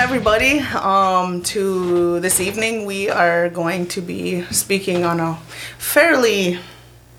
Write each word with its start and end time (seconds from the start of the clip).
everybody, 0.00 0.60
um, 0.60 1.42
to 1.42 2.20
this 2.20 2.40
evening. 2.40 2.86
We 2.86 3.10
are 3.10 3.50
going 3.50 3.86
to 3.88 4.00
be 4.00 4.42
speaking 4.44 5.04
on 5.04 5.20
a 5.20 5.34
fairly 5.76 6.58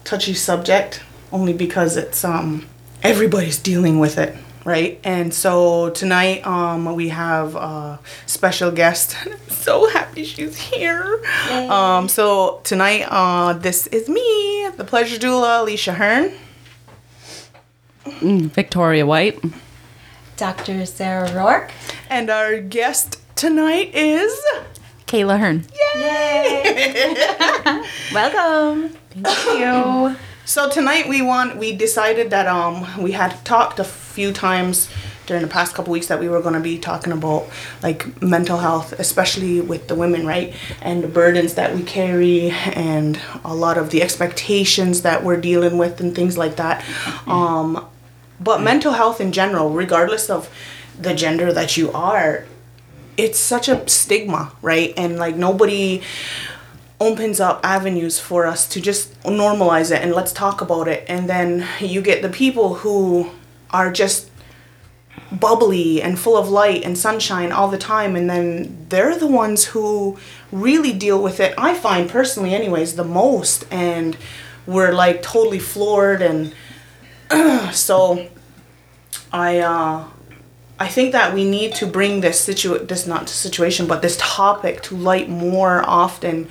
touchy 0.03 0.33
subject, 0.33 1.03
only 1.31 1.53
because 1.53 1.95
it's 1.95 2.25
um, 2.25 2.65
everybody's 3.03 3.59
dealing 3.59 3.99
with 3.99 4.17
it, 4.17 4.35
right? 4.65 4.99
And 5.03 5.31
so 5.31 5.91
tonight, 5.91 6.45
um, 6.45 6.95
we 6.95 7.09
have 7.09 7.55
a 7.55 7.99
special 8.25 8.71
guest. 8.71 9.15
so 9.49 9.87
happy 9.87 10.23
she's 10.23 10.57
here. 10.57 11.23
Um, 11.51 12.09
so 12.09 12.61
tonight, 12.63 13.03
uh, 13.09 13.53
this 13.53 13.85
is 13.87 14.09
me, 14.09 14.69
the 14.75 14.83
pleasure 14.83 15.19
doula, 15.19 15.61
Alicia 15.61 15.93
Hearn. 15.93 16.31
Viktoria 18.03 19.05
White. 19.05 19.39
Dr. 20.41 20.87
Sarah 20.87 21.31
Rourke. 21.35 21.69
And 22.11 22.29
our 22.29 22.59
guest 22.59 23.21
tonight 23.37 23.95
is. 23.95 24.37
Kayla 25.07 25.39
Hearn. 25.39 25.65
Yay! 25.95 27.85
Welcome. 28.13 28.89
Thank 29.11 29.57
you. 29.57 30.17
So 30.43 30.69
tonight 30.69 31.07
we 31.07 31.21
want 31.21 31.55
we 31.55 31.73
decided 31.73 32.29
that 32.31 32.47
um 32.47 32.85
we 33.01 33.13
had 33.13 33.45
talked 33.45 33.79
a 33.79 33.85
few 33.85 34.33
times 34.33 34.89
during 35.25 35.41
the 35.41 35.47
past 35.47 35.73
couple 35.73 35.93
weeks 35.93 36.07
that 36.07 36.19
we 36.19 36.27
were 36.27 36.41
going 36.41 36.53
to 36.53 36.59
be 36.59 36.77
talking 36.77 37.13
about 37.13 37.47
like 37.81 38.21
mental 38.21 38.57
health 38.57 38.91
especially 38.99 39.61
with 39.61 39.87
the 39.87 39.95
women 39.95 40.27
right 40.27 40.53
and 40.81 41.01
the 41.05 41.07
burdens 41.07 41.53
that 41.53 41.73
we 41.73 41.81
carry 41.81 42.49
and 42.73 43.21
a 43.45 43.55
lot 43.55 43.77
of 43.77 43.91
the 43.91 44.01
expectations 44.01 45.03
that 45.03 45.23
we're 45.23 45.39
dealing 45.39 45.77
with 45.77 46.01
and 46.01 46.13
things 46.13 46.37
like 46.37 46.57
that 46.57 46.83
um 47.27 47.85
but 48.41 48.61
mental 48.61 48.93
health 48.93 49.21
in 49.21 49.31
general 49.31 49.69
regardless 49.69 50.29
of 50.29 50.49
the 50.99 51.13
gender 51.13 51.51
that 51.53 51.77
you 51.77 51.91
are 51.91 52.45
it's 53.17 53.39
such 53.39 53.67
a 53.67 53.87
stigma 53.87 54.51
right? 54.61 54.93
And 54.97 55.17
like 55.17 55.35
nobody 55.35 56.01
opens 56.99 57.39
up 57.39 57.59
avenues 57.63 58.19
for 58.19 58.45
us 58.45 58.67
to 58.69 58.81
just 58.81 59.19
normalize 59.23 59.91
it 59.91 60.01
and 60.01 60.13
let's 60.13 60.31
talk 60.31 60.61
about 60.61 60.87
it. 60.87 61.03
And 61.07 61.29
then 61.29 61.67
you 61.79 62.01
get 62.01 62.21
the 62.21 62.29
people 62.29 62.75
who 62.75 63.31
are 63.71 63.91
just 63.91 64.29
bubbly 65.31 66.01
and 66.01 66.19
full 66.19 66.37
of 66.37 66.49
light 66.49 66.83
and 66.83 66.97
sunshine 66.97 67.51
all 67.51 67.69
the 67.69 67.77
time 67.77 68.15
and 68.15 68.29
then 68.29 68.85
they're 68.89 69.17
the 69.17 69.27
ones 69.27 69.65
who 69.65 70.17
really 70.51 70.91
deal 70.91 71.21
with 71.23 71.39
it 71.39 71.53
i 71.57 71.73
find 71.73 72.09
personally 72.09 72.53
anyways 72.53 72.95
the 72.95 73.03
most. 73.03 73.65
And 73.71 74.17
we're 74.65 74.91
like 74.91 75.21
totally 75.21 75.59
floored 75.59 76.21
and 76.21 76.53
so 77.73 78.29
i 79.31 79.59
uh 79.59 80.05
I 80.81 80.87
think 80.87 81.11
that 81.11 81.35
we 81.35 81.47
need 81.47 81.75
to 81.75 81.85
bring 81.85 82.21
this 82.21 82.41
situ 82.41 82.79
this 82.79 83.05
not 83.05 83.29
situation 83.29 83.85
but 83.85 84.01
this 84.01 84.17
topic 84.17 84.81
to 84.87 84.95
light 84.95 85.29
more 85.29 85.87
often 85.87 86.49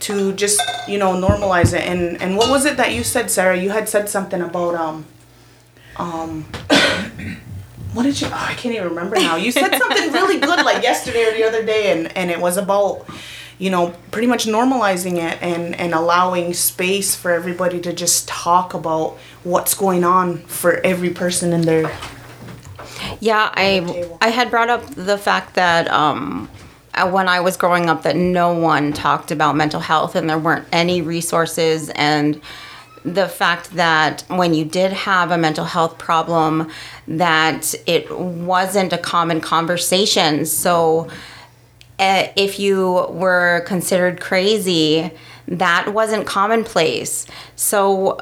to 0.00 0.32
just 0.32 0.60
you 0.88 0.98
know 0.98 1.12
normalize 1.12 1.72
it. 1.72 1.84
And 1.86 2.20
and 2.20 2.36
what 2.36 2.50
was 2.50 2.64
it 2.64 2.76
that 2.76 2.92
you 2.92 3.04
said 3.04 3.30
Sarah? 3.30 3.56
You 3.56 3.70
had 3.70 3.88
said 3.88 4.08
something 4.08 4.42
about 4.42 4.74
um 4.74 5.06
um 5.96 6.42
what 7.94 8.02
did 8.02 8.20
you 8.20 8.26
oh, 8.26 8.46
I 8.50 8.54
can't 8.54 8.74
even 8.74 8.88
remember 8.88 9.14
now. 9.14 9.36
You 9.36 9.52
said 9.52 9.72
something 9.72 10.12
really 10.20 10.40
good 10.40 10.64
like 10.64 10.82
yesterday 10.82 11.24
or 11.28 11.32
the 11.32 11.44
other 11.44 11.64
day 11.64 11.92
and 11.92 12.16
and 12.16 12.32
it 12.32 12.40
was 12.40 12.56
about 12.56 13.06
you 13.58 13.70
know 13.70 13.94
pretty 14.10 14.26
much 14.26 14.44
normalizing 14.46 15.18
it 15.18 15.40
and 15.40 15.76
and 15.76 15.94
allowing 15.94 16.52
space 16.52 17.14
for 17.14 17.30
everybody 17.30 17.78
to 17.80 17.92
just 17.92 18.26
talk 18.26 18.74
about 18.74 19.16
what's 19.44 19.74
going 19.74 20.02
on 20.02 20.38
for 20.46 20.80
every 20.84 21.10
person 21.10 21.52
in 21.52 21.60
their 21.62 21.88
Yeah, 23.20 23.50
I. 23.54 24.08
I 24.20 24.28
had 24.28 24.50
brought 24.50 24.68
up 24.68 24.86
the 24.94 25.18
fact 25.18 25.54
that 25.54 25.88
um, 25.88 26.48
uh, 26.94 27.10
when 27.10 27.28
I 27.28 27.40
was 27.40 27.56
growing 27.56 27.88
up, 27.88 28.02
that 28.02 28.16
no 28.16 28.52
one 28.52 28.92
talked 28.92 29.30
about 29.30 29.56
mental 29.56 29.80
health, 29.80 30.14
and 30.14 30.28
there 30.28 30.38
weren't 30.38 30.66
any 30.72 31.02
resources, 31.02 31.90
and 31.90 32.40
the 33.04 33.28
fact 33.28 33.72
that 33.72 34.24
when 34.28 34.54
you 34.54 34.64
did 34.64 34.92
have 34.92 35.30
a 35.30 35.38
mental 35.38 35.64
health 35.64 35.98
problem, 35.98 36.70
that 37.06 37.74
it 37.86 38.10
wasn't 38.16 38.92
a 38.92 38.98
common 38.98 39.40
conversation. 39.40 40.44
So 40.44 41.08
uh, 41.98 42.28
if 42.36 42.58
you 42.58 43.06
were 43.10 43.62
considered 43.66 44.20
crazy, 44.20 45.10
that 45.46 45.92
wasn't 45.94 46.26
commonplace. 46.26 47.26
So 47.56 48.20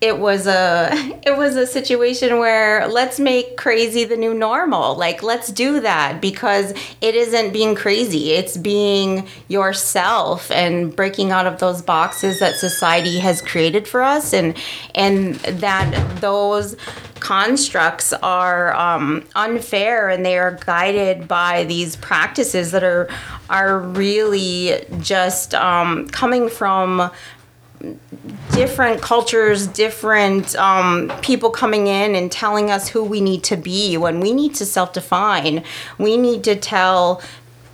it 0.00 0.18
was 0.18 0.46
a 0.46 0.90
it 1.26 1.36
was 1.36 1.56
a 1.56 1.66
situation 1.66 2.38
where 2.38 2.86
let's 2.88 3.18
make 3.18 3.56
crazy 3.56 4.04
the 4.04 4.16
new 4.16 4.34
normal. 4.34 4.96
Like 4.96 5.22
let's 5.22 5.48
do 5.48 5.80
that 5.80 6.20
because 6.20 6.72
it 7.00 7.14
isn't 7.14 7.52
being 7.52 7.74
crazy. 7.74 8.32
It's 8.32 8.56
being 8.56 9.26
yourself 9.48 10.50
and 10.50 10.94
breaking 10.94 11.30
out 11.32 11.46
of 11.46 11.58
those 11.58 11.82
boxes 11.82 12.38
that 12.40 12.56
society 12.56 13.18
has 13.18 13.42
created 13.42 13.88
for 13.88 14.02
us. 14.02 14.32
And 14.32 14.56
and 14.94 15.36
that 15.36 16.20
those 16.20 16.76
constructs 17.20 18.12
are 18.12 18.72
um, 18.76 19.24
unfair 19.34 20.08
and 20.08 20.24
they 20.24 20.38
are 20.38 20.56
guided 20.64 21.26
by 21.26 21.64
these 21.64 21.96
practices 21.96 22.70
that 22.70 22.84
are 22.84 23.08
are 23.50 23.80
really 23.80 24.84
just 25.00 25.54
um, 25.54 26.06
coming 26.08 26.48
from 26.48 27.10
different 28.52 29.00
cultures, 29.00 29.66
different 29.66 30.56
um, 30.56 31.12
people 31.22 31.50
coming 31.50 31.86
in 31.86 32.14
and 32.14 32.30
telling 32.30 32.70
us 32.70 32.88
who 32.88 33.04
we 33.04 33.20
need 33.20 33.44
to 33.44 33.56
be 33.56 33.96
when 33.96 34.20
we 34.20 34.32
need 34.32 34.54
to 34.56 34.66
self 34.66 34.92
define. 34.92 35.62
We 35.98 36.16
need 36.16 36.44
to 36.44 36.56
tell 36.56 37.22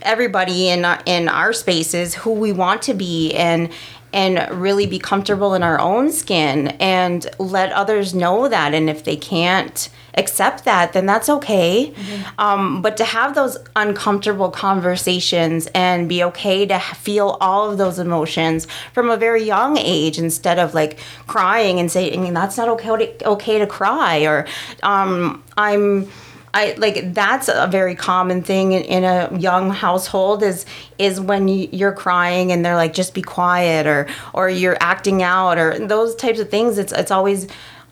everybody 0.02 0.68
in, 0.68 0.84
in 1.06 1.28
our 1.28 1.52
spaces 1.52 2.14
who 2.14 2.32
we 2.32 2.52
want 2.52 2.82
to 2.82 2.94
be 2.94 3.32
and 3.32 3.70
and 4.14 4.48
really 4.58 4.86
be 4.86 4.98
comfortable 4.98 5.52
in 5.52 5.62
our 5.62 5.78
own 5.78 6.10
skin 6.12 6.68
and 6.80 7.26
let 7.38 7.72
others 7.72 8.14
know 8.14 8.48
that. 8.48 8.72
And 8.72 8.88
if 8.88 9.04
they 9.04 9.16
can't 9.16 9.90
accept 10.16 10.64
that 10.64 10.92
then 10.92 11.06
that's 11.06 11.28
okay. 11.28 11.92
Um, 12.38 12.82
but 12.82 12.96
to 12.98 13.04
have 13.04 13.34
those 13.34 13.58
uncomfortable 13.74 14.50
conversations 14.50 15.66
and 15.74 16.08
be 16.08 16.22
okay 16.24 16.66
to 16.66 16.78
feel 16.78 17.36
all 17.40 17.70
of 17.70 17.78
those 17.78 17.98
emotions 17.98 18.66
from 18.92 19.10
a 19.10 19.16
very 19.16 19.42
young 19.42 19.76
age 19.76 20.18
instead 20.18 20.58
of 20.58 20.74
like 20.74 20.98
crying 21.26 21.80
and 21.80 21.90
saying 21.90 22.32
that's 22.32 22.56
not 22.56 22.68
okay 22.68 23.06
to, 23.06 23.28
okay 23.28 23.58
to 23.58 23.66
cry 23.66 24.24
or 24.24 24.46
um, 24.82 25.42
i'm 25.56 26.08
I 26.54 26.74
like 26.78 27.12
that's 27.12 27.48
a 27.48 27.66
very 27.66 27.96
common 27.96 28.42
thing 28.42 28.72
in, 28.72 28.84
in 28.84 29.04
a 29.04 29.36
young 29.38 29.70
household 29.70 30.42
is 30.44 30.64
is 30.98 31.20
when 31.20 31.48
you, 31.48 31.68
you're 31.72 31.92
crying 31.92 32.52
and 32.52 32.64
they're 32.64 32.76
like 32.76 32.94
just 32.94 33.12
be 33.12 33.22
quiet 33.22 33.86
or 33.86 34.06
or 34.32 34.48
you're 34.48 34.76
acting 34.80 35.22
out 35.22 35.58
or 35.58 35.78
those 35.78 36.14
types 36.14 36.38
of 36.38 36.50
things. 36.50 36.78
It's 36.78 36.92
it's 36.92 37.10
always 37.10 37.48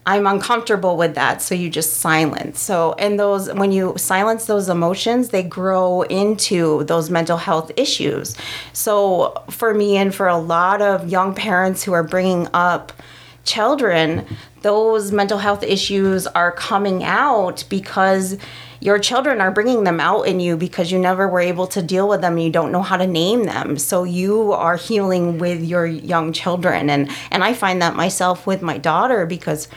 I'm 0.06 0.26
uncomfortable 0.26 0.96
with 0.96 1.14
that, 1.14 1.42
so 1.42 1.54
you 1.54 1.70
just 1.70 1.94
silence. 1.94 2.60
So 2.60 2.94
and 3.00 3.18
those 3.18 3.52
when 3.52 3.72
you 3.72 3.94
silence 3.96 4.46
those 4.46 4.68
emotions, 4.68 5.30
they 5.30 5.42
grow 5.42 6.02
into 6.02 6.84
those 6.84 7.10
mental 7.10 7.38
health 7.38 7.72
issues. 7.76 8.36
So 8.72 9.42
for 9.50 9.74
me 9.74 9.96
and 9.96 10.14
for 10.14 10.28
a 10.28 10.38
lot 10.38 10.80
of 10.80 11.08
young 11.08 11.34
parents 11.34 11.82
who 11.82 11.92
are 11.94 12.04
bringing 12.04 12.46
up 12.54 12.92
children, 13.44 14.26
those 14.62 15.12
mental 15.12 15.38
health 15.38 15.62
issues 15.62 16.26
are 16.28 16.52
coming 16.52 17.02
out 17.02 17.64
because 17.68 18.36
your 18.80 18.98
children 18.98 19.40
are 19.40 19.50
bringing 19.50 19.84
them 19.84 20.00
out 20.00 20.22
in 20.22 20.40
you 20.40 20.56
because 20.56 20.90
you 20.90 20.98
never 20.98 21.28
were 21.28 21.40
able 21.40 21.66
to 21.68 21.82
deal 21.82 22.08
with 22.08 22.20
them 22.20 22.34
and 22.34 22.42
you 22.42 22.50
don't 22.50 22.72
know 22.72 22.82
how 22.82 22.96
to 22.96 23.06
name 23.06 23.44
them. 23.44 23.78
So 23.78 24.04
you 24.04 24.52
are 24.52 24.76
healing 24.76 25.38
with 25.38 25.62
your 25.62 25.86
young 25.86 26.32
children 26.32 26.90
and 26.90 27.08
and 27.30 27.44
I 27.44 27.54
find 27.54 27.80
that 27.82 27.94
myself 27.94 28.46
with 28.46 28.60
my 28.62 28.78
daughter 28.78 29.24
because 29.24 29.68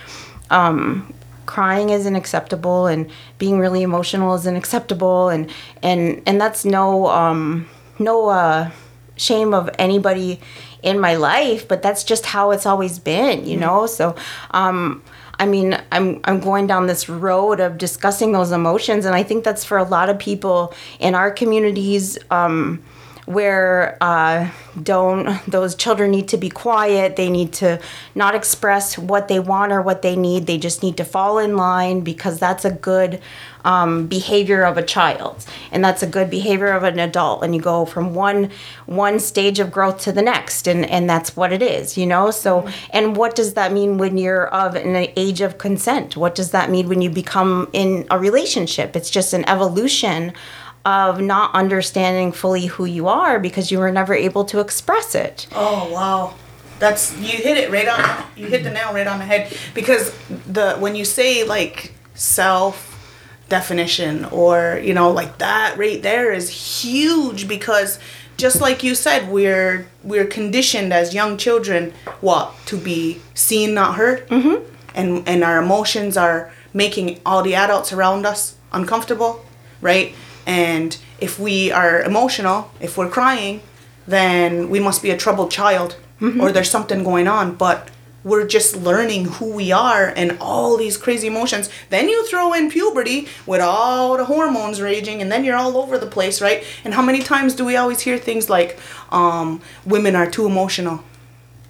um 0.49 1.13
crying 1.45 1.91
isn't 1.91 2.15
acceptable 2.15 2.87
and 2.87 3.09
being 3.37 3.59
really 3.59 3.83
emotional 3.83 4.33
isn't 4.33 4.55
acceptable 4.55 5.29
and 5.29 5.51
and 5.83 6.21
and 6.25 6.41
that's 6.41 6.65
no 6.65 7.07
um 7.07 7.69
no 7.99 8.29
uh 8.29 8.71
shame 9.17 9.53
of 9.53 9.69
anybody 9.77 10.39
in 10.85 10.99
my 10.99 11.15
life 11.15 11.67
but 11.67 11.81
that's 11.81 12.03
just 12.03 12.25
how 12.27 12.51
it's 12.51 12.65
always 12.65 12.99
been 12.99 13.45
you 13.45 13.57
know 13.57 13.85
so 13.85 14.15
um 14.51 15.01
I 15.39 15.45
mean, 15.45 15.77
I'm 15.91 16.21
I'm 16.23 16.39
going 16.39 16.67
down 16.67 16.87
this 16.87 17.09
road 17.09 17.59
of 17.59 17.77
discussing 17.77 18.31
those 18.31 18.51
emotions, 18.51 19.05
and 19.05 19.15
I 19.15 19.23
think 19.23 19.43
that's 19.43 19.65
for 19.65 19.77
a 19.77 19.83
lot 19.83 20.09
of 20.09 20.17
people 20.19 20.73
in 20.99 21.15
our 21.15 21.31
communities. 21.31 22.17
Um, 22.31 22.83
where 23.25 23.97
uh, 24.01 24.49
don't 24.81 25.43
those 25.47 25.73
children 25.75 26.11
need 26.11 26.27
to 26.27 26.37
be 26.37 26.47
quiet 26.47 27.15
they 27.15 27.27
need 27.27 27.51
to 27.51 27.81
not 28.13 28.35
express 28.35 28.99
what 28.99 29.27
they 29.27 29.39
want 29.39 29.71
or 29.71 29.81
what 29.81 30.03
they 30.03 30.15
need 30.15 30.45
they 30.45 30.59
just 30.59 30.83
need 30.83 30.95
to 30.95 31.03
fall 31.03 31.39
in 31.39 31.57
line 31.57 32.01
because 32.01 32.39
that's 32.39 32.63
a 32.65 32.71
good 32.71 33.19
um, 33.65 34.07
behavior 34.07 34.63
of 34.63 34.77
a 34.77 34.83
child. 34.83 35.45
And 35.71 35.83
that's 35.83 36.01
a 36.01 36.07
good 36.07 36.29
behavior 36.29 36.67
of 36.67 36.83
an 36.83 36.99
adult. 36.99 37.43
And 37.43 37.53
you 37.53 37.61
go 37.61 37.83
from 37.85 38.13
one 38.13 38.51
one 38.85 39.19
stage 39.19 39.59
of 39.59 39.71
growth 39.71 39.99
to 40.01 40.11
the 40.11 40.21
next. 40.21 40.67
And 40.67 40.85
and 40.85 41.09
that's 41.09 41.35
what 41.35 41.51
it 41.51 41.61
is 41.61 41.97
you 41.97 42.05
know? 42.05 42.31
So 42.31 42.67
and 42.91 43.17
what 43.17 43.35
does 43.35 43.55
that 43.55 43.73
mean 43.73 43.97
when 43.97 44.17
you're 44.17 44.47
of 44.47 44.75
an 44.75 44.95
age 45.15 45.41
of 45.41 45.57
consent? 45.57 46.15
What 46.15 46.35
does 46.35 46.51
that 46.51 46.69
mean 46.69 46.87
when 46.87 47.01
you 47.01 47.09
become 47.09 47.69
in 47.73 48.05
a 48.09 48.19
relationship? 48.19 48.95
It's 48.95 49.09
just 49.09 49.33
an 49.33 49.47
evolution 49.49 50.33
of 50.85 51.19
not 51.19 51.53
understanding 51.55 52.31
fully 52.31 52.67
who 52.67 52.85
you 52.85 53.07
are 53.07 53.39
because 53.39 53.71
you 53.71 53.79
were 53.79 53.91
never 53.91 54.13
able 54.13 54.45
to 54.45 54.59
express 54.59 55.15
it. 55.15 55.47
Oh 55.51 55.91
wow. 55.91 56.35
That's 56.77 57.17
you 57.17 57.37
hit 57.37 57.57
it 57.57 57.71
right 57.71 57.87
on 57.87 58.25
you 58.35 58.47
hit 58.47 58.63
the 58.63 58.69
nail 58.69 58.93
right 58.93 59.07
on 59.07 59.19
the 59.19 59.25
head. 59.25 59.55
Because 59.73 60.13
the 60.45 60.75
when 60.77 60.95
you 60.95 61.05
say 61.05 61.43
like 61.43 61.93
self 62.13 62.94
definition 63.49 64.25
or 64.25 64.79
you 64.83 64.93
know 64.93 65.11
like 65.11 65.37
that 65.37 65.77
right 65.77 66.01
there 66.01 66.31
is 66.33 66.49
huge 66.83 67.47
because 67.47 67.99
just 68.37 68.59
like 68.59 68.83
you 68.83 68.95
said 68.95 69.29
we're 69.29 69.87
we're 70.03 70.25
conditioned 70.25 70.91
as 70.91 71.13
young 71.13 71.37
children 71.37 71.93
what 72.21 72.53
to 72.65 72.75
be 72.77 73.21
seen 73.33 73.73
not 73.73 73.95
heard? 73.95 74.27
Mm-hmm. 74.29 74.63
and 74.95 75.27
and 75.27 75.43
our 75.43 75.61
emotions 75.61 76.17
are 76.17 76.51
making 76.73 77.19
all 77.25 77.43
the 77.43 77.55
adults 77.55 77.93
around 77.93 78.25
us 78.25 78.55
uncomfortable 78.71 79.45
right? 79.81 80.13
And 80.47 80.97
if 81.19 81.39
we 81.39 81.71
are 81.71 82.01
emotional 82.01 82.71
if 82.79 82.97
we're 82.97 83.09
crying 83.09 83.61
then 84.07 84.69
we 84.69 84.79
must 84.79 85.01
be 85.01 85.11
a 85.11 85.17
troubled 85.17 85.51
child 85.51 85.97
or 86.39 86.51
there's 86.51 86.71
something 86.71 87.03
going 87.03 87.27
on. 87.27 87.55
But 87.55 87.89
we're 88.25 88.45
just 88.45 88.75
learning 88.75 89.25
who 89.25 89.53
we 89.53 89.71
are 89.71 90.11
and 90.17 90.37
all 90.41 90.75
these 90.75 90.97
crazy 90.97 91.27
emotions. 91.27 91.69
Then 91.91 92.09
you 92.09 92.27
throw 92.27 92.51
in 92.53 92.71
puberty 92.71 93.27
with 93.45 93.61
all 93.61 94.17
the 94.17 94.25
hormones 94.25 94.81
raging, 94.81 95.21
and 95.21 95.31
then 95.31 95.45
you're 95.45 95.55
all 95.55 95.77
over 95.77 95.97
the 95.97 96.07
place, 96.07 96.41
right? 96.41 96.63
And 96.83 96.95
how 96.95 97.03
many 97.03 97.21
times 97.21 97.53
do 97.53 97.63
we 97.63 97.77
always 97.77 98.01
hear 98.01 98.17
things 98.17 98.49
like, 98.49 98.77
um, 99.11 99.61
women 99.85 100.15
are 100.15 100.29
too 100.29 100.47
emotional? 100.47 101.03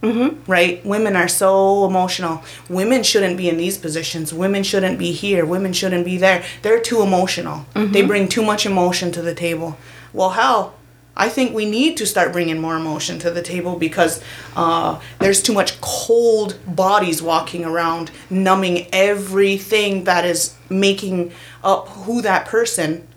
Mm-hmm. 0.01 0.49
Right? 0.49 0.85
Women 0.85 1.15
are 1.15 1.27
so 1.27 1.85
emotional. 1.85 2.43
Women 2.69 3.03
shouldn't 3.03 3.37
be 3.37 3.49
in 3.49 3.57
these 3.57 3.77
positions. 3.77 4.31
Women 4.31 4.63
shouldn't 4.63 4.99
be 4.99 5.11
here. 5.11 5.45
Women 5.45 5.73
shouldn't 5.73 6.05
be 6.05 6.17
there. 6.17 6.43
They're 6.61 6.81
too 6.81 7.01
emotional. 7.01 7.65
They 7.73 8.03
bring 8.03 8.27
too 8.27 8.43
much 8.43 8.65
emotion 8.65 9.11
to 9.13 9.21
the 9.21 9.33
table. 9.33 9.77
Well, 10.13 10.31
hell, 10.31 10.75
I 11.17 11.29
think 11.29 11.53
we 11.53 11.65
need 11.65 11.95
to 11.97 12.05
start 12.05 12.33
bringing 12.33 12.59
more 12.59 12.75
emotion 12.75 13.19
to 13.19 13.31
the 13.31 13.41
table 13.41 13.77
because 13.77 14.21
uh, 14.55 14.99
there's 15.19 15.41
too 15.41 15.53
much 15.53 15.79
cold 15.79 16.57
bodies 16.67 17.21
walking 17.21 17.63
around, 17.63 18.11
numbing 18.29 18.87
everything 18.91 20.03
that 20.03 20.25
is 20.25 20.55
making 20.69 21.31
up 21.63 21.87
who 21.89 22.21
that 22.21 22.47
person 22.47 23.07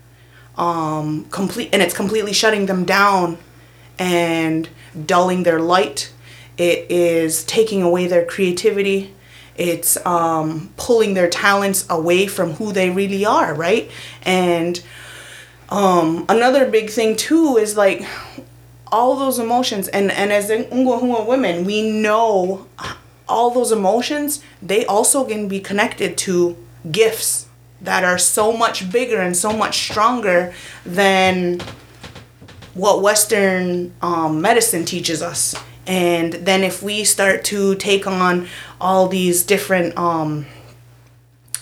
um, 0.56 1.24
complete, 1.26 1.70
and 1.72 1.82
it's 1.82 1.94
completely 1.94 2.32
shutting 2.32 2.66
them 2.66 2.84
down 2.84 3.38
and 3.98 4.68
dulling 5.06 5.42
their 5.42 5.60
light. 5.60 6.12
It 6.56 6.90
is 6.90 7.44
taking 7.44 7.82
away 7.82 8.06
their 8.06 8.24
creativity. 8.24 9.14
It's 9.56 9.96
um, 10.06 10.72
pulling 10.76 11.14
their 11.14 11.28
talents 11.28 11.84
away 11.90 12.28
from 12.28 12.52
who 12.52 12.72
they 12.72 12.90
really 12.90 13.24
are, 13.24 13.54
right? 13.54 13.90
And 14.22 14.80
um 15.70 16.24
another 16.28 16.68
big 16.70 16.90
thing 16.90 17.16
too 17.16 17.56
is 17.56 17.76
like 17.76 18.06
all 18.90 19.16
those 19.16 19.38
emotions 19.38 19.88
and 19.88 20.10
and 20.10 20.32
as 20.32 20.48
Ngwahua 20.50 21.26
women 21.26 21.64
we 21.64 21.90
know 21.90 22.66
all 23.28 23.50
those 23.50 23.70
emotions 23.70 24.42
they 24.62 24.86
also 24.86 25.24
can 25.24 25.48
be 25.48 25.60
connected 25.60 26.16
to 26.16 26.56
gifts 26.90 27.46
that 27.80 28.04
are 28.04 28.18
so 28.18 28.52
much 28.52 28.90
bigger 28.90 29.20
and 29.20 29.36
so 29.36 29.52
much 29.52 29.78
stronger 29.90 30.52
than 30.84 31.60
what 32.74 33.02
western 33.02 33.92
um, 34.02 34.40
medicine 34.40 34.84
teaches 34.84 35.22
us. 35.22 35.54
And 35.86 36.32
then 36.34 36.64
if 36.64 36.82
we 36.82 37.04
start 37.04 37.44
to 37.44 37.74
take 37.76 38.06
on 38.06 38.46
all 38.80 39.08
these 39.08 39.42
different 39.42 39.96
um 39.98 40.46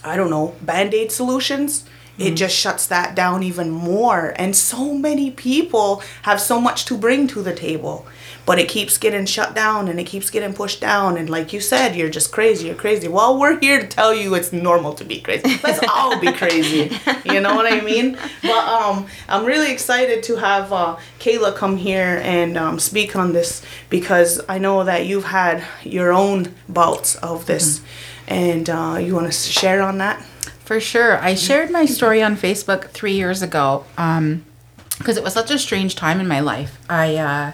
i 0.04 0.14
don't 0.16 0.30
know 0.30 0.54
band-aid 0.62 1.10
solutions 1.10 1.84
it 2.18 2.34
just 2.34 2.56
shuts 2.56 2.86
that 2.86 3.14
down 3.14 3.42
even 3.42 3.70
more. 3.70 4.32
And 4.36 4.56
so 4.56 4.94
many 4.94 5.30
people 5.30 6.02
have 6.22 6.40
so 6.40 6.60
much 6.60 6.84
to 6.86 6.96
bring 6.96 7.26
to 7.28 7.42
the 7.42 7.54
table, 7.54 8.06
but 8.46 8.58
it 8.58 8.68
keeps 8.68 8.96
getting 8.96 9.26
shut 9.26 9.54
down 9.54 9.88
and 9.88 10.00
it 10.00 10.04
keeps 10.04 10.30
getting 10.30 10.54
pushed 10.54 10.80
down. 10.80 11.16
And 11.16 11.28
like 11.28 11.52
you 11.52 11.60
said, 11.60 11.94
you're 11.94 12.08
just 12.08 12.32
crazy, 12.32 12.66
you're 12.66 12.74
crazy. 12.74 13.08
Well, 13.08 13.38
we're 13.38 13.58
here 13.60 13.80
to 13.80 13.86
tell 13.86 14.14
you 14.14 14.34
it's 14.34 14.52
normal 14.52 14.94
to 14.94 15.04
be 15.04 15.20
crazy. 15.20 15.60
Let's 15.62 15.86
all 15.88 16.18
be 16.18 16.32
crazy. 16.32 16.96
You 17.26 17.40
know 17.40 17.56
what 17.56 17.70
I 17.70 17.80
mean? 17.80 18.16
But 18.40 18.68
um, 18.68 19.06
I'm 19.28 19.44
really 19.44 19.72
excited 19.72 20.22
to 20.24 20.36
have 20.36 20.72
uh, 20.72 20.96
Kayla 21.18 21.56
come 21.56 21.76
here 21.76 22.20
and 22.22 22.56
um, 22.56 22.78
speak 22.78 23.16
on 23.16 23.32
this 23.32 23.62
because 23.90 24.40
I 24.48 24.58
know 24.58 24.84
that 24.84 25.06
you've 25.06 25.24
had 25.24 25.64
your 25.82 26.12
own 26.12 26.54
bouts 26.68 27.16
of 27.16 27.46
this. 27.46 27.82
And 28.28 28.70
uh, 28.70 28.98
you 29.02 29.14
want 29.14 29.26
to 29.26 29.32
share 29.32 29.82
on 29.82 29.98
that? 29.98 30.24
For 30.66 30.80
sure. 30.80 31.16
I 31.18 31.36
shared 31.36 31.70
my 31.70 31.86
story 31.86 32.20
on 32.20 32.36
Facebook 32.36 32.88
three 32.88 33.12
years 33.12 33.40
ago 33.40 33.84
because 33.94 35.16
it 35.16 35.22
was 35.22 35.32
such 35.32 35.52
a 35.52 35.60
strange 35.60 35.94
time 35.94 36.18
in 36.18 36.26
my 36.26 36.40
life. 36.40 36.80
I 36.90 37.14
uh, 37.14 37.52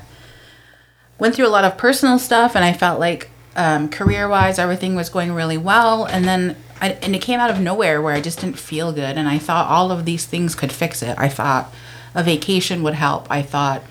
went 1.18 1.34
through 1.34 1.46
a 1.46 1.50
lot 1.50 1.66
of 1.66 1.76
personal 1.76 2.18
stuff 2.18 2.56
and 2.56 2.64
I 2.64 2.72
felt 2.72 2.98
like 2.98 3.28
um, 3.54 3.90
career 3.90 4.30
wise, 4.30 4.58
everything 4.58 4.94
was 4.94 5.10
going 5.10 5.32
really 5.32 5.58
well. 5.58 6.06
And 6.06 6.24
then, 6.24 6.56
I, 6.80 6.92
and 7.02 7.14
it 7.14 7.20
came 7.20 7.38
out 7.38 7.50
of 7.50 7.60
nowhere 7.60 8.00
where 8.00 8.14
I 8.14 8.22
just 8.22 8.40
didn't 8.40 8.58
feel 8.58 8.92
good. 8.92 9.18
And 9.18 9.28
I 9.28 9.36
thought 9.36 9.68
all 9.68 9.92
of 9.92 10.06
these 10.06 10.24
things 10.24 10.54
could 10.54 10.72
fix 10.72 11.02
it. 11.02 11.14
I 11.18 11.28
thought 11.28 11.70
a 12.14 12.22
vacation 12.22 12.82
would 12.82 12.94
help. 12.94 13.30
I 13.30 13.42
thought 13.42 13.82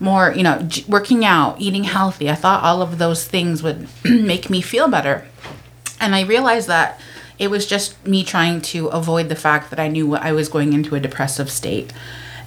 more, 0.00 0.32
you 0.34 0.42
know, 0.42 0.68
working 0.88 1.24
out, 1.24 1.60
eating 1.60 1.84
healthy. 1.84 2.28
I 2.28 2.34
thought 2.34 2.64
all 2.64 2.82
of 2.82 2.98
those 2.98 3.24
things 3.24 3.62
would 3.62 3.86
make 4.04 4.50
me 4.50 4.60
feel 4.62 4.88
better. 4.88 5.28
And 6.00 6.16
I 6.16 6.22
realized 6.22 6.66
that 6.66 7.00
it 7.38 7.50
was 7.50 7.66
just 7.66 8.04
me 8.06 8.24
trying 8.24 8.60
to 8.60 8.88
avoid 8.88 9.28
the 9.28 9.36
fact 9.36 9.70
that 9.70 9.78
I 9.78 9.88
knew 9.88 10.14
I 10.16 10.32
was 10.32 10.48
going 10.48 10.72
into 10.72 10.94
a 10.94 11.00
depressive 11.00 11.50
state. 11.50 11.92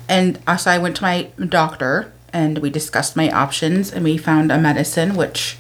And 0.10 0.40
so 0.60 0.70
I 0.70 0.78
went 0.78 0.98
to 0.98 1.04
my 1.04 1.30
doctor 1.48 2.12
and 2.34 2.58
we 2.60 2.70
discussed 2.70 3.16
my 3.16 3.32
options 3.32 3.92
and 3.92 4.04
we 4.04 4.18
found 4.18 4.52
a 4.52 4.58
medicine 4.58 5.16
which 5.16 5.58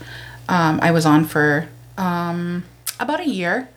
um, 0.50 0.80
I 0.81 0.92
was 0.92 1.06
on 1.06 1.25
for 1.25 1.69
um, 1.98 2.66
about 3.00 3.22
a 3.22 3.30
year. 3.30 3.69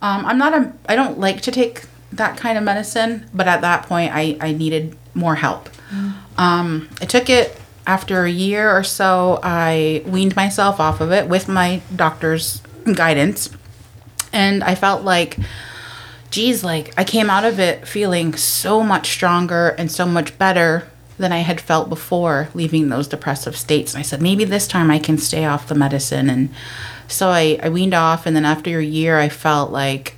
Um, 0.00 0.24
I'm 0.24 0.38
not 0.38 0.54
a, 0.54 0.72
I 0.88 0.96
don't 0.96 1.18
like 1.18 1.42
to 1.42 1.50
take 1.50 1.84
that 2.12 2.36
kind 2.38 2.56
of 2.56 2.64
medicine, 2.64 3.28
but 3.34 3.46
at 3.46 3.60
that 3.60 3.84
point 3.84 4.12
I, 4.14 4.36
I 4.40 4.52
needed 4.52 4.96
more 5.14 5.34
help. 5.34 5.68
Um, 6.38 6.88
I 7.00 7.04
took 7.04 7.28
it 7.28 7.60
after 7.86 8.24
a 8.24 8.30
year 8.30 8.74
or 8.74 8.82
so. 8.82 9.40
I 9.42 10.02
weaned 10.06 10.34
myself 10.34 10.80
off 10.80 11.00
of 11.00 11.12
it 11.12 11.28
with 11.28 11.48
my 11.48 11.82
doctor's 11.94 12.62
guidance 12.94 13.50
and 14.34 14.64
I 14.64 14.74
felt 14.74 15.04
like, 15.04 15.38
geez, 16.30 16.64
like 16.64 16.92
I 16.98 17.04
came 17.04 17.30
out 17.30 17.44
of 17.44 17.60
it 17.60 17.86
feeling 17.86 18.34
so 18.34 18.82
much 18.82 19.08
stronger 19.08 19.68
and 19.78 19.90
so 19.90 20.04
much 20.04 20.36
better 20.36 20.90
than 21.16 21.32
I 21.32 21.38
had 21.38 21.60
felt 21.60 21.88
before 21.88 22.48
leaving 22.52 22.88
those 22.88 23.06
depressive 23.06 23.56
states. 23.56 23.94
And 23.94 24.00
I 24.00 24.02
said, 24.02 24.20
maybe 24.20 24.44
this 24.44 24.66
time 24.66 24.90
I 24.90 24.98
can 24.98 25.16
stay 25.16 25.44
off 25.44 25.68
the 25.68 25.76
medicine. 25.76 26.28
And 26.28 26.50
so 27.06 27.28
I, 27.28 27.60
I 27.62 27.68
weaned 27.68 27.94
off. 27.94 28.26
And 28.26 28.34
then 28.34 28.44
after 28.44 28.80
a 28.80 28.84
year, 28.84 29.20
I 29.20 29.28
felt 29.28 29.70
like, 29.70 30.16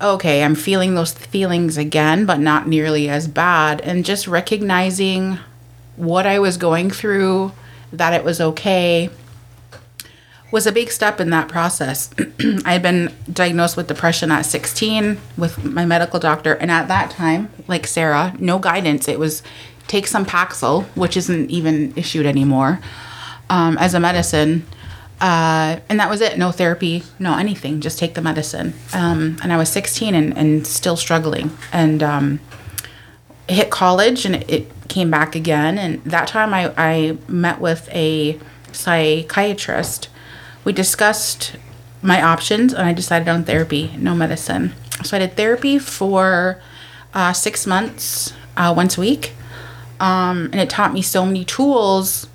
okay, 0.00 0.44
I'm 0.44 0.54
feeling 0.54 0.94
those 0.94 1.12
feelings 1.12 1.76
again, 1.76 2.24
but 2.24 2.38
not 2.38 2.68
nearly 2.68 3.08
as 3.08 3.26
bad. 3.26 3.80
And 3.80 4.04
just 4.04 4.28
recognizing 4.28 5.40
what 5.96 6.24
I 6.24 6.38
was 6.38 6.56
going 6.56 6.90
through, 6.90 7.50
that 7.92 8.14
it 8.14 8.22
was 8.22 8.40
okay, 8.40 9.10
was 10.50 10.66
a 10.66 10.72
big 10.72 10.90
step 10.90 11.20
in 11.20 11.30
that 11.30 11.48
process. 11.48 12.10
I 12.64 12.72
had 12.72 12.82
been 12.82 13.12
diagnosed 13.32 13.76
with 13.76 13.86
depression 13.86 14.30
at 14.30 14.42
16 14.42 15.18
with 15.36 15.64
my 15.64 15.84
medical 15.84 16.18
doctor, 16.18 16.54
and 16.54 16.70
at 16.70 16.88
that 16.88 17.10
time, 17.10 17.50
like 17.66 17.86
Sarah, 17.86 18.34
no 18.38 18.58
guidance. 18.58 19.08
It 19.08 19.18
was 19.18 19.42
take 19.86 20.06
some 20.06 20.24
Paxil, 20.24 20.84
which 20.94 21.16
isn't 21.16 21.50
even 21.50 21.92
issued 21.96 22.26
anymore, 22.26 22.80
um, 23.50 23.76
as 23.78 23.94
a 23.94 24.00
medicine. 24.00 24.66
Uh, 25.20 25.80
and 25.88 25.98
that 25.98 26.08
was 26.08 26.20
it. 26.20 26.38
No 26.38 26.52
therapy, 26.52 27.02
no 27.18 27.36
anything. 27.36 27.80
Just 27.80 27.98
take 27.98 28.14
the 28.14 28.22
medicine. 28.22 28.72
Um, 28.94 29.36
and 29.42 29.52
I 29.52 29.56
was 29.56 29.68
16 29.68 30.14
and, 30.14 30.36
and 30.36 30.66
still 30.66 30.96
struggling. 30.96 31.50
And 31.72 32.02
um, 32.02 32.40
hit 33.48 33.70
college, 33.70 34.24
and 34.24 34.36
it, 34.36 34.48
it 34.48 34.88
came 34.88 35.10
back 35.10 35.34
again. 35.34 35.76
And 35.76 36.02
that 36.04 36.28
time, 36.28 36.54
I, 36.54 36.72
I 36.76 37.18
met 37.26 37.60
with 37.60 37.88
a 37.92 38.38
psychiatrist 38.72 40.08
we 40.68 40.72
discussed 40.74 41.56
my 42.02 42.20
options 42.20 42.74
and 42.74 42.82
I 42.82 42.92
decided 42.92 43.26
on 43.26 43.42
therapy, 43.42 43.90
no 43.96 44.14
medicine. 44.14 44.74
So 45.02 45.16
I 45.16 45.20
did 45.20 45.34
therapy 45.34 45.78
for 45.78 46.60
uh, 47.14 47.32
six 47.32 47.66
months, 47.66 48.34
uh, 48.54 48.74
once 48.76 48.98
a 48.98 49.00
week. 49.00 49.32
Um, 49.98 50.50
and 50.52 50.56
it 50.56 50.68
taught 50.68 50.92
me 50.92 51.00
so 51.00 51.24
many 51.24 51.42
tools 51.42 52.28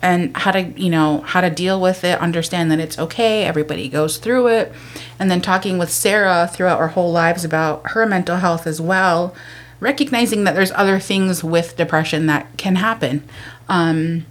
and 0.00 0.36
how 0.36 0.52
to, 0.52 0.60
you 0.80 0.88
know, 0.88 1.22
how 1.22 1.40
to 1.40 1.50
deal 1.50 1.80
with 1.80 2.04
it, 2.04 2.20
understand 2.20 2.70
that 2.70 2.78
it's 2.78 2.96
okay, 2.96 3.42
everybody 3.42 3.88
goes 3.88 4.18
through 4.18 4.46
it. 4.46 4.72
And 5.18 5.28
then 5.28 5.40
talking 5.40 5.76
with 5.76 5.90
Sarah 5.90 6.48
throughout 6.48 6.78
our 6.78 6.88
whole 6.88 7.10
lives 7.10 7.44
about 7.44 7.90
her 7.90 8.06
mental 8.06 8.36
health 8.36 8.68
as 8.68 8.80
well, 8.80 9.34
recognizing 9.80 10.44
that 10.44 10.54
there's 10.54 10.70
other 10.76 11.00
things 11.00 11.42
with 11.42 11.76
depression 11.76 12.26
that 12.26 12.56
can 12.56 12.76
happen. 12.76 13.24
Um, 13.68 14.26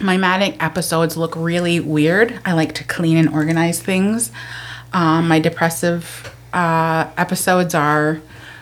my 0.00 0.16
manic 0.16 0.62
episodes 0.62 1.16
look 1.16 1.36
really 1.36 1.80
weird. 1.80 2.40
I 2.44 2.52
like 2.52 2.74
to 2.74 2.84
clean 2.84 3.16
and 3.16 3.28
organize 3.28 3.80
things. 3.80 4.32
Um, 4.92 5.28
my 5.28 5.38
depressive 5.38 6.34
uh, 6.52 7.10
episodes 7.16 7.74
are 7.74 8.20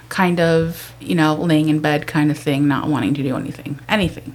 kind 0.09 0.41
of, 0.41 0.95
you 1.01 1.15
know, 1.15 1.35
laying 1.35 1.69
in 1.69 1.81
bed 1.81 2.07
kind 2.07 2.31
of 2.31 2.39
thing, 2.39 2.67
not 2.67 2.89
wanting 2.89 3.15
to 3.15 3.23
do 3.23 3.37
anything, 3.37 3.79
anything. 3.89 4.35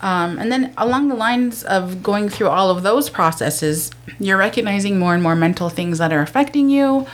Um, 0.00 0.38
and 0.38 0.52
then 0.52 0.74
along 0.76 1.08
the 1.08 1.14
lines 1.14 1.64
of 1.64 2.02
going 2.02 2.28
through 2.28 2.48
all 2.48 2.70
of 2.70 2.82
those 2.82 3.08
processes, 3.08 3.90
you're 4.18 4.36
recognizing 4.36 4.98
more 4.98 5.14
and 5.14 5.22
more 5.22 5.34
mental 5.34 5.70
things 5.70 5.98
that 5.98 6.12
are 6.12 6.20
affecting 6.20 6.68
you. 6.68 7.06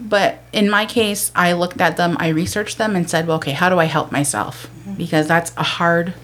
But 0.00 0.40
in 0.52 0.68
my 0.68 0.84
case, 0.84 1.32
I 1.34 1.54
looked 1.54 1.80
at 1.80 1.96
them, 1.96 2.16
I 2.20 2.28
researched 2.28 2.78
them, 2.78 2.94
and 2.94 3.08
said, 3.08 3.26
well, 3.26 3.38
okay, 3.38 3.52
how 3.52 3.68
do 3.68 3.78
I 3.78 3.86
help 3.86 4.12
myself? 4.12 4.70
Because 4.96 5.26
that's 5.26 5.52
a 5.56 5.62
hard 5.62 6.14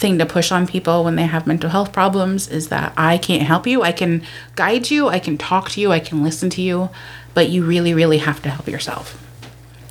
thing 0.00 0.18
to 0.18 0.26
push 0.26 0.50
on 0.50 0.66
people 0.66 1.04
when 1.04 1.16
they 1.16 1.26
have 1.26 1.46
mental 1.46 1.70
health 1.70 1.92
problems 1.92 2.48
is 2.48 2.68
that 2.68 2.92
I 2.96 3.18
can't 3.18 3.42
help 3.42 3.66
you. 3.66 3.82
I 3.82 3.92
can 3.92 4.22
guide 4.56 4.90
you, 4.90 5.08
I 5.08 5.18
can 5.18 5.36
talk 5.36 5.70
to 5.70 5.80
you, 5.80 5.92
I 5.92 6.00
can 6.00 6.24
listen 6.24 6.48
to 6.50 6.62
you, 6.62 6.88
but 7.34 7.50
you 7.50 7.64
really, 7.64 7.92
really 7.92 8.18
have 8.18 8.42
to 8.42 8.50
help 8.50 8.66
yourself. 8.66 9.22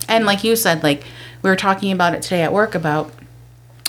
And 0.08 0.26
like 0.26 0.44
you 0.44 0.56
said, 0.56 0.82
like 0.82 1.04
we 1.44 1.50
were 1.50 1.56
talking 1.56 1.92
about 1.92 2.16
it 2.16 2.24
today 2.24 2.42
at 2.42 2.52
work 2.52 2.74
about 2.74 3.14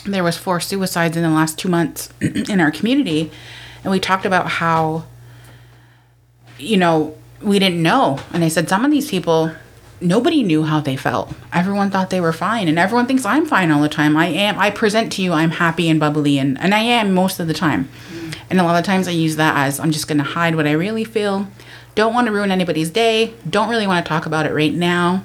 there 0.04 0.22
was 0.22 0.36
four 0.36 0.60
suicides 0.60 1.16
in 1.16 1.22
the 1.22 1.30
last 1.30 1.58
two 1.58 1.68
months 1.68 2.12
in 2.20 2.60
our 2.60 2.70
community. 2.70 3.30
And 3.82 3.90
we 3.90 3.98
talked 3.98 4.26
about 4.26 4.48
how 4.48 5.04
you 6.58 6.76
know 6.76 7.16
we 7.40 7.58
didn't 7.58 7.82
know. 7.82 8.20
And 8.34 8.44
i 8.44 8.48
said 8.48 8.68
some 8.68 8.84
of 8.84 8.90
these 8.90 9.10
people 9.10 9.52
nobody 10.00 10.42
knew 10.42 10.64
how 10.64 10.80
they 10.80 10.96
felt. 10.96 11.32
Everyone 11.52 11.90
thought 11.90 12.10
they 12.10 12.20
were 12.20 12.32
fine 12.32 12.68
and 12.68 12.78
everyone 12.78 13.06
thinks 13.06 13.24
i'm 13.24 13.46
fine 13.46 13.70
all 13.70 13.82
the 13.82 13.88
time. 13.88 14.16
I 14.16 14.26
am 14.26 14.58
i 14.58 14.70
present 14.70 15.12
to 15.14 15.22
you 15.22 15.32
i'm 15.32 15.50
happy 15.50 15.88
and 15.88 16.00
bubbly 16.00 16.38
and, 16.38 16.58
and 16.60 16.74
i 16.74 16.80
am 16.80 17.12
most 17.14 17.40
of 17.40 17.46
the 17.46 17.54
time. 17.54 17.88
And 18.48 18.60
a 18.60 18.64
lot 18.64 18.78
of 18.78 18.84
times 18.84 19.08
i 19.08 19.12
use 19.12 19.36
that 19.36 19.56
as 19.56 19.78
i'm 19.78 19.90
just 19.90 20.08
going 20.08 20.18
to 20.18 20.24
hide 20.24 20.54
what 20.54 20.66
i 20.66 20.72
really 20.72 21.04
feel. 21.04 21.48
Don't 21.94 22.14
want 22.14 22.26
to 22.26 22.32
ruin 22.32 22.50
anybody's 22.50 22.90
day. 22.90 23.34
Don't 23.48 23.68
really 23.68 23.86
want 23.86 24.04
to 24.04 24.08
talk 24.08 24.26
about 24.26 24.46
it 24.46 24.52
right 24.52 24.72
now. 24.72 25.24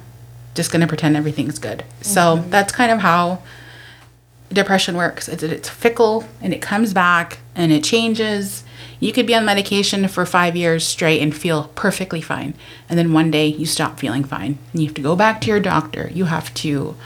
Just 0.54 0.70
going 0.72 0.80
to 0.80 0.86
pretend 0.86 1.16
everything's 1.16 1.58
good. 1.58 1.84
So 2.00 2.36
mm-hmm. 2.36 2.50
that's 2.50 2.72
kind 2.72 2.90
of 2.90 2.98
how 2.98 3.42
depression 4.52 4.96
works. 4.96 5.28
It's, 5.28 5.42
it's 5.42 5.68
fickle 5.68 6.24
and 6.40 6.52
it 6.52 6.60
comes 6.60 6.92
back 6.92 7.38
and 7.54 7.72
it 7.72 7.84
changes. 7.84 8.64
You 8.98 9.12
could 9.12 9.26
be 9.26 9.34
on 9.34 9.44
medication 9.44 10.08
for 10.08 10.24
five 10.24 10.56
years 10.56 10.86
straight 10.86 11.20
and 11.20 11.36
feel 11.36 11.70
perfectly 11.74 12.20
fine. 12.20 12.54
And 12.88 12.98
then 12.98 13.12
one 13.12 13.30
day 13.30 13.46
you 13.46 13.66
stop 13.66 13.98
feeling 13.98 14.24
fine 14.24 14.58
and 14.72 14.82
you 14.82 14.88
have 14.88 14.94
to 14.94 15.02
go 15.02 15.16
back 15.16 15.40
to 15.42 15.48
your 15.48 15.60
doctor. 15.60 16.10
You 16.12 16.26
have 16.26 16.52
to 16.54 16.96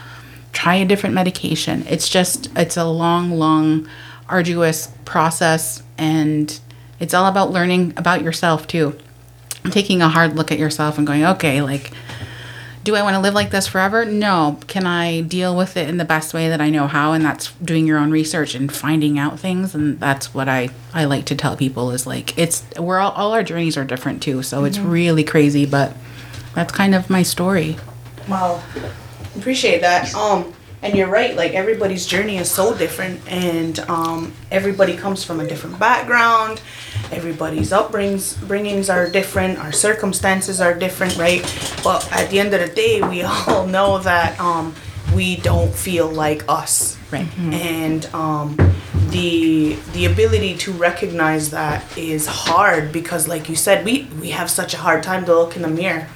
try 0.53 0.75
a 0.75 0.85
different 0.85 1.15
medication. 1.15 1.85
It's 1.87 2.09
just, 2.09 2.49
it's 2.55 2.77
a 2.77 2.85
long, 2.85 3.31
long, 3.31 3.87
arduous 4.29 4.87
process. 5.05 5.83
And 5.97 6.59
it's 6.99 7.13
all 7.13 7.27
about 7.27 7.51
learning 7.51 7.93
about 7.97 8.21
yourself 8.21 8.67
too. 8.67 8.97
Taking 9.69 10.01
a 10.01 10.09
hard 10.09 10.35
look 10.35 10.51
at 10.51 10.59
yourself 10.59 10.97
and 10.97 11.05
going, 11.05 11.23
okay, 11.23 11.61
like, 11.61 11.91
do 12.83 12.95
I 12.95 13.03
want 13.03 13.15
to 13.15 13.19
live 13.19 13.33
like 13.33 13.51
this 13.51 13.67
forever? 13.67 14.05
No. 14.05 14.59
Can 14.67 14.85
I 14.85 15.21
deal 15.21 15.55
with 15.55 15.77
it 15.77 15.87
in 15.87 15.97
the 15.97 16.05
best 16.05 16.33
way 16.33 16.49
that 16.49 16.61
I 16.61 16.69
know 16.69 16.87
how? 16.87 17.13
And 17.13 17.23
that's 17.23 17.51
doing 17.53 17.85
your 17.85 17.99
own 17.99 18.11
research 18.11 18.55
and 18.55 18.71
finding 18.71 19.19
out 19.19 19.39
things. 19.39 19.75
And 19.75 19.99
that's 19.99 20.33
what 20.33 20.49
I, 20.49 20.69
I 20.93 21.05
like 21.05 21.25
to 21.25 21.35
tell 21.35 21.55
people 21.55 21.91
is 21.91 22.07
like, 22.07 22.37
it's, 22.37 22.63
we're 22.79 22.99
all, 22.99 23.11
all 23.11 23.33
our 23.33 23.43
journeys 23.43 23.77
are 23.77 23.85
different 23.85 24.21
too. 24.23 24.43
So 24.43 24.63
it's 24.63 24.79
really 24.79 25.23
crazy, 25.23 25.65
but 25.65 25.95
that's 26.55 26.73
kind 26.73 26.95
of 26.95 27.09
my 27.09 27.23
story. 27.23 27.77
Wow, 28.27 28.63
appreciate 29.35 29.81
that. 29.81 30.13
Um, 30.15 30.53
and 30.81 30.95
you're 30.95 31.07
right. 31.07 31.35
Like 31.35 31.53
everybody's 31.53 32.05
journey 32.05 32.37
is 32.37 32.49
so 32.49 32.75
different, 32.75 33.21
and 33.31 33.79
um, 33.81 34.33
everybody 34.49 34.97
comes 34.97 35.23
from 35.23 35.39
a 35.39 35.47
different 35.47 35.77
background. 35.79 36.61
Everybody's 37.11 37.71
upbringings 37.71 38.35
bringings 38.35 38.91
are 38.93 39.09
different. 39.09 39.59
Our 39.59 39.71
circumstances 39.71 40.61
are 40.61 40.73
different, 40.73 41.17
right? 41.17 41.41
But 41.83 42.09
at 42.11 42.29
the 42.29 42.39
end 42.39 42.53
of 42.53 42.61
the 42.61 42.73
day, 42.73 43.01
we 43.01 43.21
all 43.47 43.67
know 43.67 43.99
that 43.99 44.39
um, 44.39 44.73
we 45.15 45.35
don't 45.37 45.73
feel 45.73 46.07
like 46.09 46.43
us, 46.47 46.97
Right. 47.11 47.27
and 47.51 48.05
um, 48.15 48.55
the 49.09 49.77
the 49.93 50.05
ability 50.05 50.55
to 50.59 50.71
recognize 50.71 51.51
that 51.51 51.83
is 51.97 52.27
hard 52.27 52.91
because, 52.93 53.27
like 53.27 53.49
you 53.49 53.55
said, 53.55 53.83
we 53.83 54.07
we 54.21 54.29
have 54.29 54.49
such 54.49 54.73
a 54.73 54.77
hard 54.77 55.03
time 55.03 55.25
to 55.25 55.33
look 55.35 55.55
in 55.57 55.61
the 55.63 55.67
mirror 55.67 56.07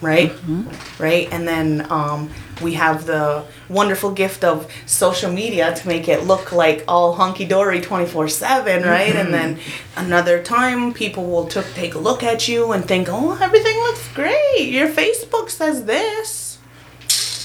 right? 0.00 0.30
Mm-hmm. 0.30 1.02
Right? 1.02 1.28
And 1.30 1.46
then 1.46 1.86
um, 1.90 2.30
we 2.62 2.74
have 2.74 3.06
the 3.06 3.44
wonderful 3.68 4.10
gift 4.10 4.44
of 4.44 4.70
social 4.86 5.32
media 5.32 5.74
to 5.74 5.88
make 5.88 6.08
it 6.08 6.24
look 6.24 6.52
like 6.52 6.84
all 6.88 7.14
hunky 7.14 7.44
dory 7.44 7.80
24 7.80 8.28
7, 8.28 8.82
right? 8.82 9.14
And 9.14 9.32
then 9.32 9.56
mm-hmm. 9.56 10.06
another 10.06 10.42
time, 10.42 10.92
people 10.92 11.26
will 11.26 11.46
took 11.46 11.66
take 11.74 11.94
a 11.94 11.98
look 11.98 12.22
at 12.22 12.48
you 12.48 12.72
and 12.72 12.84
think, 12.84 13.08
oh, 13.10 13.38
everything 13.40 13.76
looks 13.76 14.12
great. 14.12 14.68
Your 14.68 14.88
Facebook 14.88 15.50
says 15.50 15.84
this. 15.84 16.58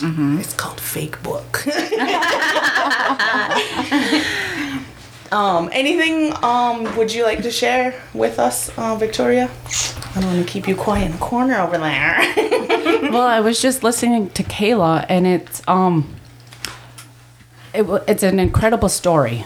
Mm-hmm. 0.02 0.40
It's 0.40 0.54
called 0.54 0.80
fake 0.80 1.22
book. 1.24 1.66
um, 5.32 5.70
anything 5.72 6.34
um, 6.44 6.96
would 6.96 7.14
you 7.14 7.24
like 7.24 7.42
to 7.44 7.52
share 7.52 8.02
with 8.14 8.40
us, 8.40 8.70
uh, 8.78 8.98
Viktoria? 8.98 9.50
I 10.16 10.22
don't 10.22 10.34
want 10.34 10.46
to 10.46 10.52
keep 10.52 10.68
you 10.68 10.76
quiet 10.76 11.06
in 11.06 11.12
the 11.14 11.18
corner 11.18 11.60
over 11.60 11.78
there. 11.78 12.18
well, 13.12 13.28
I 13.28 13.40
was 13.40 13.62
just 13.62 13.84
listening 13.84 14.30
to 14.32 14.44
Kayla, 14.44 15.06
and 15.10 15.28
it's 15.28 15.62
um, 15.68 16.16
it, 17.74 17.86
it's 18.08 18.24
an 18.24 18.40
incredible 18.40 18.90
story. 18.90 19.46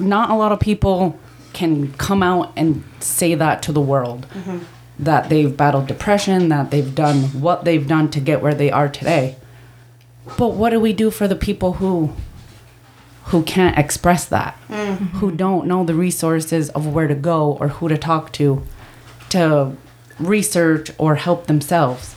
Not 0.00 0.30
a 0.30 0.34
lot 0.34 0.52
of 0.52 0.60
people 0.60 1.18
can 1.52 1.92
come 1.94 2.22
out 2.22 2.52
and 2.56 2.84
say 3.00 3.34
that 3.34 3.62
to 3.64 3.72
the 3.72 3.80
world 3.80 4.26
that 4.98 5.28
they've 5.28 5.56
battled 5.56 5.86
depression, 5.86 6.48
that 6.48 6.70
they've 6.70 6.94
done 6.94 7.40
what 7.40 7.64
they've 7.64 7.86
done 7.86 8.10
to 8.10 8.20
get 8.20 8.42
where 8.42 8.54
they 8.54 8.70
are 8.70 8.88
today. 8.88 9.36
But 10.36 10.54
what 10.54 10.70
do 10.70 10.80
we 10.80 10.92
do 10.92 11.10
for 11.10 11.26
the 11.28 11.36
people 11.36 11.74
who 11.74 12.12
who 13.28 13.42
can't 13.42 13.76
express 13.76 14.24
that, 14.26 14.54
who 14.68 14.74
mm-hmm. 14.74 15.36
don't 15.36 15.66
know 15.66 15.84
the 15.84 15.94
resources 15.94 16.70
of 16.70 16.86
where 16.86 17.06
to 17.06 17.14
go 17.14 17.58
or 17.60 17.68
who 17.68 17.88
to 17.88 17.98
talk 17.98 18.32
to 18.32 18.62
to 19.28 19.76
research 20.18 20.90
or 20.96 21.16
help 21.16 21.46
themselves? 21.46 22.16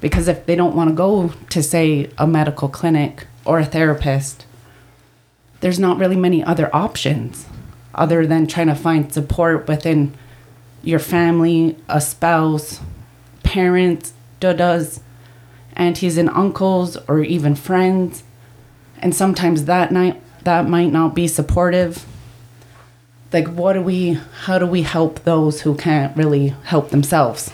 Because 0.00 0.28
if 0.28 0.46
they 0.46 0.54
don't 0.54 0.76
want 0.76 0.90
to 0.90 0.94
go 0.94 1.32
to, 1.50 1.62
say, 1.62 2.10
a 2.16 2.26
medical 2.26 2.68
clinic 2.68 3.26
or 3.44 3.58
a 3.58 3.64
therapist, 3.64 4.46
there's 5.60 5.80
not 5.80 5.98
really 5.98 6.16
many 6.16 6.44
other 6.44 6.70
options 6.74 7.46
other 7.94 8.24
than 8.24 8.46
trying 8.46 8.68
to 8.68 8.74
find 8.74 9.12
support 9.12 9.66
within 9.66 10.14
your 10.82 11.00
family, 11.00 11.76
a 11.88 12.00
spouse, 12.00 12.80
parents, 13.42 14.12
dadas, 14.40 15.00
aunties 15.74 16.16
and 16.16 16.30
uncles, 16.30 16.96
or 17.08 17.20
even 17.20 17.56
friends. 17.56 18.22
And 19.00 19.14
sometimes 19.14 19.64
that 19.64 19.90
night 19.90 20.21
that 20.44 20.68
might 20.68 20.92
not 20.92 21.14
be 21.14 21.26
supportive. 21.28 22.04
Like 23.32 23.48
what 23.48 23.74
do 23.74 23.82
we 23.82 24.18
how 24.42 24.58
do 24.58 24.66
we 24.66 24.82
help 24.82 25.24
those 25.24 25.62
who 25.62 25.74
can't 25.74 26.16
really 26.16 26.48
help 26.64 26.90
themselves? 26.90 27.50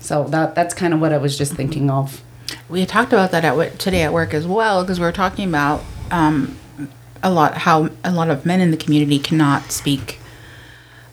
So 0.00 0.24
that 0.24 0.54
that's 0.54 0.74
kind 0.74 0.94
of 0.94 1.00
what 1.00 1.12
I 1.12 1.18
was 1.18 1.36
just 1.36 1.54
thinking 1.54 1.90
of. 1.90 2.22
We 2.68 2.84
talked 2.86 3.12
about 3.12 3.30
that 3.32 3.44
at 3.44 3.78
today 3.78 4.02
at 4.02 4.12
work 4.12 4.34
as 4.34 4.46
well 4.46 4.82
because 4.82 5.00
we 5.00 5.06
were 5.06 5.12
talking 5.12 5.48
about 5.48 5.82
um, 6.10 6.56
a 7.22 7.30
lot 7.30 7.58
how 7.58 7.88
a 8.04 8.12
lot 8.12 8.30
of 8.30 8.44
men 8.46 8.60
in 8.60 8.70
the 8.70 8.76
community 8.76 9.18
cannot 9.18 9.72
speak 9.72 10.20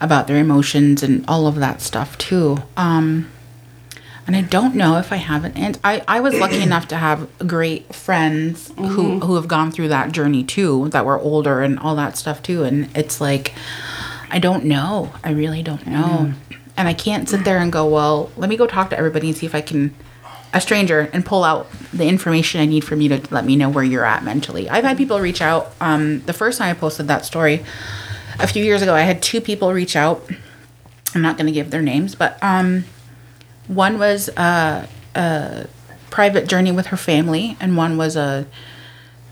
about 0.01 0.27
their 0.27 0.37
emotions 0.37 1.03
and 1.03 1.23
all 1.27 1.47
of 1.47 1.55
that 1.55 1.81
stuff 1.81 2.17
too. 2.17 2.57
Um, 2.75 3.31
and 4.27 4.35
I 4.35 4.41
don't 4.41 4.75
know 4.75 4.97
if 4.97 5.11
I 5.11 5.17
have 5.17 5.43
an 5.43 5.53
and 5.55 5.79
I, 5.83 6.03
I 6.07 6.19
was 6.19 6.35
lucky 6.35 6.61
enough 6.61 6.87
to 6.89 6.95
have 6.95 7.27
great 7.39 7.93
friends 7.93 8.71
who 8.77 9.19
who 9.19 9.35
have 9.35 9.47
gone 9.47 9.71
through 9.71 9.89
that 9.89 10.11
journey 10.11 10.43
too 10.43 10.89
that 10.89 11.05
were 11.05 11.19
older 11.19 11.61
and 11.61 11.79
all 11.79 11.95
that 11.95 12.17
stuff 12.17 12.41
too 12.43 12.63
and 12.63 12.89
it's 12.95 13.19
like 13.19 13.53
I 14.29 14.39
don't 14.39 14.65
know 14.65 15.11
I 15.23 15.31
really 15.31 15.63
don't 15.63 15.85
know 15.87 16.33
and 16.77 16.87
I 16.87 16.93
can't 16.93 17.27
sit 17.27 17.43
there 17.43 17.57
and 17.57 17.71
go 17.71 17.87
well 17.87 18.31
let 18.37 18.49
me 18.49 18.57
go 18.57 18.67
talk 18.67 18.89
to 18.91 18.97
everybody 18.97 19.29
and 19.29 19.37
see 19.37 19.45
if 19.45 19.55
I 19.55 19.61
can 19.61 19.93
a 20.53 20.61
stranger 20.61 21.09
and 21.13 21.25
pull 21.25 21.43
out 21.43 21.67
the 21.93 22.05
information 22.07 22.59
I 22.59 22.65
need 22.65 22.83
from 22.83 23.01
you 23.01 23.09
to 23.09 23.33
let 23.33 23.45
me 23.45 23.55
know 23.55 23.69
where 23.69 23.83
you're 23.83 24.05
at 24.05 24.23
mentally. 24.23 24.69
I've 24.69 24.83
had 24.83 24.97
people 24.97 25.19
reach 25.19 25.41
out. 25.41 25.73
Um, 25.79 26.21
the 26.21 26.33
first 26.33 26.57
time 26.57 26.75
I 26.75 26.77
posted 26.77 27.07
that 27.07 27.25
story 27.25 27.63
a 28.39 28.47
few 28.47 28.63
years 28.63 28.81
ago, 28.81 28.93
I 28.93 29.01
had 29.01 29.21
two 29.21 29.39
people 29.39 29.73
reach 29.73 29.95
out. 29.95 30.29
I'm 31.15 31.21
not 31.21 31.37
going 31.37 31.47
to 31.47 31.53
give 31.53 31.71
their 31.71 31.81
names, 31.81 32.15
but 32.15 32.37
um, 32.41 32.83
one 33.73 33.97
was 33.97 34.29
a, 34.29 34.87
a 35.15 35.67
private 36.09 36.47
journey 36.47 36.71
with 36.71 36.87
her 36.87 36.97
family, 36.97 37.57
and 37.59 37.77
one 37.77 37.97
was 37.97 38.15
a 38.15 38.45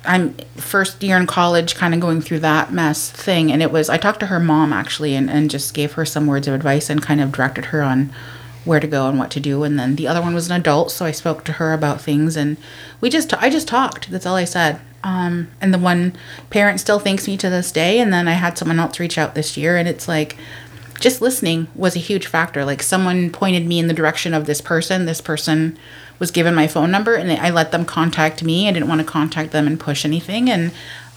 I'm 0.05 0.33
first 0.55 1.03
year 1.03 1.17
in 1.17 1.27
college, 1.27 1.75
kind 1.75 1.93
of 1.93 1.99
going 1.99 2.21
through 2.21 2.39
that 2.39 2.71
mess 2.71 3.11
thing. 3.11 3.51
And 3.51 3.61
it 3.61 3.71
was, 3.71 3.89
I 3.89 3.97
talked 3.97 4.21
to 4.21 4.27
her 4.27 4.39
mom 4.39 4.71
actually 4.71 5.13
and, 5.13 5.29
and 5.29 5.49
just 5.49 5.73
gave 5.73 5.93
her 5.93 6.05
some 6.05 6.25
words 6.25 6.47
of 6.47 6.53
advice 6.53 6.89
and 6.89 7.01
kind 7.01 7.19
of 7.19 7.31
directed 7.31 7.65
her 7.65 7.81
on 7.81 8.11
where 8.65 8.79
to 8.79 8.87
go 8.87 9.09
and 9.09 9.19
what 9.19 9.31
to 9.31 9.39
do. 9.39 9.63
And 9.63 9.77
then 9.77 9.97
the 9.97 10.07
other 10.07 10.21
one 10.21 10.33
was 10.33 10.49
an 10.49 10.59
adult. 10.59 10.91
So 10.91 11.05
I 11.05 11.11
spoke 11.11 11.43
to 11.45 11.53
her 11.53 11.73
about 11.73 12.01
things 12.01 12.37
and 12.37 12.57
we 13.01 13.09
just, 13.09 13.33
I 13.35 13.49
just 13.49 13.67
talked. 13.67 14.09
That's 14.09 14.25
all 14.25 14.35
I 14.35 14.45
said. 14.45 14.79
Um, 15.03 15.49
and 15.61 15.73
the 15.73 15.77
one 15.77 16.15
parent 16.49 16.79
still 16.79 16.99
thanks 16.99 17.27
me 17.27 17.35
to 17.37 17.49
this 17.49 17.71
day. 17.71 17.99
And 17.99 18.13
then 18.13 18.27
I 18.27 18.33
had 18.33 18.57
someone 18.57 18.79
else 18.79 18.99
reach 18.99 19.17
out 19.17 19.35
this 19.35 19.57
year 19.57 19.75
and 19.75 19.87
it's 19.87 20.07
like, 20.07 20.37
just 20.99 21.21
listening 21.21 21.67
was 21.75 21.95
a 21.95 21.99
huge 21.99 22.27
factor. 22.27 22.65
Like 22.65 22.83
someone 22.83 23.31
pointed 23.31 23.65
me 23.65 23.79
in 23.79 23.87
the 23.87 23.93
direction 23.93 24.33
of 24.33 24.45
this 24.45 24.61
person. 24.61 25.05
This 25.05 25.21
person 25.21 25.77
was 26.19 26.31
given 26.31 26.53
my 26.53 26.67
phone 26.67 26.91
number, 26.91 27.15
and 27.15 27.31
I 27.31 27.49
let 27.49 27.71
them 27.71 27.85
contact 27.85 28.43
me. 28.43 28.67
I 28.67 28.71
didn't 28.71 28.89
want 28.89 28.99
to 28.99 29.07
contact 29.07 29.51
them 29.51 29.67
and 29.67 29.79
push 29.79 30.03
anything, 30.03 30.49
and 30.49 30.71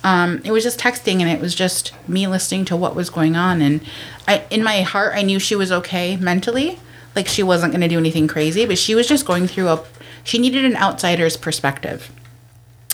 um, 0.04 0.40
it 0.44 0.52
was 0.52 0.62
just 0.62 0.78
texting, 0.78 1.20
and 1.20 1.28
it 1.28 1.40
was 1.40 1.54
just 1.54 1.92
me 2.08 2.26
listening 2.26 2.64
to 2.66 2.76
what 2.76 2.94
was 2.94 3.10
going 3.10 3.36
on. 3.36 3.60
And 3.60 3.80
I, 4.26 4.44
in 4.50 4.62
my 4.62 4.82
heart, 4.82 5.14
I 5.14 5.22
knew 5.22 5.38
she 5.38 5.56
was 5.56 5.72
okay 5.72 6.16
mentally. 6.16 6.78
Like 7.14 7.26
she 7.26 7.42
wasn't 7.42 7.72
going 7.72 7.82
to 7.82 7.88
do 7.88 7.98
anything 7.98 8.28
crazy, 8.28 8.64
but 8.64 8.78
she 8.78 8.94
was 8.94 9.06
just 9.06 9.26
going 9.26 9.46
through 9.46 9.68
a. 9.68 9.84
She 10.24 10.38
needed 10.38 10.64
an 10.64 10.76
outsider's 10.76 11.36
perspective. 11.36 12.10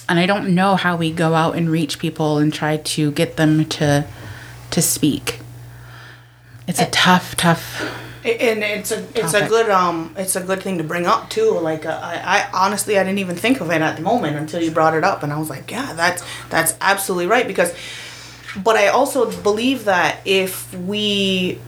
And 0.09 0.19
I 0.19 0.25
don't 0.25 0.55
know 0.55 0.77
how 0.77 0.97
we 0.97 1.13
go 1.13 1.35
out 1.35 1.55
and 1.55 1.69
reach 1.69 1.99
people 1.99 2.39
and 2.39 2.53
try 2.53 2.79
to 2.79 3.11
get 3.13 3.37
them 3.37 3.67
to 3.67 4.07
to 4.71 4.83
speak 4.83 5.41
it's 6.69 6.81
a 6.81 6.87
tough, 6.91 7.35
tough. 7.37 7.81
and 8.25 8.63
it's 8.63 8.93
a 8.93 9.07
it's 9.19 9.33
a 9.33 9.49
good 9.49 9.71
um 9.71 10.15
it's 10.19 10.37
a 10.37 10.43
good 10.43 10.63
thing 10.63 10.77
to 10.79 10.85
bring 10.85 11.07
up 11.07 11.31
too. 11.31 11.59
Like 11.59 11.87
uh, 11.87 11.99
I, 12.01 12.47
I 12.53 12.65
honestly 12.67 12.99
I 12.99 13.05
didn't 13.05 13.21
even 13.21 13.37
think 13.37 13.61
of 13.61 13.71
it 13.71 13.81
at 13.81 13.97
the 13.97 14.03
moment 14.03 14.37
until 14.37 14.63
you 14.63 14.71
brought 14.71 14.95
it 14.95 15.03
up, 15.03 15.23
and 15.23 15.33
I 15.33 15.39
was 15.39 15.49
like, 15.49 15.71
yeah, 15.71 15.95
that's 15.95 16.23
that's 16.51 16.77
absolutely 16.81 17.27
right 17.27 17.47
because. 17.47 17.75
But 18.63 18.77
I 18.77 18.89
also 18.89 19.31
believe 19.43 19.85
that 19.85 20.21
if 20.25 20.75
we 20.75 21.59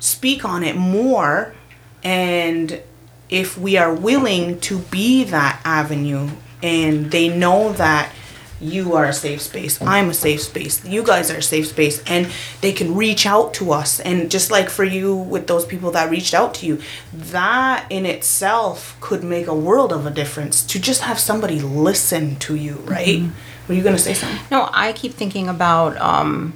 speak 0.00 0.44
on 0.44 0.62
it 0.62 0.74
more, 0.76 1.54
and 2.02 2.80
if 3.28 3.56
we 3.56 3.76
are 3.76 3.94
willing 3.94 4.58
to 4.60 4.78
be 4.78 5.24
that 5.24 5.60
avenue, 5.64 6.30
and 6.62 7.10
they 7.10 7.28
know 7.28 7.72
that 7.74 8.12
you 8.60 8.94
are 8.94 9.06
a 9.06 9.12
safe 9.12 9.40
space. 9.40 9.80
I'm 9.80 10.10
a 10.10 10.14
safe 10.14 10.42
space. 10.42 10.84
You 10.84 11.02
guys 11.02 11.30
are 11.30 11.38
a 11.38 11.42
safe 11.42 11.68
space 11.68 12.02
and 12.06 12.30
they 12.60 12.72
can 12.72 12.94
reach 12.94 13.26
out 13.26 13.54
to 13.54 13.72
us. 13.72 14.00
And 14.00 14.30
just 14.30 14.50
like 14.50 14.68
for 14.68 14.84
you 14.84 15.14
with 15.14 15.46
those 15.46 15.64
people 15.64 15.90
that 15.92 16.10
reached 16.10 16.34
out 16.34 16.54
to 16.54 16.66
you 16.66 16.80
that 17.12 17.86
in 17.90 18.04
itself 18.04 18.96
could 19.00 19.24
make 19.24 19.46
a 19.46 19.54
world 19.54 19.92
of 19.92 20.04
a 20.06 20.10
difference 20.10 20.62
to 20.64 20.78
just 20.78 21.02
have 21.02 21.18
somebody 21.18 21.60
listen 21.60 22.36
to 22.36 22.54
you 22.54 22.74
right? 22.84 23.22
Were 23.68 23.74
you 23.74 23.82
gonna 23.82 23.98
say 23.98 24.14
something? 24.14 24.40
No, 24.50 24.68
I 24.72 24.92
keep 24.92 25.12
thinking 25.12 25.48
about 25.48 25.96
um, 25.98 26.54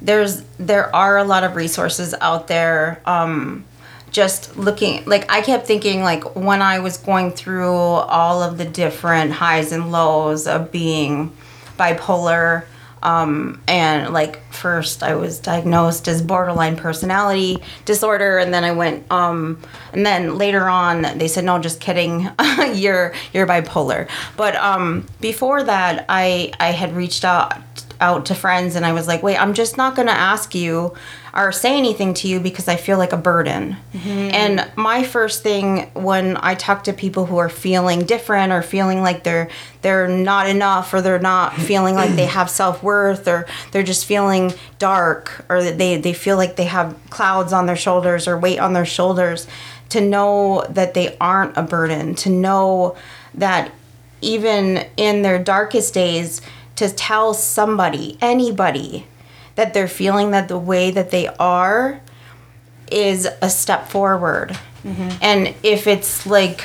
there's 0.00 0.42
there 0.58 0.94
are 0.94 1.18
a 1.18 1.24
lot 1.24 1.44
of 1.44 1.54
resources 1.54 2.14
out 2.20 2.48
there. 2.48 3.00
Um, 3.04 3.64
just 4.10 4.56
looking 4.56 5.04
like 5.04 5.30
I 5.30 5.40
kept 5.40 5.66
thinking 5.66 6.02
like 6.02 6.36
when 6.36 6.62
I 6.62 6.80
was 6.80 6.96
going 6.96 7.32
through 7.32 7.72
all 7.72 8.42
of 8.42 8.58
the 8.58 8.64
different 8.64 9.32
highs 9.32 9.72
and 9.72 9.92
lows 9.92 10.46
of 10.46 10.72
being 10.72 11.32
bipolar. 11.78 12.64
Um, 13.02 13.62
and 13.66 14.12
like 14.12 14.42
first 14.52 15.02
I 15.02 15.14
was 15.14 15.38
diagnosed 15.38 16.06
as 16.06 16.20
borderline 16.20 16.76
personality 16.76 17.56
disorder 17.86 18.36
and 18.36 18.52
then 18.52 18.62
I 18.62 18.72
went 18.72 19.10
um, 19.10 19.58
and 19.94 20.04
then 20.04 20.36
later 20.36 20.68
on 20.68 21.00
they 21.16 21.26
said 21.26 21.44
no 21.44 21.58
just 21.58 21.80
kidding 21.80 22.28
you're 22.74 23.14
you're 23.32 23.46
bipolar 23.46 24.06
but 24.36 24.54
um, 24.56 25.06
before 25.18 25.62
that 25.62 26.04
I 26.10 26.52
I 26.60 26.72
had 26.72 26.94
reached 26.94 27.24
out 27.24 27.56
out 28.00 28.26
to 28.26 28.34
friends 28.34 28.76
and 28.76 28.84
I 28.84 28.92
was 28.92 29.06
like, 29.06 29.22
wait, 29.22 29.36
I'm 29.36 29.54
just 29.54 29.76
not 29.76 29.94
going 29.94 30.08
to 30.08 30.14
ask 30.14 30.54
you 30.54 30.94
or 31.32 31.52
say 31.52 31.76
anything 31.76 32.14
to 32.14 32.28
you 32.28 32.40
because 32.40 32.66
I 32.66 32.76
feel 32.76 32.98
like 32.98 33.12
a 33.12 33.16
burden. 33.16 33.76
Mm-hmm. 33.92 34.08
And 34.08 34.72
my 34.76 35.04
first 35.04 35.42
thing 35.42 35.90
when 35.94 36.36
I 36.38 36.54
talk 36.54 36.84
to 36.84 36.92
people 36.92 37.26
who 37.26 37.38
are 37.38 37.48
feeling 37.48 38.04
different 38.04 38.52
or 38.52 38.62
feeling 38.62 39.02
like 39.02 39.22
they're 39.22 39.48
they're 39.82 40.08
not 40.08 40.48
enough 40.48 40.92
or 40.92 41.00
they're 41.00 41.18
not 41.18 41.54
feeling 41.68 41.94
like 41.94 42.16
they 42.16 42.26
have 42.26 42.50
self-worth 42.50 43.28
or 43.28 43.46
they're 43.70 43.82
just 43.82 44.06
feeling 44.06 44.52
dark 44.78 45.44
or 45.48 45.62
that 45.62 45.78
they 45.78 45.96
they 45.96 46.12
feel 46.12 46.36
like 46.36 46.56
they 46.56 46.64
have 46.64 46.96
clouds 47.10 47.52
on 47.52 47.66
their 47.66 47.76
shoulders 47.76 48.26
or 48.26 48.38
weight 48.38 48.58
on 48.58 48.72
their 48.72 48.86
shoulders 48.86 49.46
to 49.90 50.00
know 50.00 50.64
that 50.70 50.94
they 50.94 51.16
aren't 51.20 51.56
a 51.56 51.62
burden, 51.62 52.14
to 52.14 52.30
know 52.30 52.96
that 53.34 53.72
even 54.22 54.86
in 54.96 55.22
their 55.22 55.42
darkest 55.42 55.94
days 55.94 56.40
to 56.80 56.88
tell 56.88 57.34
somebody, 57.34 58.16
anybody, 58.22 59.06
that 59.54 59.74
they're 59.74 59.86
feeling 59.86 60.30
that 60.30 60.48
the 60.48 60.58
way 60.58 60.90
that 60.90 61.10
they 61.10 61.28
are 61.38 62.00
is 62.90 63.28
a 63.42 63.50
step 63.50 63.86
forward. 63.86 64.58
Mm-hmm. 64.82 65.10
And 65.20 65.54
if 65.62 65.86
it's 65.86 66.24
like 66.24 66.64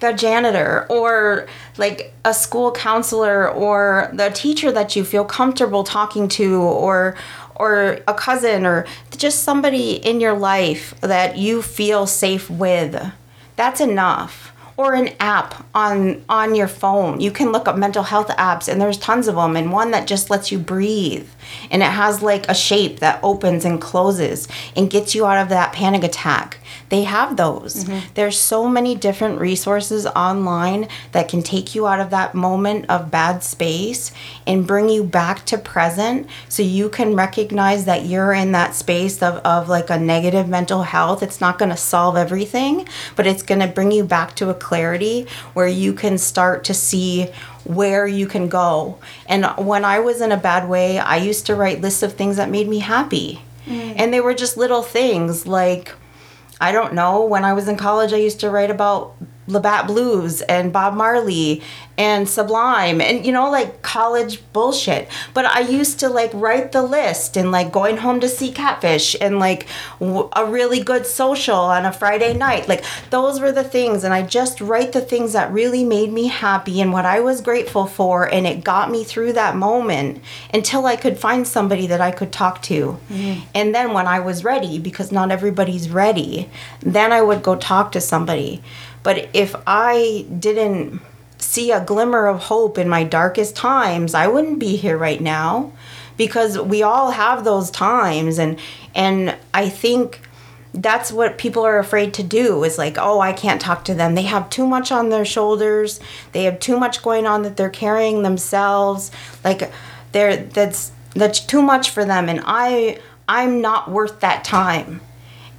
the 0.00 0.12
janitor 0.12 0.86
or 0.88 1.46
like 1.76 2.14
a 2.24 2.32
school 2.32 2.72
counselor 2.72 3.50
or 3.50 4.10
the 4.14 4.30
teacher 4.30 4.72
that 4.72 4.96
you 4.96 5.04
feel 5.04 5.26
comfortable 5.26 5.84
talking 5.84 6.26
to 6.28 6.62
or 6.62 7.18
or 7.54 7.98
a 8.08 8.14
cousin 8.14 8.64
or 8.64 8.86
just 9.14 9.42
somebody 9.42 9.92
in 9.92 10.20
your 10.20 10.38
life 10.38 10.98
that 11.02 11.36
you 11.36 11.60
feel 11.60 12.06
safe 12.06 12.48
with 12.50 13.12
that's 13.56 13.80
enough 13.80 14.52
or 14.76 14.94
an 14.94 15.10
app 15.20 15.66
on 15.74 16.24
on 16.28 16.54
your 16.54 16.68
phone. 16.68 17.20
You 17.20 17.30
can 17.30 17.52
look 17.52 17.66
up 17.66 17.76
mental 17.76 18.02
health 18.02 18.28
apps 18.28 18.68
and 18.68 18.80
there's 18.80 18.98
tons 18.98 19.28
of 19.28 19.36
them 19.36 19.56
and 19.56 19.72
one 19.72 19.90
that 19.92 20.06
just 20.06 20.30
lets 20.30 20.52
you 20.52 20.58
breathe. 20.58 21.28
And 21.70 21.82
it 21.82 21.86
has 21.86 22.22
like 22.22 22.48
a 22.48 22.54
shape 22.54 23.00
that 23.00 23.20
opens 23.22 23.64
and 23.64 23.80
closes 23.80 24.48
and 24.74 24.90
gets 24.90 25.14
you 25.14 25.26
out 25.26 25.42
of 25.42 25.48
that 25.48 25.72
panic 25.72 26.04
attack 26.04 26.58
they 26.88 27.04
have 27.04 27.36
those. 27.36 27.84
Mm-hmm. 27.84 28.06
There's 28.14 28.38
so 28.38 28.68
many 28.68 28.94
different 28.94 29.40
resources 29.40 30.06
online 30.06 30.88
that 31.12 31.28
can 31.28 31.42
take 31.42 31.74
you 31.74 31.86
out 31.86 32.00
of 32.00 32.10
that 32.10 32.34
moment 32.34 32.86
of 32.88 33.10
bad 33.10 33.42
space 33.42 34.12
and 34.46 34.66
bring 34.66 34.88
you 34.88 35.04
back 35.04 35.44
to 35.46 35.58
present 35.58 36.28
so 36.48 36.62
you 36.62 36.88
can 36.88 37.14
recognize 37.14 37.84
that 37.84 38.06
you're 38.06 38.32
in 38.32 38.52
that 38.52 38.74
space 38.74 39.22
of, 39.22 39.36
of 39.38 39.68
like 39.68 39.90
a 39.90 39.98
negative 39.98 40.48
mental 40.48 40.82
health. 40.82 41.22
It's 41.22 41.40
not 41.40 41.58
going 41.58 41.70
to 41.70 41.76
solve 41.76 42.16
everything 42.16 42.86
but 43.14 43.26
it's 43.26 43.42
going 43.42 43.60
to 43.60 43.66
bring 43.66 43.92
you 43.92 44.04
back 44.04 44.34
to 44.36 44.50
a 44.50 44.54
clarity 44.54 45.26
where 45.54 45.68
you 45.68 45.92
can 45.92 46.18
start 46.18 46.64
to 46.64 46.74
see 46.74 47.28
where 47.64 48.06
you 48.06 48.26
can 48.26 48.48
go. 48.48 48.98
And 49.26 49.44
when 49.56 49.84
i 49.84 49.98
was 49.98 50.20
in 50.20 50.32
a 50.32 50.36
bad 50.36 50.68
way 50.68 50.98
i 50.98 51.16
used 51.16 51.46
to 51.46 51.54
write 51.54 51.80
lists 51.80 52.02
of 52.02 52.12
things 52.14 52.36
that 52.36 52.50
made 52.50 52.68
me 52.68 52.78
happy. 52.78 53.40
Mm. 53.66 53.94
And 53.96 54.14
they 54.14 54.20
were 54.20 54.34
just 54.34 54.56
little 54.56 54.82
things 54.82 55.46
like 55.46 55.92
I 56.60 56.72
don't 56.72 56.94
know. 56.94 57.24
When 57.24 57.44
I 57.44 57.52
was 57.52 57.68
in 57.68 57.76
college, 57.76 58.12
I 58.12 58.16
used 58.16 58.40
to 58.40 58.50
write 58.50 58.70
about 58.70 59.14
Labatt 59.46 59.86
Blues 59.86 60.42
and 60.42 60.72
Bob 60.72 60.94
Marley 60.94 61.62
and 61.98 62.28
Sublime 62.28 63.00
and, 63.00 63.24
you 63.24 63.32
know, 63.32 63.50
like 63.50 63.80
college 63.82 64.42
bullshit. 64.52 65.08
But 65.32 65.46
I 65.46 65.60
used 65.60 65.98
to 66.00 66.08
like 66.08 66.30
write 66.34 66.72
the 66.72 66.82
list 66.82 67.36
and 67.36 67.50
like 67.50 67.72
going 67.72 67.98
home 67.98 68.20
to 68.20 68.28
see 68.28 68.52
Catfish 68.52 69.16
and 69.20 69.38
like 69.38 69.66
w- 69.98 70.28
a 70.34 70.44
really 70.44 70.82
good 70.82 71.06
social 71.06 71.56
on 71.56 71.86
a 71.86 71.92
Friday 71.92 72.36
night. 72.36 72.68
Like 72.68 72.84
those 73.10 73.40
were 73.40 73.52
the 73.52 73.64
things. 73.64 74.04
And 74.04 74.12
I 74.12 74.22
just 74.22 74.60
write 74.60 74.92
the 74.92 75.00
things 75.00 75.32
that 75.32 75.52
really 75.52 75.84
made 75.84 76.12
me 76.12 76.26
happy 76.26 76.80
and 76.80 76.92
what 76.92 77.06
I 77.06 77.20
was 77.20 77.40
grateful 77.40 77.86
for. 77.86 78.24
And 78.32 78.46
it 78.46 78.62
got 78.64 78.90
me 78.90 79.04
through 79.04 79.32
that 79.34 79.56
moment 79.56 80.20
until 80.52 80.84
I 80.86 80.96
could 80.96 81.18
find 81.18 81.46
somebody 81.46 81.86
that 81.86 82.00
I 82.00 82.10
could 82.10 82.32
talk 82.32 82.60
to. 82.62 82.98
Mm-hmm. 83.08 83.40
And 83.54 83.74
then 83.74 83.92
when 83.94 84.06
I 84.06 84.20
was 84.20 84.44
ready, 84.44 84.78
because 84.78 85.12
not 85.12 85.30
everybody's 85.30 85.88
ready, 85.88 86.50
then 86.80 87.12
I 87.12 87.22
would 87.22 87.42
go 87.42 87.56
talk 87.56 87.92
to 87.92 88.00
somebody. 88.00 88.62
But 89.06 89.28
if 89.32 89.54
I 89.68 90.26
didn't 90.36 91.00
see 91.38 91.70
a 91.70 91.78
glimmer 91.84 92.26
of 92.26 92.40
hope 92.40 92.76
in 92.76 92.88
my 92.88 93.04
darkest 93.04 93.54
times, 93.54 94.14
I 94.14 94.26
wouldn't 94.26 94.58
be 94.58 94.74
here 94.74 94.98
right 94.98 95.20
now 95.20 95.70
because 96.16 96.58
we 96.58 96.82
all 96.82 97.12
have 97.12 97.44
those 97.44 97.70
times. 97.70 98.36
And 98.40 98.58
and 98.96 99.36
I 99.54 99.68
think 99.68 100.22
that's 100.74 101.12
what 101.12 101.38
people 101.38 101.64
are 101.64 101.78
afraid 101.78 102.14
to 102.14 102.24
do 102.24 102.64
is 102.64 102.78
like 102.78 102.98
oh 102.98 103.20
i 103.20 103.32
can't 103.32 103.60
talk 103.60 103.84
to 103.84 103.94
them. 103.94 104.16
They 104.16 104.22
have 104.22 104.50
too 104.50 104.66
much 104.66 104.90
on 104.90 105.10
their 105.10 105.24
shoulders. 105.24 106.00
They 106.32 106.42
have 106.42 106.58
too 106.58 106.76
much 106.76 107.00
going 107.00 107.28
on 107.28 107.42
that 107.42 107.56
they're 107.56 107.70
carrying 107.70 108.24
themselves. 108.24 109.12
Like 109.44 109.70
they're 110.10 110.36
that's 110.36 110.90
that's 111.14 111.38
too 111.38 111.62
much 111.62 111.90
for 111.90 112.04
them. 112.04 112.28
And 112.28 112.40
i 112.44 112.98
i'm 113.28 113.60
not 113.60 113.88
worth 113.88 114.18
that 114.18 114.42
time 114.42 115.00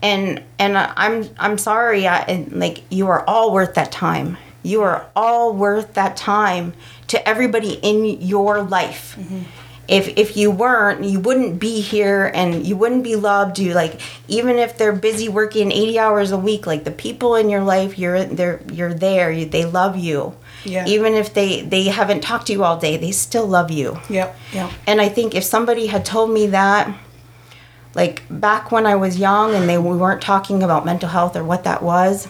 and 0.10 0.42
and 0.64 0.74
i'm 1.04 1.16
i'm 1.46 1.58
sorry 1.58 2.02
I, 2.08 2.18
and 2.32 2.40
like 2.64 2.78
you 2.98 3.06
are 3.14 3.22
all 3.34 3.48
worth 3.58 3.74
that 3.80 3.92
time 3.92 4.38
you 4.64 4.80
are 4.90 5.00
all 5.16 5.46
worth 5.66 5.90
that 6.00 6.14
time 6.18 6.66
to 7.12 7.18
everybody 7.32 7.74
in 7.90 7.98
your 8.34 8.56
life 8.78 9.04
mm-hmm. 9.20 9.42
if 9.98 10.06
if 10.24 10.30
you 10.40 10.48
weren't 10.64 11.00
you 11.12 11.20
wouldn't 11.28 11.54
be 11.68 11.76
here 11.94 12.22
and 12.40 12.50
you 12.68 12.76
wouldn't 12.82 13.04
be 13.12 13.16
loved 13.32 13.56
you 13.64 13.74
like 13.84 13.94
even 14.28 14.58
if 14.66 14.72
they're 14.78 15.00
busy 15.10 15.28
working 15.40 15.72
80 15.72 16.00
hours 16.06 16.30
a 16.32 16.38
week 16.50 16.64
like 16.72 16.84
the 16.90 16.96
people 17.06 17.32
in 17.42 17.50
your 17.54 17.64
life 17.76 17.92
you're 18.02 18.24
they're 18.40 18.60
you're 18.78 18.94
there 19.08 19.28
you, 19.38 19.46
they 19.58 19.66
love 19.80 19.96
you 20.08 20.20
Yeah. 20.74 20.86
even 20.96 21.12
if 21.22 21.28
they 21.38 21.62
they 21.74 21.84
haven't 22.00 22.22
talked 22.30 22.46
to 22.48 22.54
you 22.56 22.62
all 22.68 22.78
day 22.88 22.96
they 23.06 23.14
still 23.28 23.48
love 23.58 23.70
you 23.80 23.88
Yep. 24.10 24.30
Yep. 24.58 24.70
and 24.90 24.98
I 25.06 25.10
think 25.16 25.30
if 25.40 25.44
somebody 25.56 25.86
had 25.96 26.04
told 26.14 26.30
me 26.38 26.44
that, 26.60 26.84
like 27.98 28.22
back 28.30 28.72
when 28.72 28.86
I 28.86 28.96
was 28.96 29.18
young 29.18 29.56
and 29.56 29.68
they 29.68 29.78
we 29.78 29.98
weren't 29.98 30.22
talking 30.22 30.62
about 30.62 30.86
mental 30.86 31.10
health 31.10 31.36
or 31.36 31.44
what 31.44 31.64
that 31.64 31.82
was, 31.82 32.28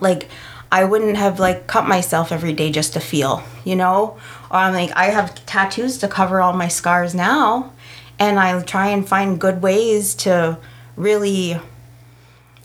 like 0.00 0.28
I 0.70 0.84
wouldn't 0.84 1.16
have 1.16 1.40
like 1.40 1.66
cut 1.66 1.88
myself 1.88 2.30
every 2.30 2.52
day 2.52 2.70
just 2.70 2.92
to 2.92 3.00
feel, 3.00 3.42
you 3.64 3.74
know? 3.74 4.18
Or 4.50 4.58
I'm 4.58 4.74
like 4.74 4.92
I 4.94 5.06
have 5.06 5.34
tattoos 5.46 5.96
to 5.98 6.08
cover 6.08 6.42
all 6.42 6.52
my 6.52 6.68
scars 6.68 7.14
now, 7.14 7.72
and 8.18 8.38
I 8.38 8.62
try 8.62 8.88
and 8.88 9.08
find 9.08 9.40
good 9.40 9.62
ways 9.62 10.14
to 10.16 10.58
really 10.94 11.58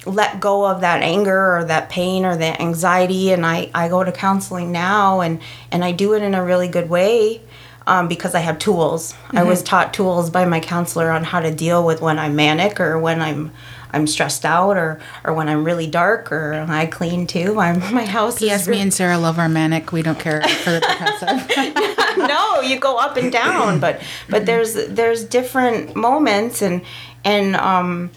let 0.05 0.39
go 0.39 0.65
of 0.65 0.81
that 0.81 1.01
anger 1.01 1.57
or 1.57 1.63
that 1.63 1.89
pain 1.89 2.25
or 2.25 2.35
that 2.37 2.59
anxiety 2.61 3.31
and 3.31 3.43
I, 3.43 3.71
I 3.73 3.87
go 3.89 4.03
to 4.03 4.11
counseling 4.11 4.71
now 4.71 5.21
and, 5.21 5.41
and 5.71 5.83
I 5.83 5.93
do 5.93 6.13
it 6.13 6.21
in 6.21 6.35
a 6.35 6.43
really 6.43 6.67
good 6.67 6.91
way 6.91 7.41
um, 7.87 8.07
because 8.07 8.33
I 8.33 8.39
have 8.39 8.57
tools. 8.59 9.13
I 9.31 9.43
was 9.43 9.61
taught 9.61 9.93
tools 9.93 10.29
by 10.29 10.45
my 10.45 10.59
counselor 10.59 11.11
on 11.11 11.23
how 11.23 11.39
to 11.39 11.53
deal 11.53 11.85
with 11.85 12.01
when 12.01 12.17
I'm 12.17 12.35
manic 12.35 12.79
or 12.79 12.97
when 12.97 13.21
I'm 13.21 13.51
I'm 13.93 14.07
stressed 14.07 14.43
out 14.43 14.75
or, 14.75 14.99
or 15.23 15.33
when 15.33 15.47
I'm 15.47 15.63
really 15.63 15.87
dark 15.87 16.29
or 16.29 16.53
I 16.67 16.85
clean 16.85 17.27
too. 17.27 17.59
I'm 17.59 17.79
my 17.93 18.05
house 18.05 18.41
Yes, 18.41 18.67
me 18.67 18.81
and 18.81 18.93
Sarah 18.93 19.17
love 19.17 19.39
our 19.39 19.47
manic. 19.47 19.91
We 19.91 20.01
don't 20.01 20.19
care 20.19 20.41
for 20.41 20.71
the 20.71 20.79
depressive. 20.81 22.17
no, 22.17 22.61
you 22.61 22.79
go 22.79 22.97
up 22.97 23.17
and 23.17 23.31
down, 23.31 23.79
but 23.79 24.01
but 24.29 24.45
there's 24.45 24.73
there's 24.73 25.23
different 25.23 25.95
moments 25.95 26.61
and 26.61 26.81
and 27.23 27.55
um 27.55 28.11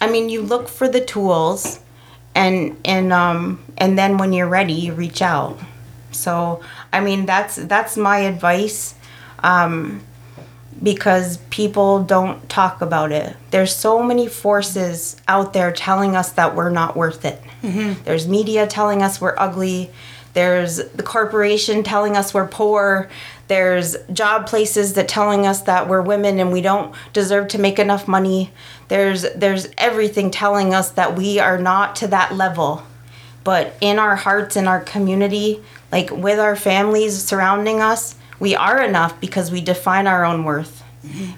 I 0.00 0.10
mean 0.10 0.28
you 0.28 0.42
look 0.42 0.68
for 0.68 0.86
the 0.86 1.00
tools 1.00 1.80
and 2.34 2.76
and 2.84 3.12
um 3.12 3.64
and 3.78 3.98
then 3.98 4.18
when 4.18 4.32
you're 4.32 4.48
ready 4.48 4.74
you 4.74 4.92
reach 4.92 5.22
out. 5.22 5.58
So 6.12 6.62
I 6.92 7.00
mean 7.00 7.26
that's 7.26 7.56
that's 7.56 7.96
my 7.96 8.18
advice 8.18 8.94
um 9.44 10.00
because 10.82 11.38
people 11.50 12.02
don't 12.02 12.46
talk 12.48 12.82
about 12.82 13.12
it. 13.12 13.36
There's 13.52 13.74
so 13.74 14.02
many 14.02 14.26
forces 14.26 15.16
out 15.28 15.52
there 15.52 15.72
telling 15.72 16.16
us 16.16 16.32
that 16.32 16.54
we're 16.56 16.70
not 16.70 16.96
worth 16.96 17.24
it. 17.24 17.40
There's 18.04 18.26
media 18.28 18.66
telling 18.66 19.00
us 19.02 19.20
we're 19.20 19.36
ugly. 19.38 19.90
There's 20.34 20.76
the 20.76 21.02
corporation 21.04 21.84
telling 21.84 22.16
us 22.16 22.34
we're 22.34 22.48
poor. 22.48 23.08
There's 23.46 23.96
job 24.12 24.46
places 24.46 24.94
that 24.94 25.06
telling 25.08 25.46
us 25.46 25.62
that 25.62 25.88
we're 25.88 26.02
women 26.02 26.40
and 26.40 26.52
we 26.52 26.60
don't 26.60 26.94
deserve 27.12 27.48
to 27.48 27.58
make 27.58 27.78
enough 27.78 28.08
money. 28.08 28.50
There's 28.88 29.22
there's 29.34 29.68
everything 29.78 30.30
telling 30.30 30.74
us 30.74 30.90
that 30.90 31.16
we 31.16 31.38
are 31.38 31.58
not 31.58 31.96
to 31.96 32.08
that 32.08 32.34
level. 32.34 32.82
But 33.44 33.74
in 33.80 33.98
our 33.98 34.16
hearts 34.16 34.56
in 34.56 34.66
our 34.66 34.80
community, 34.80 35.62
like 35.92 36.10
with 36.10 36.40
our 36.40 36.56
families 36.56 37.22
surrounding 37.22 37.80
us, 37.80 38.16
we 38.38 38.54
are 38.56 38.82
enough 38.82 39.20
because 39.20 39.50
we 39.50 39.60
define 39.60 40.06
our 40.06 40.24
own 40.24 40.44
worth. 40.44 40.82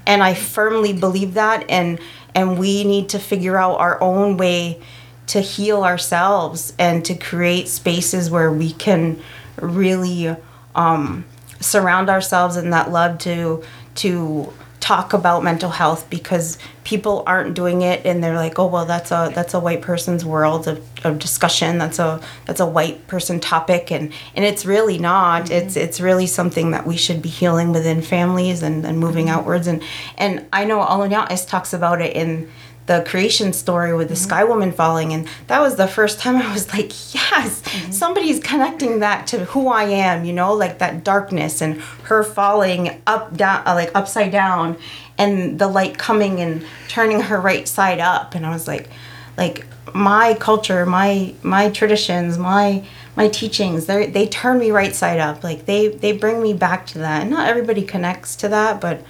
And 0.07 0.23
I 0.23 0.35
firmly 0.35 0.93
believe 0.93 1.35
that 1.35 1.69
and 1.69 1.99
and 2.35 2.59
we 2.59 2.85
need 2.85 3.09
to 3.11 3.19
figure 3.19 3.57
out 3.57 3.81
our 3.81 4.01
own 4.01 4.37
way 4.37 4.81
to 5.29 5.41
heal 5.41 5.83
ourselves 5.83 6.73
and 6.79 7.05
to 7.05 7.15
create 7.15 7.67
spaces 7.67 8.31
where 8.31 8.53
we 8.53 8.73
can 8.73 9.21
really 9.61 10.37
um, 10.75 11.25
surround 11.61 12.09
ourselves 12.09 12.57
in 12.57 12.71
that 12.71 12.93
love 12.93 13.19
to 13.19 13.65
to 13.97 14.53
talk 14.87 15.13
about 15.13 15.43
mental 15.43 15.71
health 15.71 16.09
because 16.11 16.59
people 16.85 17.25
aren't 17.27 17.55
doing 17.55 17.83
it 17.83 18.07
and 18.07 18.23
they're 18.23 18.37
like 18.37 18.57
oh 18.57 18.69
well 18.69 18.87
that's 18.87 19.11
a 19.11 19.33
that's 19.35 19.53
a 19.53 19.59
white 19.59 19.83
person's 19.83 20.25
world 20.25 20.69
of, 20.69 20.81
of 21.05 21.19
discussion. 21.19 21.79
That's 21.79 21.99
a 21.99 22.21
that's 22.45 22.61
a 22.61 22.67
white 22.67 23.07
person 23.09 23.41
topic. 23.41 23.91
And 23.91 24.13
and 24.37 24.45
it's 24.45 24.65
really 24.65 24.99
not. 24.99 25.45
Mm-hmm. 25.45 25.55
It's 25.55 25.77
it's 25.77 26.01
really 26.01 26.29
something 26.29 26.71
that 26.71 26.87
we 26.87 26.97
should 26.97 27.21
be 27.21 27.29
healing 27.29 27.73
within 27.73 28.01
families 28.01 28.63
and, 28.63 28.87
and 28.87 29.01
moving 29.01 29.27
mm-hmm. 29.27 29.39
outwards. 29.39 29.67
And 29.67 29.83
and 30.17 30.47
I 30.53 30.65
know 30.65 30.79
Alanias 30.79 31.49
talks 31.49 31.73
about 31.73 32.01
it 32.01 32.15
in 32.15 32.49
the 32.87 33.05
creation 33.07 33.53
story 33.53 33.95
with 33.95 34.09
the 34.09 34.17
sky 34.17 34.45
woman 34.45 34.71
falling 34.73 35.13
and 35.13 35.29
that 35.49 35.61
was 35.61 35.77
the 35.77 35.89
first 35.89 36.21
time 36.21 36.37
i 36.43 36.53
was 36.53 36.73
like 36.73 37.15
yes 37.15 37.63
somebody's 37.97 38.41
connecting 38.41 39.01
that 39.01 39.27
to 39.27 39.45
who 39.47 39.69
i 39.69 39.85
am 39.85 40.25
you 40.25 40.33
know 40.33 40.53
like 40.55 40.79
that 40.79 41.05
darkness 41.05 41.61
and 41.61 41.81
her 42.05 42.23
falling 42.23 43.03
up 43.07 43.37
down 43.37 43.67
uh, 43.67 43.75
like 43.75 43.91
upside 43.95 44.31
down 44.31 44.77
and 45.19 45.59
the 45.59 45.69
light 45.69 45.99
coming 45.99 46.41
and 46.41 46.65
turning 46.89 47.21
her 47.21 47.41
right 47.41 47.67
side 47.67 48.01
up. 48.01 48.35
And 48.35 48.47
i 48.47 48.51
was 48.51 48.67
like 48.69 48.89
like 49.37 49.67
my 49.95 50.35
culture 50.35 50.85
my 50.85 51.35
my 51.43 51.71
traditions 51.71 52.39
my 52.39 52.85
my 53.17 53.29
teachings 53.29 53.87
they 53.87 54.07
they 54.07 54.27
turn 54.27 54.59
me 54.59 54.71
right 54.71 54.95
side 54.95 55.21
up. 55.21 55.43
Like 55.43 55.67
they 55.67 55.89
they 55.89 56.13
bring 56.13 56.43
me 56.43 56.53
back 56.53 56.87
to 56.89 56.99
that. 56.99 57.23
And 57.23 57.31
not 57.31 57.49
everybody 57.49 57.83
connects 57.83 58.37
to 58.37 58.49
that 58.49 58.81
but 58.81 59.03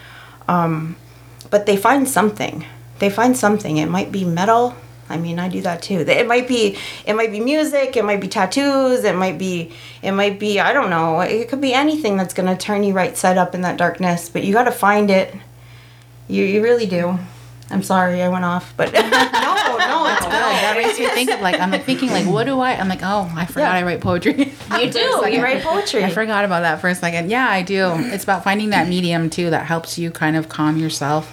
um 0.49 0.97
but 1.51 1.67
they 1.67 1.77
find 1.77 2.09
something 2.09 2.65
they 2.99 3.11
find 3.11 3.37
something 3.37 3.77
it 3.77 3.87
might 3.89 4.11
be 4.13 4.25
metal 4.25 4.75
i 5.09 5.17
mean 5.17 5.39
i 5.39 5.49
do 5.49 5.61
that 5.61 5.83
too 5.83 6.01
it 6.01 6.27
might 6.27 6.49
be 6.49 6.77
it 7.05 7.15
might 7.15 7.31
be 7.31 7.41
music 7.41 7.97
it 7.97 8.05
might 8.05 8.21
be 8.21 8.29
tattoos 8.29 9.05
it 9.05 9.15
might 9.15 9.39
be 9.39 9.71
it 10.03 10.13
might 10.13 10.39
be 10.41 10.59
i 10.61 10.73
don't 10.73 10.91
know 10.91 11.21
it 11.21 11.49
could 11.49 11.61
be 11.61 11.73
anything 11.75 12.17
that's 12.17 12.35
going 12.35 12.49
to 12.49 12.57
turn 12.57 12.83
you 12.83 12.93
right 12.93 13.17
side 13.17 13.37
up 13.39 13.55
in 13.55 13.61
that 13.61 13.77
darkness 13.77 14.29
but 14.29 14.43
you 14.45 14.53
got 14.53 14.65
to 14.65 14.73
find 14.73 15.11
it 15.11 15.35
you, 16.29 16.43
you 16.45 16.63
really 16.63 16.87
do 16.87 17.19
i'm 17.71 17.83
sorry 17.83 18.23
i 18.23 18.29
went 18.29 18.45
off 18.45 18.75
but 18.77 18.93
no 18.93 19.01
no 19.01 20.07
it's 20.13 20.27
Oh, 20.29 20.59
that 20.61 20.77
makes 20.77 20.99
me 20.99 21.07
think 21.09 21.31
of 21.31 21.41
like 21.41 21.59
I'm 21.61 21.71
like 21.71 21.85
thinking 21.85 22.11
like 22.11 22.27
what 22.27 22.45
do 22.45 22.59
I? 22.61 22.73
I'm 22.75 22.89
like 22.89 23.01
oh 23.03 23.31
I 23.35 23.47
forgot 23.47 23.73
Yeah. 23.75 23.81
I 23.81 23.83
write 23.83 24.01
poetry. 24.01 24.33
you 24.81 24.91
do 24.91 24.99
you 24.99 25.43
write 25.43 25.63
poetry 25.63 26.05
I 26.05 26.11
forgot 26.11 26.45
about 26.45 26.61
that 26.61 26.81
for 26.81 26.89
a 26.89 26.95
second. 26.95 27.31
Yeah, 27.31 27.49
I 27.49 27.63
do. 27.63 27.93
It's 27.97 28.25
about 28.25 28.43
finding 28.45 28.71
that 28.71 28.89
medium 28.89 29.29
too 29.31 29.51
that 29.51 29.67
helps 29.67 29.99
you 29.99 30.11
kind 30.11 30.37
of 30.37 30.49
calm 30.49 30.77
yourself. 30.77 31.33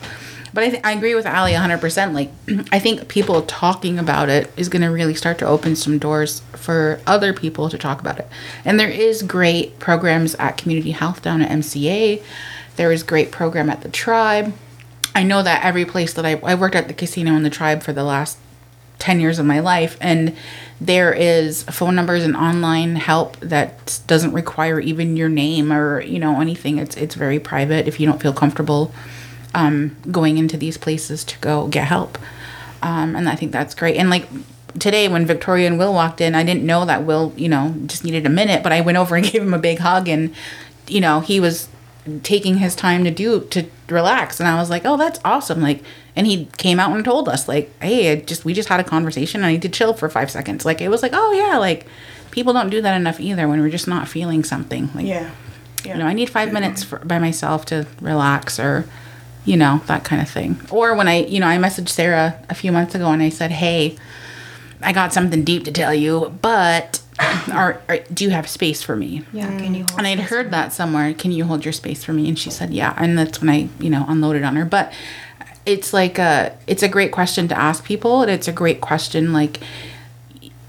But 0.53 0.63
I, 0.63 0.69
th- 0.69 0.81
I 0.83 0.91
agree 0.91 1.15
with 1.15 1.25
Allie 1.25 1.53
100%. 1.53 2.13
Like, 2.13 2.31
I 2.71 2.79
think 2.79 3.07
people 3.07 3.41
talking 3.43 3.97
about 3.97 4.29
it 4.29 4.51
is 4.55 4.69
going 4.69 4.83
to 4.83 4.89
really 4.89 5.15
start 5.15 5.39
to 5.39 5.47
open 5.47 5.75
some 5.75 5.97
doors 5.97 6.41
for 6.53 6.99
other 7.07 7.33
people 7.33 7.69
to 7.69 7.77
talk 7.77 7.99
about 7.99 8.19
it. 8.19 8.27
And 8.63 8.79
there 8.79 8.89
is 8.89 9.23
great 9.23 9.79
programs 9.79 10.35
at 10.35 10.57
Community 10.57 10.91
Health 10.91 11.21
down 11.21 11.41
at 11.41 11.49
MCA. 11.49 12.21
There 12.75 12.91
is 12.91 13.03
great 13.03 13.31
program 13.31 13.69
at 13.69 13.81
the 13.81 13.89
Tribe. 13.89 14.53
I 15.15 15.23
know 15.23 15.43
that 15.43 15.63
every 15.63 15.85
place 15.85 16.13
that 16.13 16.25
I, 16.25 16.39
I 16.43 16.55
worked 16.55 16.75
at 16.75 16.87
the 16.87 16.93
casino 16.93 17.33
and 17.33 17.45
the 17.45 17.49
Tribe 17.49 17.83
for 17.83 17.93
the 17.93 18.03
last 18.03 18.37
10 18.99 19.19
years 19.19 19.37
of 19.37 19.45
my 19.45 19.59
life 19.59 19.97
and 19.99 20.35
there 20.79 21.11
is 21.11 21.63
phone 21.63 21.93
numbers 21.93 22.23
and 22.23 22.37
online 22.37 22.95
help 22.95 23.37
that 23.41 23.99
doesn't 24.07 24.31
require 24.31 24.79
even 24.79 25.17
your 25.17 25.27
name 25.27 25.73
or 25.73 25.99
you 26.01 26.19
know 26.19 26.39
anything 26.39 26.77
it's 26.77 26.95
it's 26.95 27.15
very 27.15 27.37
private 27.37 27.85
if 27.85 27.99
you 27.99 28.05
don't 28.05 28.21
feel 28.21 28.31
comfortable 28.31 28.93
um, 29.53 29.95
going 30.11 30.37
into 30.37 30.57
these 30.57 30.77
places 30.77 31.23
to 31.25 31.37
go 31.39 31.67
get 31.67 31.87
help. 31.87 32.17
Um, 32.81 33.15
and 33.15 33.29
i 33.29 33.35
think 33.35 33.51
that's 33.51 33.75
great. 33.75 33.95
And 33.97 34.09
like 34.09 34.27
today 34.79 35.07
when 35.07 35.25
viktoria 35.27 35.67
and 35.67 35.77
will 35.77 35.93
walked 35.93 36.19
in 36.19 36.33
i 36.33 36.43
didn't 36.43 36.63
know 36.65 36.83
that 36.83 37.03
will 37.03 37.31
you 37.37 37.47
know 37.47 37.75
just 37.85 38.03
needed 38.03 38.25
a 38.25 38.29
minute 38.29 38.63
but 38.63 38.71
i 38.71 38.81
went 38.81 38.97
over 38.97 39.15
and 39.15 39.23
gave 39.31 39.43
him 39.43 39.53
a 39.53 39.59
big 39.59 39.77
hug 39.77 40.09
and 40.09 40.33
you 40.87 40.99
know 40.99 41.19
he 41.19 41.39
was 41.39 41.69
taking 42.23 42.57
his 42.57 42.75
time 42.75 43.03
to 43.05 43.11
do 43.11 43.41
to 43.51 43.65
relax. 43.87 44.39
And 44.39 44.49
i 44.49 44.55
was 44.59 44.69
like 44.69 44.83
oh 44.85 44.97
that's 44.97 45.19
awesome. 45.23 45.61
Like 45.61 45.81
and 46.15 46.27
he 46.27 46.45
came 46.57 46.79
out 46.79 46.91
and 46.93 47.05
told 47.05 47.29
us 47.29 47.47
like 47.47 47.69
hey 47.81 48.11
I 48.11 48.15
just 48.17 48.43
we 48.45 48.53
just 48.53 48.67
had 48.69 48.79
a 48.79 48.83
conversation. 48.83 49.43
I 49.43 49.51
need 49.53 49.61
to 49.61 49.69
chill 49.69 49.93
for 49.93 50.09
five 50.09 50.29
seconds. 50.31 50.65
Like 50.65 50.81
it 50.81 50.89
was 50.89 51.01
like 51.03 51.13
oh 51.13 51.31
yeah 51.31 51.57
like 51.59 51.85
people 52.31 52.51
don't 52.51 52.69
do 52.71 52.81
that 52.81 52.95
enough 52.99 53.19
either 53.19 53.47
when 53.47 53.61
we're 53.61 53.69
just 53.69 53.87
not 53.87 54.07
feeling 54.07 54.43
something. 54.43 54.89
Like 54.95 55.05
Yeah. 55.05 55.29
you 55.85 55.93
know 55.95 56.07
i 56.07 56.13
need 56.13 56.29
five 56.29 56.51
minutes 56.51 56.83
for, 56.83 56.97
by 56.99 57.19
myself 57.19 57.63
to 57.65 57.85
relax 58.01 58.59
or 58.59 58.85
you 59.45 59.57
know 59.57 59.81
that 59.87 60.03
kind 60.03 60.21
of 60.21 60.29
thing 60.29 60.59
or 60.71 60.95
when 60.95 61.07
i 61.07 61.23
you 61.25 61.39
know 61.39 61.47
i 61.47 61.57
messaged 61.57 61.89
sarah 61.89 62.39
a 62.49 62.55
few 62.55 62.71
months 62.71 62.95
ago 62.95 63.07
and 63.07 63.21
i 63.21 63.29
said 63.29 63.51
hey 63.51 63.95
i 64.81 64.93
got 64.93 65.13
something 65.13 65.43
deep 65.43 65.63
to 65.63 65.71
tell 65.71 65.93
you 65.93 66.37
but 66.41 67.01
are, 67.51 67.81
are 67.89 67.99
do 68.13 68.23
you 68.23 68.29
have 68.29 68.47
space 68.47 68.81
for 68.81 68.95
me 68.95 69.23
yeah 69.33 69.47
can 69.57 69.75
you 69.75 69.83
hold 69.83 69.99
and 69.99 70.07
I'd 70.07 70.19
heard 70.19 70.51
that 70.51 70.73
somewhere. 70.73 71.13
Can 71.13 71.31
you 71.31 71.45
hold 71.45 71.63
your 71.65 71.71
space 71.71 72.03
for 72.03 72.13
me? 72.13 72.27
And 72.27 72.37
she 72.37 72.49
said, 72.49 72.73
yeah. 72.73 72.93
And 72.97 73.17
that's 73.17 73.39
when 73.39 73.49
I, 73.49 73.69
you 73.79 73.89
know, 73.89 74.05
unloaded 74.07 74.43
on 74.43 74.55
her. 74.55 74.65
But 74.65 74.91
it's 75.65 75.93
like 75.93 76.19
a, 76.19 76.57
it's 76.67 76.83
a 76.83 76.89
great 76.89 77.11
question 77.11 77.47
to 77.47 77.57
ask 77.57 77.85
people, 77.85 78.21
and 78.21 78.29
it's 78.31 78.47
a 78.47 78.51
great 78.51 78.81
question. 78.81 79.31
Like, 79.31 79.61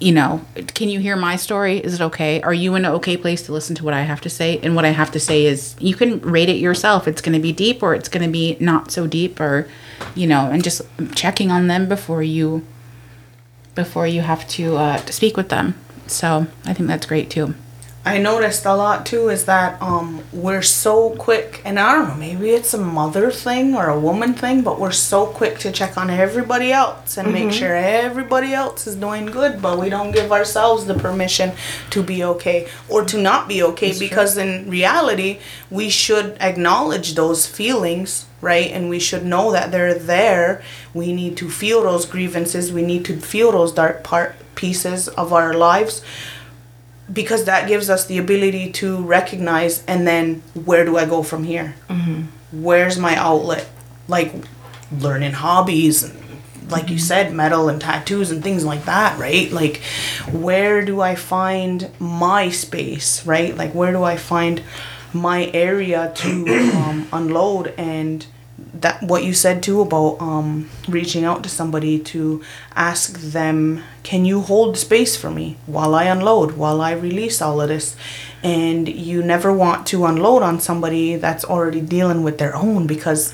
you 0.05 0.13
know, 0.13 0.45
can 0.75 0.91
you 0.91 1.01
hear 1.01 1.17
my 1.17 1.37
story? 1.37 1.79
Is 1.79 1.95
it 1.95 2.01
okay? 2.03 2.43
Are 2.43 2.53
you 2.53 2.75
in 2.75 2.85
an 2.85 2.93
okay 2.93 3.17
place 3.17 3.43
to 3.47 3.53
listen 3.53 3.75
to 3.77 3.85
what 3.85 3.95
I 3.95 4.03
have 4.03 4.21
to 4.21 4.29
say? 4.29 4.59
And 4.63 4.77
what 4.77 4.85
I 4.85 4.91
have 4.91 5.11
to 5.13 5.21
say 5.21 5.47
is, 5.47 5.75
you 5.81 5.95
can 5.95 6.21
rate 6.21 6.51
it 6.51 6.57
yourself. 6.57 7.09
It's 7.09 7.23
going 7.23 7.33
to 7.33 7.41
be 7.41 7.53
deep, 7.53 7.83
or 7.83 7.95
it's 7.95 8.11
going 8.11 8.23
to 8.23 8.31
be 8.31 8.59
not 8.61 8.91
so 8.91 9.07
deep, 9.07 9.41
or, 9.41 9.67
you 10.15 10.27
know, 10.27 10.51
and 10.51 10.63
just 10.63 10.83
checking 11.15 11.51
on 11.51 11.69
them 11.69 11.89
before 11.89 12.23
you, 12.23 12.67
before 13.75 14.07
you 14.07 14.21
have 14.21 14.47
to 14.49 14.77
uh, 14.77 14.99
to 14.99 15.13
speak 15.13 15.39
with 15.39 15.49
them. 15.49 15.75
So 16.07 16.49
I 16.67 16.75
think 16.75 16.87
that's 16.87 17.07
great 17.07 17.31
too. 17.31 17.55
I 18.07 18.19
noticed 18.19 18.67
a 18.67 18.75
lot 18.75 19.07
too 19.07 19.31
is 19.31 19.47
that 19.47 19.81
um, 19.81 20.23
we're 20.31 20.61
so 20.61 21.11
quick, 21.17 21.63
and 21.65 21.79
I 21.79 21.95
don't 21.95 22.09
know, 22.09 22.15
maybe 22.17 22.51
it's 22.51 22.75
a 22.75 22.79
mother 22.79 23.31
thing 23.31 23.75
or 23.75 23.89
a 23.89 23.99
woman 23.99 24.35
thing, 24.35 24.61
but 24.61 24.79
we're 24.79 24.93
so 24.93 25.25
quick 25.25 25.59
to 25.61 25.73
check 25.73 25.97
on 25.97 26.11
everybody 26.11 26.71
else 26.71 27.17
and 27.17 27.33
make 27.33 27.51
sure 27.51 27.75
everybody 27.75 28.53
else 28.53 28.87
is 28.87 28.97
doing 28.97 29.25
good, 29.25 29.63
but 29.63 29.79
we 29.79 29.89
don't 29.89 30.13
give 30.13 30.33
ourselves 30.33 30.85
the 30.85 30.93
permission 30.93 31.53
to 31.89 32.03
be 32.03 32.23
okay 32.25 32.69
or 32.91 33.07
to 33.07 33.19
not 33.19 33.49
be 33.49 33.63
okay 33.63 33.99
because 33.99 34.37
in 34.37 34.69
reality, 34.69 35.39
we 35.71 35.89
should 35.89 36.37
acknowledge 36.41 37.15
those 37.15 37.47
feelings, 37.47 38.27
right? 38.43 38.71
And 38.71 38.91
we 38.91 38.99
should 38.99 39.25
know 39.25 39.51
that 39.53 39.71
they're 39.71 39.95
there. 39.99 40.63
We 40.93 41.15
need 41.15 41.39
to 41.39 41.49
feel 41.49 41.83
those 41.83 42.05
grievances, 42.05 42.71
we 42.71 42.83
need 42.83 43.07
to 43.07 43.17
feel 43.17 43.53
those 43.53 43.73
dark 43.73 44.05
part 44.05 44.37
pieces 44.57 45.09
of 45.09 45.33
our 45.33 45.55
lives 45.55 46.03
because 47.13 47.45
that 47.45 47.69
gives 47.69 47.91
us 47.91 48.07
the 48.07 48.19
ability 48.19 48.73
to 48.73 49.03
recognize 49.03 49.85
and 49.87 50.07
then 50.07 50.43
where 50.55 50.85
do 50.85 50.97
I 50.97 51.05
go 51.05 51.23
from 51.23 51.45
here? 51.45 51.75
Where's 52.53 52.99
my 52.99 53.17
outlet? 53.17 53.69
Like 54.09 54.33
learning 54.93 55.33
hobbies, 55.33 56.03
and 56.03 56.19
like 56.71 56.89
you 56.91 56.99
said, 56.99 57.33
metal 57.33 57.69
and 57.69 57.81
tattoos 57.81 58.31
and 58.31 58.43
things 58.43 58.65
like 58.65 58.85
that, 58.85 59.19
right? 59.19 59.51
Like 59.51 59.83
where 60.31 60.85
do 60.85 61.01
I 61.01 61.15
find 61.15 61.91
my 61.99 62.51
space, 62.51 63.25
right? 63.27 63.57
Like 63.57 63.73
where 63.75 63.93
do 63.93 64.03
I 64.03 64.17
find 64.17 64.63
my 65.13 65.51
area 65.55 66.13
to 66.17 66.29
um, 66.77 67.09
unload 67.13 67.75
and 67.79 68.27
that 68.85 69.03
what 69.03 69.25
you 69.25 69.33
said 69.33 69.63
too 69.63 69.81
about 69.81 70.21
um, 70.21 70.69
reaching 70.87 71.25
out 71.25 71.43
to 71.43 71.49
somebody 71.49 71.99
to 71.99 72.43
ask 72.77 73.19
them 73.19 73.83
can 74.03 74.27
you 74.27 74.43
hold 74.43 74.77
space 74.77 75.17
for 75.17 75.31
me 75.31 75.57
while 75.65 75.95
i 75.95 76.05
unload 76.05 76.53
while 76.53 76.83
i 76.83 76.93
release 76.93 77.41
all 77.41 77.63
of 77.63 77.69
this? 77.69 77.97
And 78.43 78.87
you 78.87 79.23
never 79.23 79.51
want 79.51 79.87
to 79.87 80.05
unload 80.05 80.43
on 80.43 80.61
somebody 80.61 81.17
that's 81.17 81.47
already 81.47 81.81
dealing 81.81 82.23
with 82.23 82.37
their 82.37 82.55
own 82.55 82.87
because 82.87 83.33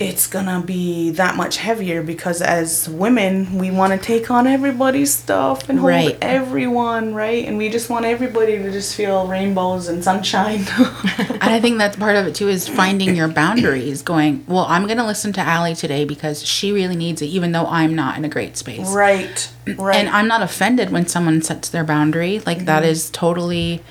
it's 0.00 0.26
gonna 0.26 0.60
be 0.60 1.10
that 1.10 1.36
much 1.36 1.58
heavier 1.58 2.02
because 2.02 2.40
as 2.40 2.88
women 2.88 3.58
we 3.58 3.70
want 3.70 3.92
to 3.92 3.98
take 3.98 4.30
on 4.30 4.46
everybody's 4.46 5.12
stuff 5.12 5.68
and 5.68 5.78
hold 5.78 5.90
Right. 5.90 6.18
everyone 6.22 7.14
right 7.14 7.44
and 7.46 7.58
we 7.58 7.68
just 7.68 7.90
want 7.90 8.06
everybody 8.06 8.56
to 8.58 8.72
just 8.72 8.96
feel 8.96 9.26
rainbows 9.26 9.88
and 9.88 10.02
sunshine 10.02 10.64
And 11.40 11.54
I 11.54 11.60
think 11.60 11.78
that's 11.78 11.96
part 11.96 12.16
of 12.16 12.26
it 12.26 12.34
too 12.34 12.48
is 12.48 12.68
finding 12.68 13.16
your 13.16 13.28
boundaries. 13.28 14.02
Going, 14.02 14.44
well, 14.46 14.66
I'm 14.68 14.86
to 14.86 15.04
listen 15.04 15.32
to 15.34 15.40
Allie 15.40 15.74
today 15.74 16.04
because 16.04 16.46
she 16.46 16.70
really 16.72 16.96
needs 16.96 17.22
it, 17.22 17.26
even 17.26 17.52
though 17.52 17.66
I'm 17.66 17.94
not 17.94 18.16
in 18.18 18.24
a 18.24 18.28
great 18.28 18.56
space. 18.56 18.90
right 18.92 19.50
right 19.76 19.96
And 19.96 20.08
I'm 20.08 20.28
not 20.28 20.42
offended 20.42 20.90
when 20.90 21.06
someone 21.06 21.42
sets 21.42 21.68
their 21.68 21.84
boundary. 21.84 22.40
Like 22.40 22.66
that 22.66 22.82
mm-hmm. 22.82 22.90
is 22.90 23.10
totally 23.10 23.82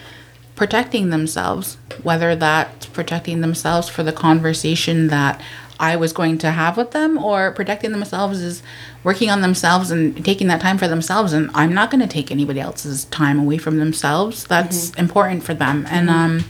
protecting 0.55 1.09
themselves, 1.09 1.77
whether 2.03 2.35
that's 2.35 2.85
protecting 2.87 3.41
themselves 3.41 3.89
for 3.89 4.03
the 4.03 4.11
conversation 4.11 5.07
that 5.07 5.41
I 5.79 5.95
was 5.95 6.13
going 6.13 6.37
to 6.39 6.51
have 6.51 6.77
with 6.77 6.91
them 6.91 7.17
or 7.17 7.51
protecting 7.51 7.91
themselves 7.91 8.41
is 8.41 8.61
working 9.03 9.29
on 9.29 9.41
themselves 9.41 9.91
and 9.91 10.23
taking 10.25 10.47
that 10.47 10.61
time 10.61 10.77
for 10.77 10.87
themselves 10.87 11.33
and 11.33 11.49
I'm 11.53 11.73
not 11.73 11.89
going 11.89 12.01
to 12.01 12.07
take 12.07 12.31
anybody 12.31 12.59
else's 12.59 13.05
time 13.05 13.39
away 13.39 13.57
from 13.57 13.77
themselves. 13.77 14.43
That's 14.43 14.91
important 14.91 15.43
for 15.43 15.53
them. 15.53 15.85
And 15.89 16.09
um 16.09 16.45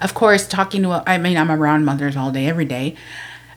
of 0.00 0.12
course 0.14 0.46
talking 0.46 0.82
to, 0.82 1.02
I 1.06 1.18
mean 1.18 1.36
I'm 1.36 1.50
around 1.50 1.84
mothers 1.84 2.16
all 2.16 2.30
day 2.30 2.46
every 2.46 2.66
day. 2.66 2.96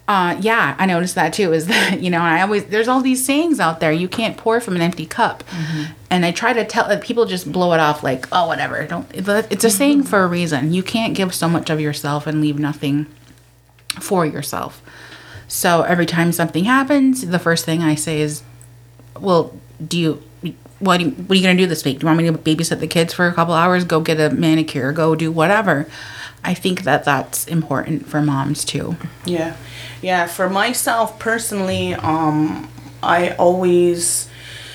Uh, 0.10 0.36
yeah, 0.41 0.75
I 0.79 0.88
noticed 0.88 1.13
that 1.13 1.34
too. 1.34 1.53
Is 1.53 1.67
that 1.73 1.99
you 2.01 2.10
know, 2.10 2.21
I 2.21 2.41
always 2.41 2.65
there's 2.65 2.88
all 2.88 2.99
these 2.99 3.23
sayings 3.23 3.60
out 3.60 3.79
there. 3.79 3.91
You 3.91 4.08
can't 4.08 4.36
pour 4.38 4.60
from 4.60 4.75
an 4.75 4.82
empty 4.82 5.05
cup, 5.05 5.43
and 6.10 6.25
I 6.25 6.32
try 6.32 6.51
to 6.51 6.65
tell 6.65 6.97
people 6.97 7.27
just 7.27 7.51
blow 7.51 7.73
it 7.73 7.79
off 7.79 8.01
like, 8.03 8.27
oh, 8.32 8.47
whatever. 8.47 8.84
Don't. 8.88 9.08
It's 9.13 9.63
a 9.63 9.69
saying 9.69 10.03
for 10.03 10.23
a 10.23 10.27
reason. 10.27 10.73
You 10.73 10.82
can't 10.82 11.13
give 11.13 11.36
so 11.36 11.47
much 11.47 11.69
of 11.69 11.79
yourself 11.79 12.25
and 12.25 12.41
leave 12.41 12.58
nothing 12.58 13.05
for 13.99 14.25
yourself. 14.25 14.82
So 15.49 15.81
every 15.81 16.05
time 16.05 16.31
something 16.31 16.63
happens, 16.65 17.25
the 17.27 17.39
first 17.39 17.65
thing 17.65 17.81
I 17.81 17.95
say 17.95 18.21
is, 18.21 18.43
well, 19.19 19.53
do 19.85 19.99
you. 19.99 20.23
What, 20.79 21.01
you, 21.01 21.09
what 21.09 21.31
are 21.31 21.35
you 21.35 21.43
going 21.43 21.57
to 21.57 21.63
do 21.63 21.67
this 21.67 21.83
week? 21.83 21.99
Do 21.99 22.03
you 22.03 22.07
want 22.07 22.19
me 22.19 22.25
to 22.27 22.38
babysit 22.38 22.79
the 22.79 22.88
kids 22.88 23.13
for 23.13 23.27
a 23.27 23.33
couple 23.33 23.53
hours? 23.53 23.83
Go 23.83 23.99
get 23.99 24.17
a 24.17 24.33
manicure, 24.33 24.93
go 24.93 25.13
do 25.13 25.29
whatever. 25.29 25.88
I 26.41 26.53
think 26.53 26.83
that 26.83 27.03
that's 27.03 27.45
important 27.47 28.07
for 28.07 28.21
moms 28.21 28.63
too. 28.63 28.95
Yeah. 29.25 29.57
Yeah, 30.01 30.25
for 30.27 30.49
myself 30.49 31.19
personally, 31.19 31.95
um 31.95 32.69
I 33.03 33.31
always 33.31 34.29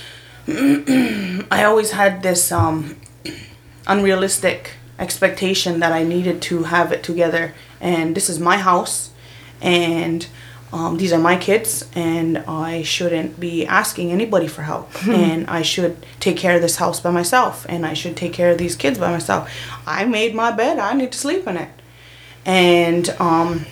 I 0.47 1.65
always 1.65 1.93
had 1.93 2.23
this 2.23 2.53
um 2.53 2.97
unrealistic 3.87 4.73
expectation 4.99 5.81
that 5.81 5.93
I 5.93 6.03
needed 6.05 6.43
to 6.43 6.65
have 6.65 6.93
it 6.93 7.03
together 7.03 7.55
and 7.81 8.15
this 8.15 8.29
is 8.29 8.39
my 8.39 8.59
house 8.59 9.11
and 9.63 10.27
um, 10.75 10.97
these 10.97 11.13
are 11.13 11.21
my 11.21 11.37
kids 11.37 11.89
and 11.95 12.39
I 12.39 12.83
shouldn't 12.83 13.39
be 13.39 13.65
asking 13.65 14.11
anybody 14.11 14.49
for 14.49 14.63
help 14.63 14.91
and 15.09 15.47
I 15.47 15.63
should 15.63 16.05
take 16.19 16.37
care 16.37 16.57
of 16.57 16.63
this 16.63 16.77
house 16.77 16.99
by 16.99 17.13
myself 17.13 17.65
and 17.69 17.87
I 17.87 17.95
should 17.95 18.17
take 18.17 18.33
care 18.33 18.51
of 18.51 18.59
these 18.59 18.75
kids 18.75 18.99
by 18.99 19.13
myself. 19.13 19.49
I 19.87 20.05
made 20.05 20.35
my 20.35 20.51
bed, 20.51 20.81
I 20.81 20.93
need 20.95 21.13
to 21.13 21.19
sleep 21.19 21.47
in 21.47 21.57
it. 21.57 21.71
And 22.45 23.09
um 23.21 23.67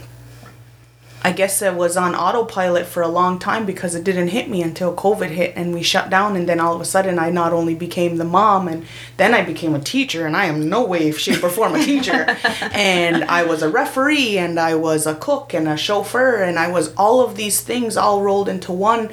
I 1.25 1.31
guess 1.31 1.63
it 1.63 1.75
was 1.75 1.97
on 1.97 2.17
autopilot 2.17 2.87
for 2.87 3.01
a 3.01 3.09
long 3.09 3.39
time 3.39 3.65
because 3.65 3.95
it 3.95 4.03
didn't 4.03 4.29
hit 4.29 4.51
me 4.51 4.61
until 4.61 4.95
COVID 4.95 5.31
hit 5.31 5.55
and 5.57 5.73
we 5.73 5.83
shut 5.83 6.11
down. 6.11 6.37
And 6.37 6.49
then 6.49 6.59
all 6.59 6.75
of 6.75 6.81
a 6.81 6.85
sudden, 6.85 7.19
I 7.19 7.31
not 7.31 7.53
only 7.53 7.77
became 7.77 8.17
the 8.17 8.25
mom, 8.25 8.67
and 8.67 8.85
then 9.19 9.33
I 9.33 9.43
became 9.43 9.75
a 9.75 9.81
teacher, 9.81 10.27
and 10.27 10.37
I 10.37 10.47
am 10.47 10.69
no 10.69 10.85
way, 10.85 11.13
shape, 11.13 11.45
or 11.45 11.49
form 11.49 11.77
a 11.77 11.85
teacher. 11.85 12.27
and 12.73 13.23
I 13.25 13.45
was 13.45 13.63
a 13.63 13.69
referee, 13.69 14.37
and 14.39 14.59
I 14.59 14.75
was 14.75 15.07
a 15.07 15.15
cook, 15.15 15.55
and 15.55 15.69
a 15.69 15.77
chauffeur, 15.77 16.43
and 16.43 16.59
I 16.59 16.69
was 16.69 16.93
all 16.95 17.21
of 17.21 17.37
these 17.37 17.61
things 17.61 17.97
all 17.97 18.23
rolled 18.23 18.49
into 18.49 18.73
one. 18.73 19.11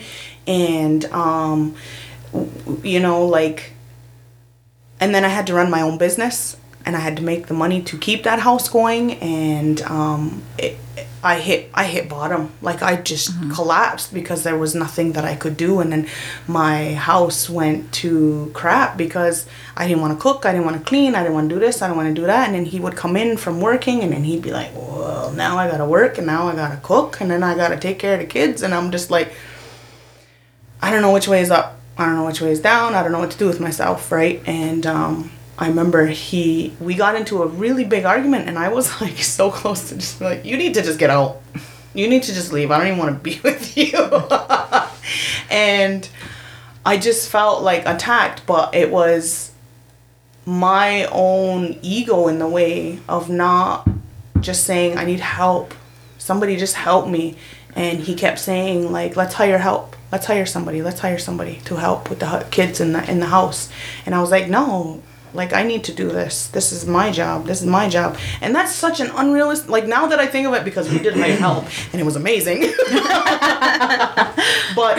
And, 0.48 1.06
um, 1.06 1.76
you 2.84 3.00
know, 3.00 3.26
like, 3.26 3.74
and 5.00 5.14
then 5.14 5.24
I 5.24 5.30
had 5.30 5.46
to 5.48 5.54
run 5.54 5.70
my 5.70 5.82
own 5.82 6.00
business 6.00 6.58
and 6.86 6.96
I 6.96 7.00
had 7.00 7.18
to 7.18 7.24
make 7.24 7.48
the 7.48 7.54
money 7.54 7.82
to 7.84 7.98
keep 7.98 8.24
that 8.24 8.40
house 8.40 8.68
going 8.68 9.14
and 9.20 9.82
um, 9.84 10.42
it, 10.58 10.78
I 11.24 11.40
hit 11.40 11.70
I 11.74 11.86
hit 11.86 12.08
bottom 12.08 12.52
like 12.62 12.82
I 12.82 12.96
just 12.96 13.32
collapsed 13.54 14.14
because 14.14 14.44
there 14.44 14.58
was 14.58 14.74
nothing 14.74 15.14
that 15.14 15.26
I 15.26 15.36
could 15.36 15.58
do 15.58 15.80
and 15.80 15.92
then 15.92 16.08
my 16.48 16.94
house 16.94 17.50
went 17.50 17.92
to 17.96 18.52
crap 18.54 18.98
because 18.98 19.46
I 19.76 19.88
didn't 19.88 20.02
want 20.02 20.18
to 20.18 20.22
cook 20.22 20.46
I 20.46 20.52
didn't 20.52 20.66
want 20.66 20.78
to 20.78 20.84
clean 20.84 21.16
I 21.16 21.20
didn't 21.24 21.34
want 21.34 21.50
to 21.50 21.56
do 21.56 21.60
this 21.60 21.82
I 21.82 21.88
didn't 21.88 21.98
want 21.98 22.16
to 22.16 22.22
do 22.22 22.26
that 22.28 22.48
and 22.48 22.56
then 22.56 22.66
he 22.66 22.80
would 22.80 22.96
come 22.96 23.18
in 23.18 23.38
from 23.38 23.60
working 23.60 24.02
and 24.02 24.14
then 24.14 24.24
he'd 24.24 24.42
be 24.42 24.52
like 24.52 24.74
well 24.74 25.32
now 25.34 25.58
I 25.58 25.70
gotta 25.70 25.86
work 25.86 26.18
and 26.18 26.28
now 26.28 26.48
I 26.48 26.56
gotta 26.56 26.78
cook 26.78 27.20
and 27.20 27.30
then 27.30 27.44
I 27.44 27.56
gotta 27.56 27.78
take 27.78 28.00
care 28.00 28.14
of 28.14 28.20
the 28.22 28.26
kids 28.26 28.62
and 28.62 28.74
I'm 28.74 28.92
just 28.92 29.12
like 29.12 29.34
I 30.82 30.92
don't 30.92 31.02
know 31.02 31.12
which 31.14 31.28
way 31.28 31.42
is 31.42 31.52
up. 31.52 31.80
I 31.98 32.06
don't 32.06 32.16
know 32.16 32.26
which 32.26 32.42
way 32.42 32.52
is 32.52 32.62
down. 32.62 32.96
I 32.96 33.04
don't 33.04 33.12
know 33.12 33.20
what 33.20 33.32
to 33.32 33.38
do 33.38 33.48
with 33.48 33.60
myself, 33.60 34.12
right? 34.12 34.42
And 34.48 34.86
um, 34.86 35.32
I 35.60 35.68
remember 35.68 36.06
he, 36.06 36.74
we 36.80 36.96
got 36.96 37.18
into 37.18 37.44
a 37.44 37.48
really 37.48 37.84
big 37.84 38.06
argument, 38.06 38.48
and 38.48 38.58
I 38.58 38.70
was 38.70 39.02
like 39.02 39.18
so 39.18 39.52
close 39.52 39.90
to 39.90 39.96
just 39.96 40.22
like, 40.22 40.46
you 40.46 40.56
need 40.56 40.74
to 40.76 40.82
just 40.82 40.98
get 40.98 41.10
out. 41.10 41.42
You 41.94 42.08
need 42.08 42.24
to 42.24 42.34
just 42.34 42.54
leave. 42.54 42.72
I 42.72 42.78
don't 42.78 42.88
even 42.88 43.00
want 43.00 43.18
to 43.18 43.22
be 43.22 43.40
with 43.44 43.78
you. 43.78 43.94
and 45.52 46.08
I 46.86 46.98
just 46.98 47.30
felt 47.30 47.62
like 47.62 47.86
attacked, 47.86 48.46
but 48.46 48.74
it 48.74 48.90
was 48.90 49.52
my 50.46 51.04
own 51.12 51.78
ego 51.82 52.30
in 52.30 52.40
the 52.40 52.48
way 52.48 53.00
of 53.10 53.30
not 53.30 53.88
just 54.40 54.64
saying, 54.64 54.98
I 54.98 55.04
need 55.04 55.20
help. 55.20 55.74
Somebody 56.18 56.56
just 56.56 56.76
help 56.76 57.10
me. 57.10 57.36
And 57.76 58.00
he 58.00 58.16
kept 58.16 58.40
saying, 58.40 58.94
like, 58.94 59.18
let's 59.18 59.34
hire 59.34 59.58
help. 59.58 59.98
Let's 60.12 60.26
hire 60.26 60.46
somebody. 60.46 60.82
Let's 60.82 61.02
hire 61.02 61.20
somebody 61.20 61.58
to 61.66 61.76
help 61.76 62.10
with 62.10 62.20
the 62.20 62.48
kids 62.50 62.80
in 62.80 62.94
the 62.94 63.12
in 63.12 63.20
the 63.20 63.28
house. 63.28 63.70
And 64.06 64.16
I 64.16 64.22
was 64.22 64.32
like, 64.32 64.50
no, 64.50 65.04
like 65.34 65.54
I 65.54 65.64
need 65.64 65.84
to 65.86 65.94
do 65.94 66.10
this. 66.10 66.48
This 66.48 66.72
is 66.72 66.86
my 66.86 67.12
job. 67.12 67.46
This 67.46 67.62
is 67.62 67.68
my 67.68 67.90
job. 67.90 68.18
And 68.42 68.56
that's 68.56 68.74
such 68.74 69.00
an 69.00 69.12
unrealistic. 69.16 69.70
Like 69.70 69.88
now 69.88 70.08
that 70.08 70.20
I 70.20 70.28
think 70.28 70.48
of 70.48 70.54
it, 70.54 70.64
because 70.64 70.90
we 70.90 71.00
did 71.00 71.14
hire 71.16 71.36
help 71.36 71.66
and 71.92 72.02
it 72.02 72.06
was 72.06 72.16
amazing. 72.16 72.62
but 74.76 74.98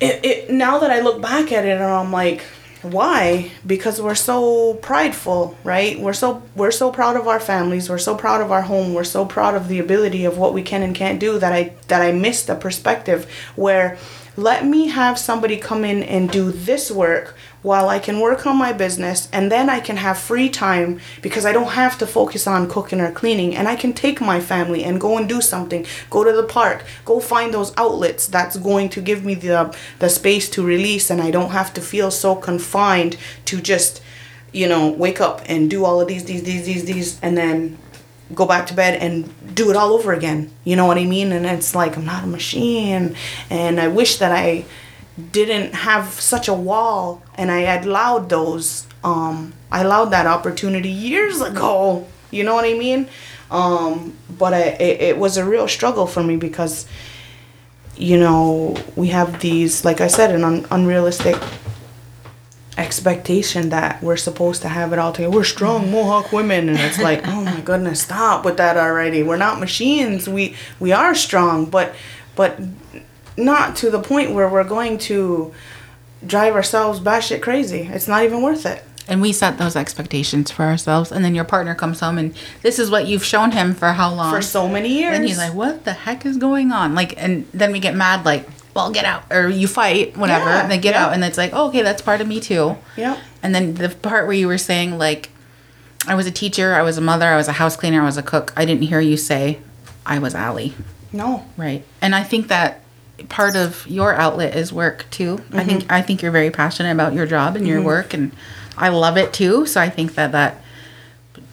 it, 0.00 0.24
it 0.24 0.50
now 0.50 0.78
that 0.78 0.90
I 0.90 1.00
look 1.00 1.20
back 1.22 1.52
at 1.52 1.64
it 1.64 1.70
and 1.70 1.84
I'm 1.84 2.12
like, 2.12 2.42
why? 2.82 3.52
Because 3.64 4.00
we're 4.00 4.16
so 4.16 4.74
prideful, 4.74 5.56
right? 5.62 5.98
We're 5.98 6.12
so 6.12 6.42
we're 6.56 6.72
so 6.72 6.90
proud 6.90 7.16
of 7.16 7.28
our 7.28 7.38
families, 7.38 7.88
we're 7.88 7.98
so 7.98 8.16
proud 8.16 8.40
of 8.40 8.50
our 8.50 8.62
home, 8.62 8.92
we're 8.92 9.04
so 9.04 9.24
proud 9.24 9.54
of 9.54 9.68
the 9.68 9.78
ability 9.78 10.24
of 10.24 10.36
what 10.36 10.52
we 10.52 10.62
can 10.62 10.82
and 10.82 10.94
can't 10.94 11.20
do 11.20 11.38
that 11.38 11.52
I 11.52 11.74
that 11.88 12.02
I 12.02 12.10
missed 12.10 12.48
the 12.48 12.56
perspective 12.56 13.30
where 13.54 13.98
let 14.36 14.64
me 14.66 14.88
have 14.88 15.18
somebody 15.18 15.58
come 15.58 15.84
in 15.84 16.02
and 16.02 16.30
do 16.30 16.50
this 16.50 16.90
work 16.90 17.36
while 17.62 17.88
I 17.88 17.98
can 17.98 18.20
work 18.20 18.46
on 18.46 18.56
my 18.56 18.72
business 18.72 19.28
and 19.32 19.50
then 19.50 19.70
I 19.70 19.80
can 19.80 19.96
have 19.96 20.18
free 20.18 20.48
time 20.48 21.00
because 21.22 21.46
I 21.46 21.52
don't 21.52 21.72
have 21.72 21.96
to 21.98 22.06
focus 22.06 22.46
on 22.46 22.68
cooking 22.68 23.00
or 23.00 23.12
cleaning 23.12 23.54
and 23.54 23.68
I 23.68 23.76
can 23.76 23.92
take 23.92 24.20
my 24.20 24.40
family 24.40 24.84
and 24.84 25.00
go 25.00 25.16
and 25.16 25.28
do 25.28 25.40
something 25.40 25.86
go 26.10 26.24
to 26.24 26.32
the 26.32 26.42
park 26.42 26.84
go 27.04 27.20
find 27.20 27.54
those 27.54 27.72
outlets 27.76 28.26
that's 28.26 28.56
going 28.56 28.88
to 28.90 29.00
give 29.00 29.24
me 29.24 29.34
the 29.34 29.74
the 30.00 30.08
space 30.08 30.50
to 30.50 30.64
release 30.64 31.10
and 31.10 31.22
I 31.22 31.30
don't 31.30 31.50
have 31.50 31.72
to 31.74 31.80
feel 31.80 32.10
so 32.10 32.34
confined 32.34 33.16
to 33.46 33.60
just 33.60 34.02
you 34.52 34.68
know, 34.68 34.90
wake 34.90 35.20
up 35.20 35.40
and 35.46 35.68
do 35.70 35.84
all 35.84 36.00
of 36.00 36.08
these, 36.08 36.24
these, 36.24 36.42
these, 36.44 36.66
these, 36.66 36.84
these, 36.84 37.20
and 37.20 37.36
then 37.36 37.78
go 38.34 38.46
back 38.46 38.66
to 38.66 38.74
bed 38.74 38.98
and 39.00 39.54
do 39.54 39.70
it 39.70 39.76
all 39.76 39.92
over 39.92 40.12
again. 40.12 40.50
You 40.64 40.76
know 40.76 40.86
what 40.86 40.98
I 40.98 41.04
mean? 41.04 41.32
And 41.32 41.44
it's 41.46 41.74
like 41.74 41.96
I'm 41.96 42.04
not 42.04 42.24
a 42.24 42.26
machine, 42.26 43.16
and 43.50 43.80
I 43.80 43.88
wish 43.88 44.18
that 44.18 44.32
I 44.32 44.64
didn't 45.30 45.74
have 45.74 46.08
such 46.20 46.48
a 46.48 46.54
wall, 46.54 47.22
and 47.36 47.50
I 47.50 47.60
had 47.60 47.84
allowed 47.84 48.28
those. 48.28 48.86
Um, 49.04 49.52
I 49.70 49.82
allowed 49.82 50.06
that 50.06 50.26
opportunity 50.26 50.90
years 50.90 51.40
ago. 51.40 52.06
You 52.32 52.44
know 52.44 52.54
what 52.54 52.64
I 52.64 52.72
mean? 52.72 53.08
Um, 53.50 54.16
but 54.38 54.54
I, 54.54 54.62
it, 54.80 55.00
it 55.02 55.18
was 55.18 55.36
a 55.36 55.44
real 55.44 55.68
struggle 55.68 56.06
for 56.06 56.22
me 56.22 56.36
because, 56.36 56.86
you 57.94 58.18
know, 58.18 58.74
we 58.96 59.08
have 59.08 59.42
these, 59.42 59.84
like 59.84 60.00
I 60.00 60.06
said, 60.06 60.34
an 60.34 60.42
un- 60.42 60.66
unrealistic 60.70 61.36
expectation 62.78 63.68
that 63.68 64.02
we're 64.02 64.16
supposed 64.16 64.62
to 64.62 64.68
have 64.68 64.92
it 64.92 64.98
all 64.98 65.12
together. 65.12 65.30
We're 65.30 65.44
strong 65.44 65.90
Mohawk 65.90 66.32
women, 66.32 66.68
and 66.70 66.78
it's 66.80 66.98
like, 66.98 67.26
oh 67.28 67.42
my 67.44 67.60
goodness, 67.60 68.00
stop 68.00 68.44
with 68.44 68.56
that 68.56 68.76
already. 68.76 69.22
We're 69.22 69.36
not 69.36 69.60
machines. 69.60 70.28
We 70.28 70.56
we 70.80 70.92
are 70.92 71.14
strong, 71.14 71.66
but 71.66 71.94
but 72.34 72.58
not 73.36 73.76
to 73.76 73.90
the 73.90 74.00
point 74.00 74.32
where 74.32 74.48
we're 74.48 74.64
going 74.64 74.98
to 74.98 75.52
drive 76.26 76.54
ourselves 76.54 77.00
batshit 77.00 77.42
crazy. 77.42 77.88
It's 77.92 78.08
not 78.08 78.24
even 78.24 78.42
worth 78.42 78.66
it. 78.66 78.84
And 79.08 79.20
we 79.20 79.32
set 79.32 79.58
those 79.58 79.74
expectations 79.74 80.50
for 80.50 80.62
ourselves, 80.62 81.10
and 81.10 81.24
then 81.24 81.34
your 81.34 81.44
partner 81.44 81.74
comes 81.74 81.98
home, 82.00 82.18
and 82.18 82.34
this 82.62 82.78
is 82.78 82.88
what 82.88 83.06
you've 83.06 83.24
shown 83.24 83.50
him 83.50 83.74
for 83.74 83.88
how 83.88 84.14
long? 84.14 84.32
For 84.32 84.40
so 84.40 84.68
many 84.68 84.90
years. 84.90 85.16
And 85.16 85.26
he's 85.26 85.38
like, 85.38 85.54
"What 85.54 85.84
the 85.84 85.92
heck 85.92 86.24
is 86.24 86.36
going 86.36 86.70
on?" 86.70 86.94
Like, 86.94 87.20
and 87.20 87.46
then 87.52 87.72
we 87.72 87.80
get 87.80 87.96
mad, 87.96 88.24
like, 88.24 88.48
"Well, 88.74 88.92
get 88.92 89.04
out," 89.04 89.24
or 89.32 89.48
you 89.48 89.66
fight, 89.66 90.16
whatever. 90.16 90.44
Yeah, 90.44 90.62
and 90.62 90.70
they 90.70 90.78
get 90.78 90.94
yeah. 90.94 91.06
out, 91.06 91.12
and 91.14 91.24
it's 91.24 91.36
like, 91.36 91.50
oh, 91.52 91.68
"Okay, 91.68 91.82
that's 91.82 92.00
part 92.00 92.20
of 92.20 92.28
me 92.28 92.38
too." 92.38 92.76
Yep. 92.96 93.18
And 93.42 93.52
then 93.52 93.74
the 93.74 93.88
part 93.88 94.26
where 94.26 94.36
you 94.36 94.46
were 94.46 94.56
saying, 94.56 94.98
like, 94.98 95.30
I 96.06 96.14
was 96.14 96.26
a 96.26 96.30
teacher, 96.30 96.74
I 96.74 96.82
was 96.82 96.96
a 96.96 97.00
mother, 97.00 97.26
I 97.26 97.36
was 97.36 97.48
a 97.48 97.52
house 97.52 97.76
cleaner, 97.76 98.02
I 98.02 98.04
was 98.04 98.16
a 98.16 98.22
cook. 98.22 98.52
I 98.56 98.64
didn't 98.64 98.82
hear 98.82 99.00
you 99.00 99.16
say, 99.16 99.58
I 100.06 100.20
was 100.20 100.34
Allie. 100.34 100.74
No. 101.12 101.44
Right. 101.56 101.84
And 102.00 102.14
I 102.14 102.22
think 102.22 102.48
that 102.48 102.81
part 103.28 103.56
of 103.56 103.86
your 103.86 104.14
outlet 104.14 104.54
is 104.56 104.72
work 104.72 105.06
too. 105.10 105.40
I 105.52 105.64
think 105.64 105.82
Mm-hmm. 105.84 105.92
I 105.92 106.02
think 106.02 106.22
you're 106.22 106.32
very 106.32 106.50
passionate 106.50 106.92
about 106.92 107.12
your 107.12 107.26
job 107.26 107.56
and 107.56 107.66
your 107.66 107.82
work 107.82 108.14
and 108.14 108.32
I 108.76 108.88
love 108.88 109.16
it 109.16 109.32
too. 109.32 109.66
So 109.66 109.80
I 109.80 109.88
think 109.90 110.14
that 110.14 110.32
that 110.32 110.60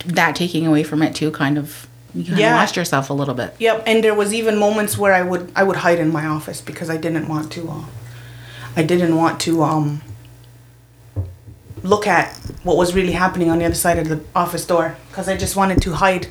that 0.05 0.36
taking 0.36 0.65
away 0.67 0.84
from 0.84 1.01
it 1.03 1.15
too 1.15 1.32
kind 1.32 1.58
of 1.58 1.88
you 2.15 2.23
kind 2.25 2.39
Yeah. 2.39 2.55
of 2.55 2.62
lost 2.62 2.75
yourself 2.75 3.10
a 3.10 3.13
little 3.13 3.36
bit. 3.36 3.53
Yep, 3.60 3.84
and 3.86 4.03
there 4.03 4.15
was 4.15 4.34
even 4.34 4.58
moments 4.58 4.97
where 4.97 5.13
I 5.13 5.21
would 5.21 5.51
I 5.55 5.63
would 5.63 5.77
hide 5.77 5.99
in 5.99 6.12
my 6.12 6.25
office 6.25 6.62
because 6.62 6.89
I 6.89 6.97
didn't 6.97 7.27
want 7.27 7.51
to 7.53 7.69
uh, 7.69 7.84
I 8.75 8.84
didn't 8.84 9.15
want 9.15 9.39
to 9.41 9.63
um 9.63 10.01
look 11.84 12.08
at 12.08 12.34
what 12.63 12.75
was 12.77 12.93
really 12.93 13.13
happening 13.13 13.49
on 13.49 13.60
the 13.60 13.65
other 13.65 13.75
side 13.75 13.97
of 13.97 14.10
the 14.10 14.19
office 14.36 14.65
door 14.65 14.95
because 15.10 15.29
I 15.29 15.38
just 15.38 15.55
wanted 15.55 15.82
to 15.84 15.93
hide 15.93 16.27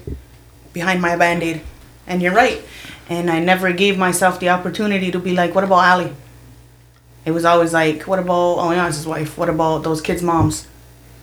behind 0.73 1.01
my 1.01 1.17
band-aid. 1.17 1.63
And 2.07 2.21
you're 2.23 2.35
right. 2.35 2.61
And 3.09 3.31
I 3.31 3.41
never 3.41 3.73
gave 3.73 3.97
myself 3.99 4.39
the 4.39 4.51
opportunity 4.51 5.11
to 5.11 5.19
be 5.19 5.35
like, 5.35 5.55
what 5.55 5.65
about 5.65 5.85
Allie? 5.85 6.13
It 7.25 7.31
was 7.31 7.45
always 7.45 7.73
like, 7.73 8.03
what 8.03 8.19
about 8.19 8.59
oh 8.59 8.71
yeah, 8.71 8.87
his 8.87 9.07
wife? 9.07 9.37
What 9.37 9.49
about 9.49 9.83
those 9.83 10.01
kids' 10.01 10.23
moms? 10.23 10.67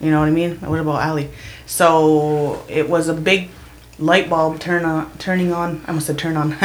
You 0.02 0.12
know 0.12 0.20
what 0.20 0.28
I 0.28 0.32
mean? 0.32 0.58
What 0.58 0.80
about 0.80 1.02
Allie? 1.02 1.30
So 1.66 2.64
it 2.68 2.90
was 2.90 3.08
a 3.08 3.14
big 3.14 3.50
light 3.98 4.30
bulb 4.30 4.60
turn 4.60 4.86
on, 4.86 5.12
turning 5.18 5.54
on. 5.54 5.84
I 5.88 5.92
must 5.94 6.08
have 6.08 6.18
turned 6.18 6.38
on. 6.38 6.56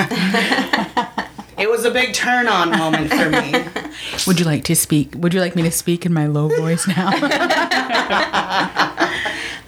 it 1.59 1.71
was 1.71 1.85
a 1.85 1.91
big 1.91 2.13
turn 2.13 2.49
on 2.49 2.71
moment 2.71 3.11
for 3.11 3.31
me. 3.31 3.55
Would 4.27 4.41
you 4.41 4.47
like 4.47 4.65
to 4.65 4.77
speak? 4.77 5.15
Would 5.17 5.33
you 5.33 5.41
like 5.41 5.55
me 5.55 5.63
to 5.63 5.71
speak 5.71 6.05
in 6.05 6.13
my 6.13 6.27
low 6.27 6.49
voice 6.49 6.87
now? 6.87 7.11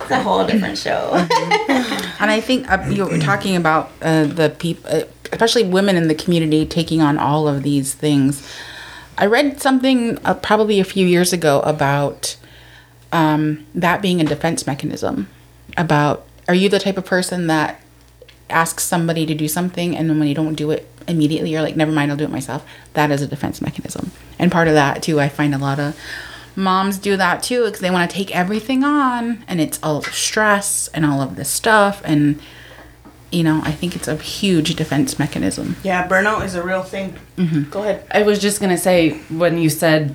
It's 0.03 0.11
a 0.11 0.23
whole 0.23 0.45
different 0.45 0.77
show. 0.77 1.11
And 2.19 2.31
I 2.31 2.41
think 2.41 2.71
uh, 2.71 2.85
you 2.89 3.07
were 3.07 3.19
talking 3.19 3.55
about 3.57 3.93
uh, 4.03 4.25
the 4.25 4.51
people, 4.51 4.91
uh, 4.91 5.05
especially 5.33 5.65
women 5.65 5.97
in 5.97 6.09
the 6.09 6.15
community, 6.15 6.65
taking 6.65 7.01
on 7.03 7.19
all 7.19 7.49
of 7.49 7.63
these 7.63 7.95
things. 7.95 8.47
I 9.19 9.27
read 9.27 9.61
something 9.61 10.19
uh, 10.25 10.35
probably 10.35 10.79
a 10.79 10.85
few 10.85 11.07
years 11.07 11.33
ago 11.33 11.61
about 11.61 12.37
um, 13.13 13.67
that 13.75 14.03
being 14.03 14.21
a 14.21 14.25
defense 14.25 14.67
mechanism. 14.67 15.29
About 15.77 16.27
are 16.49 16.55
you 16.55 16.69
the 16.69 16.79
type 16.79 16.99
of 16.99 17.07
person 17.07 17.47
that 17.47 17.81
asks 18.51 18.85
somebody 18.85 19.25
to 19.25 19.35
do 19.35 19.49
something 19.49 19.97
and 19.97 20.11
then 20.11 20.19
when 20.19 20.29
you 20.29 20.35
don't 20.35 20.55
do 20.55 20.71
it 20.71 20.89
immediately, 21.09 21.51
you're 21.51 21.63
like, 21.63 21.77
never 21.77 21.93
mind, 21.93 22.11
I'll 22.11 22.17
do 22.17 22.25
it 22.25 22.31
myself. 22.31 22.67
That 22.95 23.11
is 23.11 23.23
a 23.23 23.27
defense 23.27 23.61
mechanism. 23.61 24.13
And 24.39 24.53
part 24.53 24.69
of 24.69 24.75
that 24.75 25.03
too, 25.03 25.21
I 25.21 25.29
find 25.29 25.55
a 25.55 25.59
lot 25.59 25.81
of 25.81 25.97
moms 26.55 26.99
do 26.99 27.17
that 27.17 27.43
too 27.43 27.65
because 27.65 27.81
they 27.81 27.91
want 27.91 28.11
to 28.11 28.17
take 28.17 28.35
everything 28.35 28.85
on 28.85 29.43
and 29.49 29.61
it's 29.61 29.79
all 29.83 30.03
stress 30.03 30.89
and 30.89 31.07
all 31.07 31.21
of 31.23 31.37
this 31.37 31.49
stuff 31.49 32.03
and 32.05 32.41
you 33.33 33.43
know 33.43 33.61
i 33.65 33.73
think 33.73 33.97
it's 33.97 34.09
a 34.09 34.17
huge 34.17 34.75
defense 34.77 35.19
mechanism 35.19 35.77
Yeah, 35.83 36.07
burnout 36.07 36.45
is 36.45 36.55
a 36.55 36.63
real 36.63 36.83
thing. 36.83 37.17
Mm-hmm. 37.37 37.71
Go 37.71 37.81
ahead. 37.83 38.05
I 38.11 38.23
was 38.23 38.39
just 38.39 38.61
gonna 38.61 38.79
say 38.79 39.19
when 39.29 39.59
you 39.59 39.71
said 39.71 40.15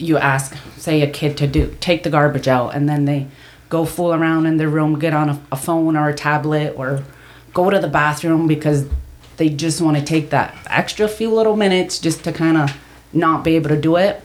you 0.00 0.16
ask, 0.16 0.54
say, 0.76 1.02
a 1.02 1.10
kid 1.10 1.36
to 1.36 1.46
do 1.46 1.76
take 1.80 2.02
the 2.04 2.10
garbage 2.10 2.46
out, 2.48 2.74
and 2.74 2.88
then 2.88 3.04
they 3.04 3.26
go 3.68 3.84
fool 3.84 4.14
around 4.14 4.46
in 4.46 4.56
their 4.56 4.68
room, 4.68 4.98
get 4.98 5.12
on 5.12 5.28
a, 5.28 5.36
a 5.52 5.56
phone 5.56 5.96
or 5.96 6.08
a 6.08 6.14
tablet, 6.14 6.72
or 6.76 7.02
go 7.52 7.68
to 7.68 7.78
the 7.80 7.88
bathroom 7.88 8.46
because 8.46 8.86
they 9.38 9.48
just 9.48 9.80
want 9.80 9.96
to 9.96 10.02
take 10.04 10.30
that 10.30 10.54
extra 10.70 11.06
few 11.08 11.30
little 11.34 11.56
minutes 11.56 11.98
just 11.98 12.22
to 12.24 12.32
kind 12.32 12.56
of 12.56 12.70
not 13.12 13.42
be 13.44 13.56
able 13.56 13.68
to 13.70 13.80
do 13.80 13.96
it, 13.96 14.22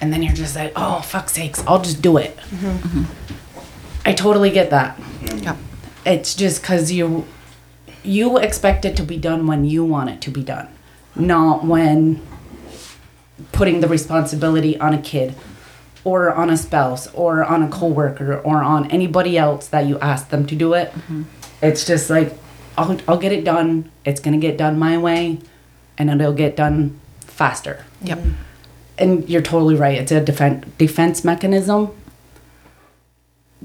and 0.00 0.12
then 0.12 0.22
you're 0.22 0.34
just 0.44 0.54
like, 0.56 0.72
oh 0.76 1.00
fuck 1.02 1.28
sakes, 1.28 1.62
I'll 1.66 1.82
just 1.82 2.00
do 2.00 2.16
it. 2.16 2.36
Mm-hmm. 2.36 2.66
Mm-hmm. 3.00 4.08
I 4.08 4.12
totally 4.14 4.50
get 4.50 4.70
that. 4.70 4.98
yep 5.42 5.56
It's 6.06 6.34
just 6.34 6.62
because 6.62 6.90
you 6.92 7.26
you 8.04 8.38
expect 8.38 8.84
it 8.84 8.96
to 8.96 9.02
be 9.02 9.16
done 9.16 9.46
when 9.46 9.64
you 9.64 9.84
want 9.84 10.10
it 10.10 10.20
to 10.22 10.30
be 10.30 10.42
done, 10.42 10.68
not 11.14 11.64
when 11.64 12.20
putting 13.52 13.80
the 13.80 13.88
responsibility 13.88 14.78
on 14.78 14.94
a 14.94 15.00
kid 15.00 15.34
or 16.04 16.32
on 16.32 16.50
a 16.50 16.56
spouse 16.56 17.12
or 17.14 17.44
on 17.44 17.62
a 17.62 17.68
coworker 17.68 18.38
or 18.40 18.62
on 18.62 18.90
anybody 18.90 19.38
else 19.38 19.68
that 19.68 19.86
you 19.86 19.98
ask 20.00 20.30
them 20.30 20.46
to 20.46 20.54
do 20.54 20.74
it. 20.74 20.90
Mm-hmm. 20.92 21.22
It's 21.60 21.86
just 21.86 22.10
like 22.10 22.36
I'll 22.76 22.98
I'll 23.06 23.18
get 23.18 23.32
it 23.32 23.44
done. 23.44 23.90
It's 24.04 24.20
gonna 24.20 24.38
get 24.38 24.56
done 24.56 24.78
my 24.78 24.98
way, 24.98 25.38
and 25.98 26.10
it'll 26.10 26.32
get 26.32 26.56
done 26.56 26.98
faster. 27.20 27.84
yep 28.02 28.18
And 28.98 29.28
you're 29.28 29.42
totally 29.42 29.74
right. 29.76 29.98
It's 29.98 30.12
a 30.12 30.20
defense 30.20 30.66
defense 30.78 31.24
mechanism. 31.24 31.90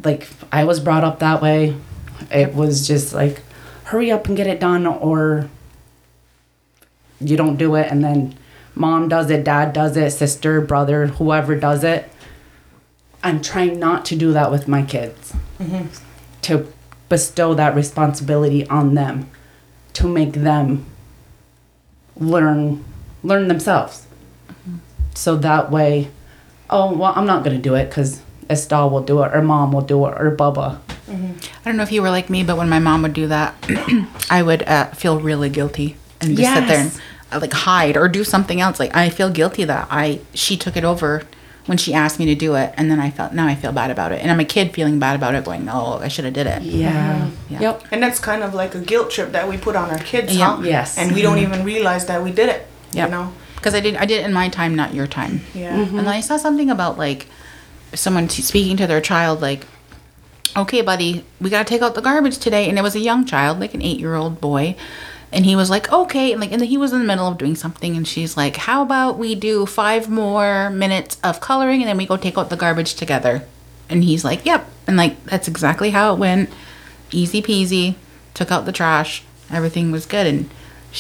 Like 0.04 0.28
I 0.52 0.64
was 0.64 0.80
brought 0.80 1.04
up 1.04 1.20
that 1.20 1.42
way. 1.42 1.76
It 2.32 2.54
was 2.54 2.88
just 2.88 3.14
like, 3.14 3.42
hurry 3.88 4.12
up 4.12 4.28
and 4.28 4.36
get 4.36 4.48
it 4.48 4.60
done, 4.60 4.86
or 4.86 5.50
you 7.20 7.38
don't 7.38 7.58
do 7.58 7.76
it, 7.76 7.92
and 7.92 8.04
then 8.04 8.36
mom 8.76 9.10
does 9.10 9.30
it, 9.30 9.44
dad 9.44 9.74
does 9.74 9.98
it, 9.98 10.12
sister, 10.12 10.62
brother, 10.62 11.08
whoever 11.08 11.56
does 11.56 11.84
it. 11.84 12.10
I'm 13.24 13.42
trying 13.42 13.80
not 13.80 14.06
to 14.06 14.16
do 14.16 14.32
that 14.34 14.52
with 14.52 14.68
my 14.68 14.84
kids. 14.84 15.34
Mm-hmm. 15.60 15.88
To 16.44 16.72
bestow 17.10 17.54
that 17.54 17.76
responsibility 17.76 18.68
on 18.68 18.94
them, 18.94 19.30
to 19.94 20.08
make 20.08 20.34
them 20.34 20.86
learn 22.20 22.84
learn 23.24 23.48
themselves 23.48 24.06
mm-hmm. 24.48 24.78
so 25.14 25.36
that 25.36 25.72
way 25.72 26.10
oh 26.70 26.94
well 26.96 27.14
i'm 27.16 27.26
not 27.26 27.44
going 27.44 27.56
to 27.56 27.62
do 27.62 27.76
it 27.76 27.90
because 27.90 28.22
estelle 28.50 28.90
will 28.90 29.02
do 29.04 29.22
it 29.24 29.34
or 29.34 29.42
mom 29.42 29.72
will 29.72 29.82
do 29.82 30.06
it 30.06 30.14
or 30.20 30.36
bubba 30.36 30.80
i 31.10 31.64
don't 31.66 31.78
know 31.78 31.84
if 31.84 31.92
you 31.92 32.02
were 32.02 32.10
like 32.10 32.30
me 32.30 32.44
but 32.44 32.58
when 32.58 32.70
my 32.70 32.80
mom 32.80 33.02
would 33.02 33.14
do 33.14 33.28
that 33.28 33.54
i 34.30 34.42
would 34.42 34.64
uh, 34.64 34.86
feel 34.92 35.20
really 35.20 35.50
guilty 35.50 35.96
and 36.22 36.36
just 36.38 36.54
sit 36.54 36.68
there 36.68 36.80
and 36.80 36.92
uh, 37.32 37.40
like 37.40 37.54
hide 37.54 37.96
or 37.98 38.08
do 38.08 38.24
something 38.24 38.60
else 38.62 38.80
like 38.80 38.96
i 38.96 39.10
feel 39.10 39.30
guilty 39.30 39.64
that 39.64 39.88
i 39.92 40.20
she 40.34 40.58
took 40.58 40.76
it 40.76 40.84
over 40.84 41.24
when 41.66 41.78
she 41.78 41.94
asked 41.94 42.18
me 42.20 42.26
to 42.26 42.36
do 42.36 42.56
it 42.56 42.74
and 42.78 42.90
then 42.90 43.00
i 43.00 43.10
felt 43.10 43.34
now 43.34 43.46
i 43.48 43.56
feel 43.56 43.72
bad 43.74 43.92
about 43.92 44.12
it 44.12 44.22
and 44.22 44.32
i'm 44.32 44.40
a 44.40 44.46
kid 44.46 44.74
feeling 44.74 45.00
bad 45.00 45.16
about 45.16 45.36
it 45.36 45.44
going 45.46 45.64
no 45.66 46.00
i 46.02 46.08
should 46.08 46.26
have 46.26 46.34
did 46.34 46.48
it 46.48 46.62
yeah 46.62 47.30
Yeah. 47.50 47.60
yep 47.60 47.84
And 47.92 48.02
that's 48.04 48.20
kind 48.20 48.44
of 48.44 48.54
like 48.54 48.76
a 48.76 48.80
guilt 48.80 49.12
trip 49.12 49.32
that 49.34 49.48
we 49.50 49.58
put 49.58 49.76
on 49.76 49.90
our 49.90 50.00
kids, 50.00 50.36
Yeah. 50.36 50.56
huh? 50.58 50.62
Yes. 50.64 50.98
And 50.98 51.14
we 51.16 51.22
don't 51.22 51.40
even 51.40 51.64
realize 51.64 52.06
that 52.08 52.22
we 52.24 52.32
did 52.32 52.50
it. 52.50 52.68
Yep. 52.94 53.08
You 53.10 53.12
know? 53.16 53.34
because 53.56 53.74
i 53.74 53.80
did 53.80 53.96
i 53.98 54.06
did 54.06 54.20
it 54.22 54.26
in 54.26 54.34
my 54.34 54.48
time 54.50 54.76
not 54.76 54.94
your 54.94 55.08
time 55.08 55.42
Yeah. 55.54 55.76
And 55.76 55.98
then 56.00 56.08
I 56.08 56.22
saw 56.22 56.38
something 56.38 56.70
about 56.70 56.98
like 56.98 57.28
someone 57.94 58.28
t- 58.28 58.42
speaking 58.42 58.78
to 58.78 58.88
their 58.88 59.02
child, 59.02 59.42
like, 59.42 59.66
okay, 60.56 60.82
buddy, 60.82 61.24
we 61.40 61.50
got 61.50 61.66
to 61.66 61.70
take 61.70 61.82
out 61.82 61.96
the 61.96 62.02
garbage 62.02 62.38
today. 62.38 62.68
And 62.70 62.78
it 62.78 62.82
was 62.82 62.96
a 62.96 63.00
young 63.00 63.26
child, 63.26 63.60
like 63.60 63.74
an 63.74 63.82
eight 63.82 64.00
year 64.00 64.16
old 64.16 64.42
boy. 64.42 64.76
And 65.32 65.46
he 65.46 65.56
was 65.56 65.70
like, 65.70 65.92
okay. 65.92 66.32
And 66.32 66.42
like, 66.42 66.52
and 66.52 66.62
he 66.64 66.78
was 66.78 66.94
in 66.94 67.00
the 67.00 67.06
middle 67.06 67.28
of 67.28 67.38
doing 67.38 67.56
something. 67.56 67.98
And 67.98 68.08
she's 68.08 68.38
like, 68.38 68.56
how 68.56 68.82
about 68.82 69.18
we 69.18 69.36
do 69.36 69.66
five 69.66 70.10
more 70.10 70.70
minutes 70.70 71.18
of 71.24 71.42
coloring 71.42 71.82
and 71.82 71.90
then 71.90 71.98
we 71.98 72.06
go 72.06 72.18
take 72.18 72.38
out 72.38 72.50
the 72.50 72.56
garbage 72.56 72.96
together? 72.96 73.44
And 73.90 74.04
he's 74.04 74.24
like, 74.24 74.46
yep. 74.46 74.68
And 74.86 74.98
like, 74.98 75.24
that's 75.26 75.48
exactly 75.48 75.92
how 75.92 76.14
it 76.14 76.20
went. 76.20 76.50
Easy 77.12 77.42
peasy. 77.42 77.96
Took 78.34 78.52
out 78.52 78.66
the 78.66 78.72
trash. 78.72 79.24
Everything 79.52 79.92
was 79.92 80.06
good. 80.06 80.28
And 80.28 80.50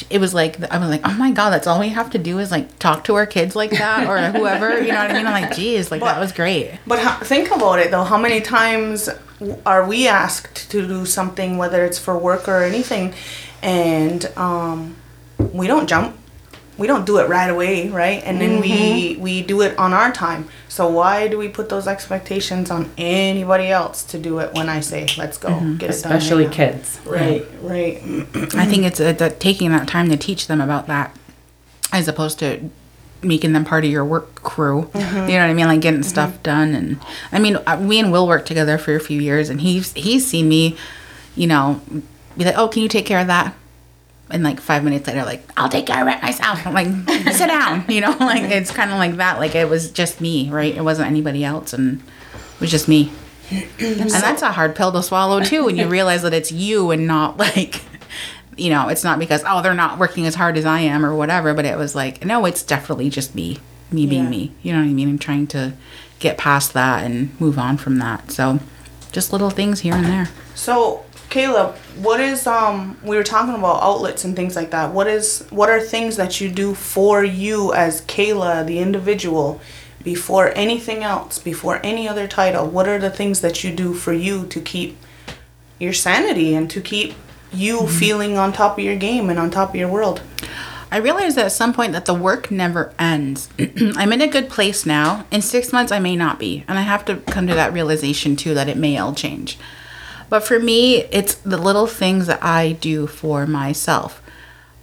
it 0.09 0.19
was 0.19 0.33
like 0.33 0.61
I 0.71 0.77
was 0.77 0.89
like, 0.89 1.01
oh 1.03 1.13
my 1.13 1.31
god, 1.31 1.51
that's 1.51 1.67
all 1.67 1.79
we 1.79 1.89
have 1.89 2.09
to 2.11 2.17
do 2.17 2.39
is 2.39 2.51
like 2.51 2.77
talk 2.79 3.03
to 3.05 3.15
our 3.15 3.25
kids 3.25 3.55
like 3.55 3.71
that 3.71 4.07
or 4.07 4.17
whoever, 4.37 4.81
you 4.81 4.91
know 4.91 4.99
what 4.99 5.11
I 5.11 5.13
mean? 5.13 5.27
I'm 5.27 5.41
like, 5.41 5.55
geez, 5.55 5.91
like 5.91 6.01
that 6.01 6.19
was 6.19 6.31
great. 6.31 6.79
But 6.85 6.99
how, 6.99 7.19
think 7.19 7.51
about 7.51 7.79
it 7.79 7.91
though. 7.91 8.03
How 8.03 8.17
many 8.17 8.41
times 8.41 9.09
are 9.65 9.85
we 9.85 10.07
asked 10.07 10.69
to 10.71 10.85
do 10.85 11.05
something, 11.05 11.57
whether 11.57 11.85
it's 11.85 11.99
for 11.99 12.17
work 12.17 12.47
or 12.47 12.63
anything, 12.63 13.13
and 13.61 14.25
um, 14.37 14.95
we 15.37 15.67
don't 15.67 15.87
jump. 15.87 16.15
We 16.77 16.85
don't 16.85 17.05
do 17.05 17.17
it 17.17 17.27
right 17.27 17.49
away, 17.49 17.89
right? 17.89 18.21
And 18.23 18.39
then 18.39 18.61
we 18.61 19.17
we 19.19 19.41
do 19.41 19.61
it 19.61 19.77
on 19.79 19.93
our 19.93 20.11
time. 20.11 20.47
So 20.67 20.87
why 20.87 21.27
do 21.27 21.37
we 21.37 21.47
put 21.47 21.69
those 21.69 21.87
expectations 21.87 22.69
on 22.69 22.91
anybody 22.97 23.67
else 23.69 24.03
to 24.03 24.19
do 24.19 24.39
it 24.39 24.53
when 24.53 24.69
I 24.69 24.81
say 24.81 25.07
let's 25.17 25.37
go 25.37 25.49
get 25.49 25.59
it 25.59 25.77
done? 25.79 25.89
Especially 25.89 26.47
kids. 26.49 26.99
Right, 27.05 27.45
right. 27.61 27.97
I 28.55 28.65
think 28.65 28.83
it's 28.85 28.99
uh 28.99 29.11
that 29.13 29.39
taking 29.39 29.71
that 29.71 29.87
time 29.87 30.09
to 30.09 30.17
teach 30.17 30.45
them 30.47 30.61
about 30.61 30.85
that, 30.87 31.15
as 31.91 32.07
opposed 32.07 32.37
to 32.39 32.69
making 33.23 33.53
them 33.53 33.65
part 33.65 33.83
of 33.83 33.89
your 33.89 34.05
work 34.05 34.35
crew. 34.35 34.91
You 34.93 35.01
know 35.01 35.25
what 35.25 35.33
I 35.49 35.53
mean? 35.55 35.65
Like 35.65 35.81
getting 35.81 36.03
stuff 36.03 36.41
done. 36.43 36.75
And 36.75 36.99
I 37.31 37.39
mean, 37.39 37.57
uh, 37.65 37.77
me 37.77 37.99
and 37.99 38.11
Will 38.11 38.27
worked 38.27 38.47
together 38.47 38.77
for 38.77 38.95
a 38.95 38.99
few 38.99 39.19
years, 39.19 39.49
and 39.49 39.61
he's 39.61 39.93
he's 39.93 40.27
seen 40.27 40.47
me, 40.47 40.77
you 41.35 41.47
know, 41.47 41.81
be 42.37 42.45
like, 42.45 42.55
"Oh, 42.55 42.67
can 42.67 42.83
you 42.83 42.87
take 42.87 43.07
care 43.07 43.19
of 43.19 43.25
that?" 43.27 43.55
And 44.29 44.43
like 44.43 44.59
five 44.59 44.83
minutes 44.83 45.07
later, 45.07 45.23
like, 45.23 45.47
"I'll 45.55 45.69
take 45.69 45.85
care 45.85 46.01
of 46.01 46.07
it 46.13 46.21
myself." 46.21 46.65
I'm 46.67 46.73
like, 46.73 46.87
"Sit 47.33 47.47
down," 47.47 47.85
you 47.87 48.01
know. 48.01 48.11
Like 48.19 48.43
it's 48.43 48.71
kind 48.71 48.91
of 48.91 48.97
like 48.97 49.15
that. 49.17 49.39
Like 49.39 49.55
it 49.55 49.69
was 49.69 49.89
just 49.91 50.19
me, 50.19 50.49
right? 50.49 50.75
It 50.75 50.81
wasn't 50.83 51.07
anybody 51.09 51.45
else, 51.45 51.71
and 51.73 51.99
it 52.01 52.59
was 52.59 52.69
just 52.71 52.87
me. 52.89 53.11
And 53.79 54.09
that's 54.11 54.41
a 54.41 54.51
hard 54.51 54.75
pill 54.75 54.91
to 54.91 55.01
swallow 55.01 55.41
too 55.41 55.63
when 55.63 55.77
you 55.77 55.87
realize 55.97 56.23
that 56.23 56.33
it's 56.33 56.51
you 56.51 56.91
and 56.91 57.07
not 57.07 57.37
like 57.37 57.81
you 58.57 58.69
know, 58.69 58.89
it's 58.89 59.03
not 59.03 59.19
because 59.19 59.43
oh 59.47 59.61
they're 59.61 59.73
not 59.73 59.97
working 59.99 60.25
as 60.25 60.35
hard 60.35 60.57
as 60.57 60.65
I 60.65 60.79
am 60.81 61.05
or 61.05 61.15
whatever, 61.15 61.53
but 61.53 61.63
it 61.63 61.77
was 61.77 61.95
like 61.95 62.25
no, 62.25 62.45
it's 62.45 62.63
definitely 62.63 63.09
just 63.09 63.33
me, 63.35 63.59
me 63.91 64.05
being 64.05 64.25
Yeah. 64.25 64.29
me. 64.29 64.51
You 64.63 64.73
know 64.73 64.79
what 64.79 64.89
I 64.89 64.93
mean? 64.93 65.07
I'm 65.07 65.19
trying 65.19 65.47
to 65.47 65.71
get 66.19 66.37
past 66.37 66.73
that 66.73 67.05
and 67.05 67.39
move 67.39 67.57
on 67.57 67.77
from 67.77 67.99
that. 67.99 68.31
So, 68.31 68.59
just 69.13 69.31
little 69.31 69.51
things 69.51 69.79
here 69.81 69.93
and 69.95 70.05
there. 70.05 70.27
So, 70.55 71.05
Kayla, 71.29 71.75
what 71.97 72.19
is 72.19 72.47
um 72.47 72.97
we 73.03 73.17
were 73.17 73.23
talking 73.23 73.55
about 73.55 73.83
outlets 73.83 74.23
and 74.23 74.35
things 74.35 74.55
like 74.55 74.71
that. 74.71 74.93
What 74.93 75.07
is 75.07 75.45
what 75.49 75.69
are 75.69 75.79
things 75.79 76.15
that 76.17 76.39
you 76.39 76.49
do 76.49 76.73
for 76.73 77.23
you 77.23 77.73
as 77.73 78.01
Kayla 78.01 78.65
the 78.65 78.79
individual 78.79 79.59
before 80.03 80.53
anything 80.55 81.03
else, 81.03 81.37
before 81.37 81.81
any 81.83 82.07
other 82.07 82.27
title? 82.27 82.67
What 82.67 82.87
are 82.87 82.99
the 82.99 83.09
things 83.09 83.41
that 83.41 83.63
you 83.63 83.73
do 83.73 83.93
for 83.93 84.13
you 84.13 84.45
to 84.47 84.61
keep 84.61 84.97
your 85.79 85.93
sanity 85.93 86.55
and 86.55 86.69
to 86.69 86.81
keep 86.81 87.13
you 87.51 87.87
feeling 87.87 88.37
on 88.37 88.53
top 88.53 88.77
of 88.77 88.83
your 88.83 88.95
game 88.95 89.29
and 89.29 89.37
on 89.37 89.51
top 89.51 89.69
of 89.69 89.75
your 89.75 89.89
world? 89.89 90.21
I 90.89 90.97
realized 90.97 91.37
at 91.37 91.51
some 91.51 91.73
point 91.73 91.91
that 91.91 92.05
the 92.05 92.13
work 92.13 92.49
never 92.49 92.93
ends. 92.97 93.49
I'm 93.59 94.13
in 94.13 94.21
a 94.21 94.27
good 94.27 94.49
place 94.49 94.85
now. 94.85 95.25
In 95.31 95.41
six 95.41 95.73
months, 95.73 95.91
I 95.91 95.99
may 95.99 96.15
not 96.15 96.39
be. 96.39 96.63
And 96.67 96.79
I 96.79 96.83
have 96.83 97.03
to 97.05 97.17
come 97.17 97.45
to 97.47 97.53
that 97.55 97.73
realization 97.73 98.37
too 98.37 98.53
that 98.53 98.69
it 98.69 98.77
may 98.77 98.97
all 98.97 99.13
change. 99.13 99.57
But 100.29 100.43
for 100.43 100.59
me, 100.59 101.03
it's 101.11 101.35
the 101.35 101.57
little 101.57 101.87
things 101.87 102.27
that 102.27 102.43
I 102.43 102.73
do 102.73 103.07
for 103.07 103.45
myself. 103.47 104.21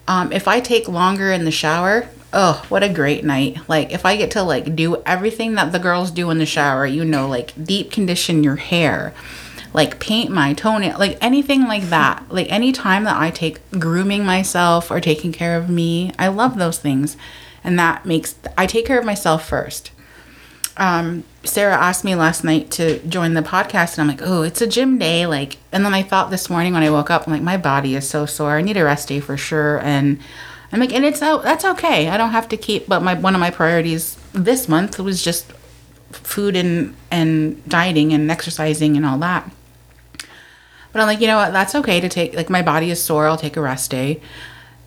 Um, 0.07 0.33
if 0.33 0.49
I 0.49 0.61
take 0.61 0.89
longer 0.89 1.33
in 1.33 1.45
the 1.45 1.51
shower, 1.51 2.09
oh, 2.33 2.65
what 2.69 2.83
a 2.83 2.89
great 2.89 3.25
night. 3.25 3.69
Like, 3.69 3.93
if 3.93 4.05
I 4.05 4.17
get 4.17 4.31
to 4.33 4.43
like 4.43 4.77
do 4.77 5.03
everything 5.07 5.55
that 5.55 5.73
the 5.73 5.79
girls 5.79 6.11
do 6.11 6.31
in 6.31 6.39
the 6.39 6.47
shower, 6.47 6.87
you 6.87 7.05
know, 7.05 7.29
like 7.29 7.53
deep 7.63 7.91
condition 7.91 8.45
your 8.45 8.57
hair, 8.57 9.15
like 9.73 10.01
paint 10.01 10.31
my 10.31 10.53
toenail, 10.53 10.99
like 10.99 11.19
anything 11.21 11.65
like 11.65 11.85
that. 11.85 12.25
Like 12.31 12.51
any 12.51 12.73
time 12.73 13.05
that 13.05 13.21
I 13.21 13.31
take 13.31 13.59
grooming 13.71 14.25
myself 14.25 14.91
or 14.91 15.01
taking 15.01 15.33
care 15.33 15.57
of 15.57 15.69
me, 15.69 16.13
I 16.19 16.29
love 16.29 16.57
those 16.57 16.79
things. 16.79 17.17
And 17.63 17.79
that 17.79 18.05
makes 18.05 18.35
I 18.59 18.67
take 18.67 18.87
care 18.87 18.99
of 18.99 19.05
myself 19.05 19.49
first. 19.49 19.91
Um, 20.77 21.25
Sarah 21.45 21.77
asked 21.77 22.05
me 22.05 22.15
last 22.15 22.43
night 22.43 22.71
to 22.73 22.99
join 23.07 23.35
the 23.35 23.43
podcast, 23.43 23.97
and 23.97 24.03
I'm 24.03 24.17
like, 24.17 24.27
oh, 24.27 24.43
it's 24.43 24.61
a 24.61 24.67
gym 24.67 24.99
day. 24.99 25.27
Like, 25.27 25.59
and 25.71 25.85
then 25.85 25.95
I 25.95 26.03
thought 26.03 26.31
this 26.31 26.51
morning 26.51 26.73
when 26.73 26.83
I 26.83 26.91
woke 26.91 27.11
up, 27.11 27.27
I'm 27.27 27.33
like, 27.33 27.43
my 27.43 27.57
body 27.57 27.95
is 27.95 28.09
so 28.09 28.27
sore. 28.27 28.57
I 28.57 28.63
need 28.63 28.77
a 28.77 28.85
rest 28.85 29.09
day 29.09 29.21
for 29.21 29.37
sure. 29.37 29.81
And 29.81 30.19
I'm 30.73 30.81
like, 30.81 30.93
and 30.93 31.05
it's 31.05 31.23
out. 31.23 31.43
That's 31.43 31.65
okay. 31.65 32.09
I 32.09 32.17
don't 32.17 32.33
have 32.33 32.49
to 32.49 32.57
keep. 32.57 32.89
But 32.89 33.01
my 33.03 33.15
one 33.15 33.35
of 33.35 33.41
my 33.41 33.51
priorities 33.51 34.17
this 34.33 34.69
month 34.69 34.99
was 34.99 35.23
just 35.23 35.53
food 36.11 36.57
and 36.57 36.95
and 37.11 37.67
dieting 37.69 38.13
and 38.13 38.31
exercising 38.31 38.97
and 38.97 39.07
all 39.07 39.19
that. 39.19 39.49
But 40.93 41.01
I'm 41.01 41.07
like, 41.07 41.21
you 41.21 41.27
know 41.27 41.37
what? 41.37 41.53
That's 41.53 41.75
okay 41.75 42.01
to 42.01 42.09
take. 42.09 42.35
Like, 42.35 42.51
my 42.51 42.63
body 42.63 42.91
is 42.91 43.03
sore. 43.03 43.27
I'll 43.27 43.37
take 43.37 43.57
a 43.57 43.61
rest 43.61 43.91
day. 43.91 44.21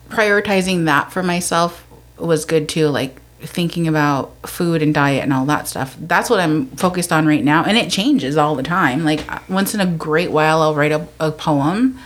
Prioritizing 0.08 0.86
that 0.86 1.12
for 1.12 1.22
myself 1.22 1.86
was 2.18 2.46
good 2.46 2.68
too. 2.68 2.88
Like, 2.88 3.20
thinking 3.40 3.86
about 3.86 4.48
food 4.48 4.82
and 4.82 4.92
diet 4.92 5.22
and 5.22 5.32
all 5.32 5.46
that 5.46 5.68
stuff. 5.68 5.96
That's 6.00 6.28
what 6.28 6.40
I'm 6.40 6.66
focused 6.70 7.12
on 7.12 7.26
right 7.26 7.44
now. 7.44 7.64
And 7.64 7.76
it 7.76 7.90
changes 7.90 8.36
all 8.36 8.54
the 8.54 8.62
time. 8.62 9.04
Like, 9.04 9.24
once 9.48 9.74
in 9.74 9.80
a 9.80 9.86
great 9.86 10.30
while, 10.30 10.60
I'll 10.60 10.74
write 10.74 10.92
a, 10.92 11.06
a 11.20 11.30
poem. 11.30 11.98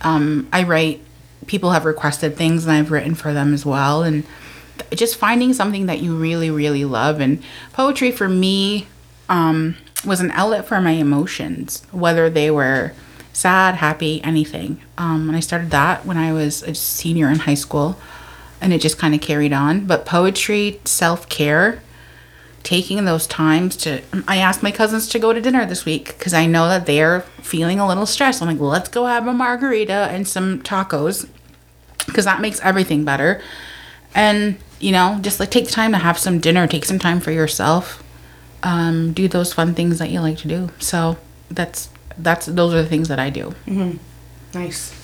Um, 0.00 0.48
I 0.52 0.62
write, 0.62 1.00
people 1.46 1.72
have 1.72 1.84
requested 1.84 2.36
things 2.36 2.64
and 2.64 2.72
I've 2.72 2.90
written 2.90 3.14
for 3.14 3.32
them 3.32 3.52
as 3.52 3.66
well. 3.66 4.02
And 4.02 4.24
just 4.94 5.16
finding 5.16 5.52
something 5.52 5.86
that 5.86 6.00
you 6.00 6.16
really, 6.16 6.50
really 6.50 6.84
love. 6.84 7.20
And 7.20 7.42
poetry 7.72 8.10
for 8.10 8.28
me 8.28 8.86
um, 9.28 9.76
was 10.06 10.20
an 10.20 10.30
outlet 10.30 10.66
for 10.66 10.80
my 10.80 10.92
emotions, 10.92 11.82
whether 11.90 12.30
they 12.30 12.50
were 12.50 12.92
sad, 13.32 13.76
happy, 13.76 14.22
anything. 14.24 14.80
Um, 14.96 15.28
and 15.28 15.36
I 15.36 15.40
started 15.40 15.70
that 15.70 16.06
when 16.06 16.16
I 16.16 16.32
was 16.32 16.62
a 16.62 16.74
senior 16.74 17.28
in 17.28 17.40
high 17.40 17.54
school, 17.54 17.98
and 18.60 18.72
it 18.72 18.80
just 18.80 18.98
kind 18.98 19.14
of 19.14 19.20
carried 19.20 19.52
on. 19.52 19.86
But 19.86 20.04
poetry, 20.04 20.80
self 20.84 21.28
care, 21.28 21.80
taking 22.62 23.04
those 23.04 23.26
times 23.26 23.76
to. 23.78 24.02
I 24.26 24.38
asked 24.38 24.62
my 24.62 24.70
cousins 24.70 25.08
to 25.08 25.18
go 25.18 25.32
to 25.32 25.40
dinner 25.40 25.64
this 25.66 25.84
week 25.84 26.18
because 26.18 26.34
I 26.34 26.46
know 26.46 26.68
that 26.68 26.86
they're 26.86 27.20
feeling 27.42 27.80
a 27.80 27.86
little 27.86 28.06
stressed. 28.06 28.42
I'm 28.42 28.48
like, 28.48 28.60
well, 28.60 28.70
let's 28.70 28.88
go 28.88 29.06
have 29.06 29.26
a 29.26 29.32
margarita 29.32 30.08
and 30.10 30.26
some 30.26 30.62
tacos 30.62 31.28
because 32.06 32.24
that 32.24 32.40
makes 32.40 32.60
everything 32.60 33.04
better. 33.04 33.42
And 34.14 34.58
you 34.80 34.92
know, 34.92 35.18
just 35.20 35.40
like 35.40 35.50
take 35.50 35.66
the 35.66 35.72
time 35.72 35.92
to 35.92 35.98
have 35.98 36.18
some 36.18 36.38
dinner, 36.38 36.66
take 36.66 36.84
some 36.84 36.98
time 36.98 37.20
for 37.20 37.32
yourself, 37.32 38.02
um, 38.62 39.12
do 39.12 39.28
those 39.28 39.52
fun 39.52 39.74
things 39.74 39.98
that 39.98 40.10
you 40.10 40.20
like 40.20 40.38
to 40.38 40.48
do. 40.48 40.70
So 40.78 41.16
that's 41.50 41.90
that's 42.16 42.46
those 42.46 42.74
are 42.74 42.82
the 42.82 42.88
things 42.88 43.08
that 43.08 43.18
I 43.18 43.30
do. 43.30 43.54
Mm-hmm. 43.66 43.96
Nice. 44.58 44.94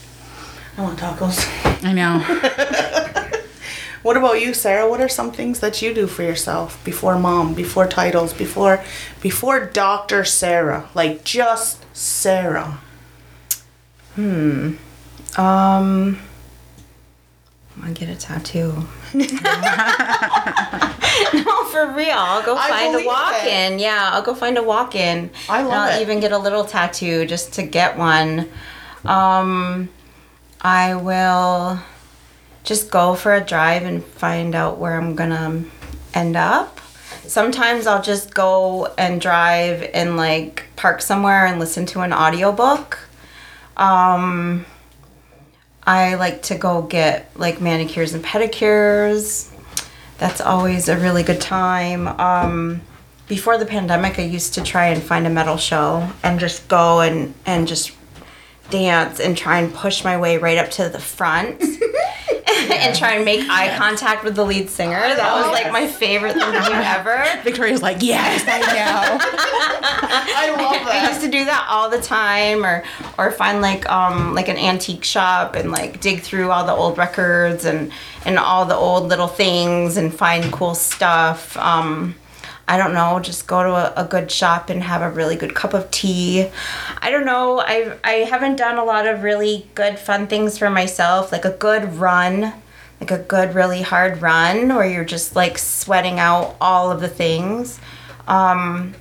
I 0.77 0.83
want 0.83 0.99
tacos. 0.99 1.85
I 1.85 1.93
know. 1.93 3.11
What 4.05 4.17
about 4.17 4.41
you, 4.41 4.53
Sarah? 4.55 4.89
What 4.89 5.01
are 5.01 5.09
some 5.09 5.33
things 5.33 5.59
that 5.61 5.81
you 5.83 5.93
do 5.95 6.07
for 6.07 6.23
yourself 6.23 6.79
before 6.85 7.19
mom, 7.19 7.55
before 7.55 7.87
titles, 7.89 8.33
before 8.35 8.85
before 9.21 9.65
Dr. 9.65 10.25
Sarah, 10.25 10.89
like 10.95 11.25
just 11.25 11.85
Sarah? 11.97 12.79
Hmm. 14.15 14.75
Um, 15.39 16.19
I 17.83 17.91
get 17.93 18.09
a 18.11 18.15
tattoo. 18.15 18.87
no, 19.15 19.25
for 21.73 21.87
real. 21.93 22.15
I'll 22.17 22.43
go 22.45 22.57
find 22.57 22.95
a 22.95 23.05
walk-in. 23.07 23.79
Yeah, 23.79 24.11
I'll 24.13 24.23
go 24.23 24.35
find 24.35 24.59
a 24.59 24.63
walk-in. 24.63 25.31
I 25.49 25.61
And 25.61 25.69
love 25.69 25.91
I'll 25.91 25.99
it. 25.99 26.03
even 26.03 26.21
get 26.21 26.31
a 26.33 26.39
little 26.39 26.65
tattoo 26.65 27.27
just 27.27 27.55
to 27.55 27.63
get 27.63 27.97
one. 27.99 28.49
Um, 29.05 29.89
I 30.61 30.95
will 30.95 31.79
just 32.65 32.91
go 32.91 33.15
for 33.15 33.35
a 33.35 33.45
drive 33.45 33.85
and 33.85 34.03
find 34.03 34.55
out 34.55 34.79
where 34.79 34.99
I'm 34.99 35.15
gonna 35.15 35.65
end 36.15 36.37
up. 36.37 36.81
Sometimes 37.27 37.87
I'll 37.87 38.03
just 38.03 38.35
go 38.35 38.87
and 38.99 39.21
drive 39.21 39.89
and 39.95 40.17
like 40.17 40.65
park 40.77 41.01
somewhere 41.01 41.47
and 41.47 41.61
listen 41.61 41.87
to 41.87 42.01
an 42.01 42.13
audiobook. 42.13 42.99
Um, 43.77 44.67
I 45.87 46.15
like 46.15 46.43
to 46.45 46.55
go 46.55 46.83
get 46.83 47.31
like 47.39 47.61
manicures 47.61 48.15
and 48.15 48.25
pedicures. 48.25 49.51
That's 50.19 50.41
always 50.41 50.89
a 50.89 50.97
really 50.97 51.23
good 51.23 51.41
time. 51.41 52.09
Um, 52.09 52.81
before 53.29 53.59
the 53.59 53.67
pandemic, 53.67 54.19
I 54.19 54.23
used 54.23 54.55
to 54.55 54.63
try 54.63 54.87
and 54.89 55.03
find 55.03 55.27
a 55.27 55.31
metal 55.31 55.57
show 55.57 56.09
and 56.23 56.39
just 56.39 56.69
go 56.69 57.01
and, 57.01 57.35
and 57.45 57.67
just 57.67 57.93
dance 58.71 59.21
and 59.21 59.37
try 59.37 59.61
and 59.61 59.75
push 59.75 60.05
my 60.05 60.17
way 60.17 60.39
right 60.39 60.57
up 60.57 60.71
to 60.73 60.89
the 60.89 60.99
front 60.99 61.61
and 62.73 62.97
try 62.97 63.15
and 63.15 63.25
make 63.25 63.49
eye 63.49 63.77
contact 63.77 64.25
with 64.25 64.37
the 64.37 64.45
lead 64.45 64.71
singer. 64.71 65.01
That 65.01 65.35
was 65.35 65.53
like 65.53 65.73
my 65.73 65.87
favorite 65.87 66.35
thing 66.35 66.53
to 66.53 66.59
do 66.61 66.73
ever. 66.73 67.25
Viktoria's 67.43 67.83
like, 67.83 67.99
yes, 68.01 68.45
I 68.47 68.59
know. 68.61 69.19
I 70.37 70.51
love 70.51 70.87
I 70.87 71.09
used 71.09 71.21
to 71.23 71.31
do 71.31 71.45
that 71.45 71.67
all 71.69 71.91
the 71.91 72.01
time, 72.01 72.65
or 72.65 72.85
or 73.19 73.31
find 73.31 73.61
like 73.61 73.89
um 73.91 74.35
like 74.35 74.49
an 74.49 74.57
antique 74.57 75.05
shop 75.05 75.55
and 75.55 75.71
like 75.71 76.01
dig 76.01 76.21
through 76.21 76.51
all 76.51 76.65
the 76.65 76.73
old 76.73 76.99
records 76.99 77.65
and 77.65 77.93
and 78.25 78.39
all 78.39 78.65
the 78.65 78.77
old 78.77 79.09
little 79.09 79.29
things 79.29 79.97
and 79.97 80.15
find 80.15 80.53
cool 80.53 80.75
stuff. 80.75 81.57
Um, 81.57 82.15
I 82.67 82.79
don't 82.79 82.95
know, 82.95 83.21
just 83.21 83.47
go 83.47 83.63
to 83.63 83.71
a, 83.71 84.05
a 84.05 84.07
good 84.07 84.31
shop 84.31 84.71
and 84.71 84.83
have 84.83 85.03
a 85.03 85.11
really 85.11 85.37
good 85.37 85.55
cup 85.55 85.75
of 85.75 85.91
tea. 85.91 86.49
I 87.03 87.11
don't 87.11 87.27
know. 87.27 87.61
I 87.61 87.99
I 88.03 88.13
haven't 88.31 88.57
done 88.57 88.79
a 88.79 88.85
lot 88.85 89.07
of 89.07 89.23
really 89.23 89.67
good 89.75 89.99
fun 89.99 90.27
things 90.27 90.57
for 90.57 90.71
myself, 90.71 91.31
like 91.31 91.45
a 91.45 91.51
good 91.51 91.95
run, 91.95 92.55
like 93.01 93.11
a 93.11 93.19
good 93.19 93.55
really 93.55 93.83
hard 93.83 94.23
run 94.23 94.75
where 94.75 94.87
you're 94.87 95.05
just 95.05 95.37
like 95.37 95.59
sweating 95.59 96.19
out 96.19 96.57
all 96.61 96.91
of 96.91 97.01
the 97.01 97.09
things. 97.09 97.81
Um, 98.27 98.95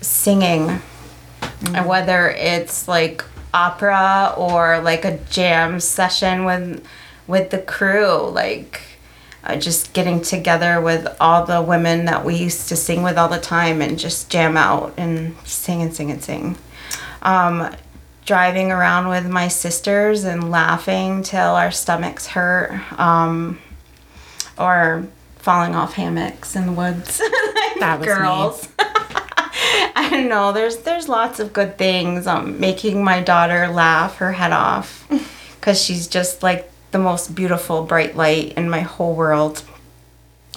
singing, 0.00 0.80
and 1.74 1.86
whether 1.86 2.30
it's 2.30 2.86
like 2.86 3.24
opera 3.52 4.32
or 4.36 4.80
like 4.80 5.04
a 5.04 5.18
jam 5.30 5.80
session 5.80 6.44
with 6.44 6.86
with 7.26 7.50
the 7.50 7.58
crew, 7.58 8.28
like 8.30 8.80
uh, 9.44 9.56
just 9.56 9.92
getting 9.92 10.20
together 10.20 10.80
with 10.80 11.06
all 11.20 11.46
the 11.46 11.62
women 11.62 12.04
that 12.06 12.24
we 12.24 12.36
used 12.36 12.68
to 12.68 12.76
sing 12.76 13.02
with 13.02 13.16
all 13.16 13.28
the 13.28 13.38
time 13.38 13.80
and 13.80 13.98
just 13.98 14.30
jam 14.30 14.56
out 14.56 14.94
and 14.96 15.36
sing 15.44 15.82
and 15.82 15.94
sing 15.94 16.10
and 16.10 16.22
sing. 16.22 16.56
Um, 17.22 17.74
driving 18.24 18.70
around 18.70 19.08
with 19.08 19.26
my 19.26 19.48
sisters 19.48 20.24
and 20.24 20.50
laughing 20.50 21.22
till 21.22 21.54
our 21.56 21.70
stomachs 21.70 22.26
hurt. 22.28 22.80
Um, 22.98 23.58
or 24.58 25.08
falling 25.38 25.74
off 25.74 25.94
hammocks 25.94 26.54
in 26.54 26.66
the 26.66 26.72
woods. 26.72 27.20
That 27.80 27.98
was 27.98 28.08
me. 28.08 28.14
girls. 28.14 28.68
I 28.78 30.08
don't 30.10 30.28
know. 30.28 30.52
There's 30.52 30.78
there's 30.78 31.08
lots 31.08 31.40
of 31.40 31.54
good 31.54 31.78
things. 31.78 32.26
Um, 32.26 32.60
making 32.60 33.02
my 33.02 33.22
daughter 33.22 33.68
laugh 33.68 34.16
her 34.16 34.32
head 34.32 34.52
off 34.52 35.08
because 35.54 35.80
she's 35.80 36.06
just 36.06 36.42
like 36.42 36.69
the 36.90 36.98
most 36.98 37.34
beautiful 37.34 37.84
bright 37.84 38.16
light 38.16 38.52
in 38.52 38.68
my 38.68 38.80
whole 38.80 39.14
world. 39.14 39.62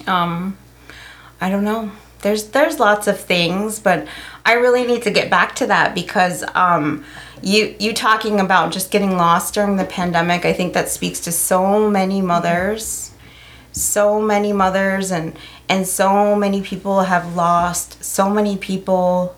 Um, 0.06 0.56
I 1.40 1.50
don't 1.50 1.64
know. 1.64 1.92
There's 2.22 2.48
there's 2.48 2.78
lots 2.78 3.06
of 3.06 3.20
things, 3.20 3.78
but 3.78 4.08
I 4.44 4.54
really 4.54 4.86
need 4.86 5.02
to 5.02 5.10
get 5.10 5.30
back 5.30 5.54
to 5.56 5.66
that 5.66 5.94
because 5.94 6.42
um, 6.54 7.04
you 7.42 7.74
you 7.78 7.92
talking 7.92 8.40
about 8.40 8.72
just 8.72 8.90
getting 8.90 9.16
lost 9.16 9.54
during 9.54 9.76
the 9.76 9.84
pandemic. 9.84 10.44
I 10.44 10.52
think 10.52 10.72
that 10.72 10.88
speaks 10.88 11.20
to 11.20 11.32
so 11.32 11.88
many 11.90 12.22
mothers 12.22 13.14
so 13.74 14.20
many 14.20 14.52
mothers 14.52 15.10
and 15.10 15.36
and 15.68 15.86
so 15.86 16.36
many 16.36 16.62
people 16.62 17.02
have 17.02 17.34
lost 17.34 18.02
so 18.02 18.30
many 18.30 18.56
people 18.56 19.36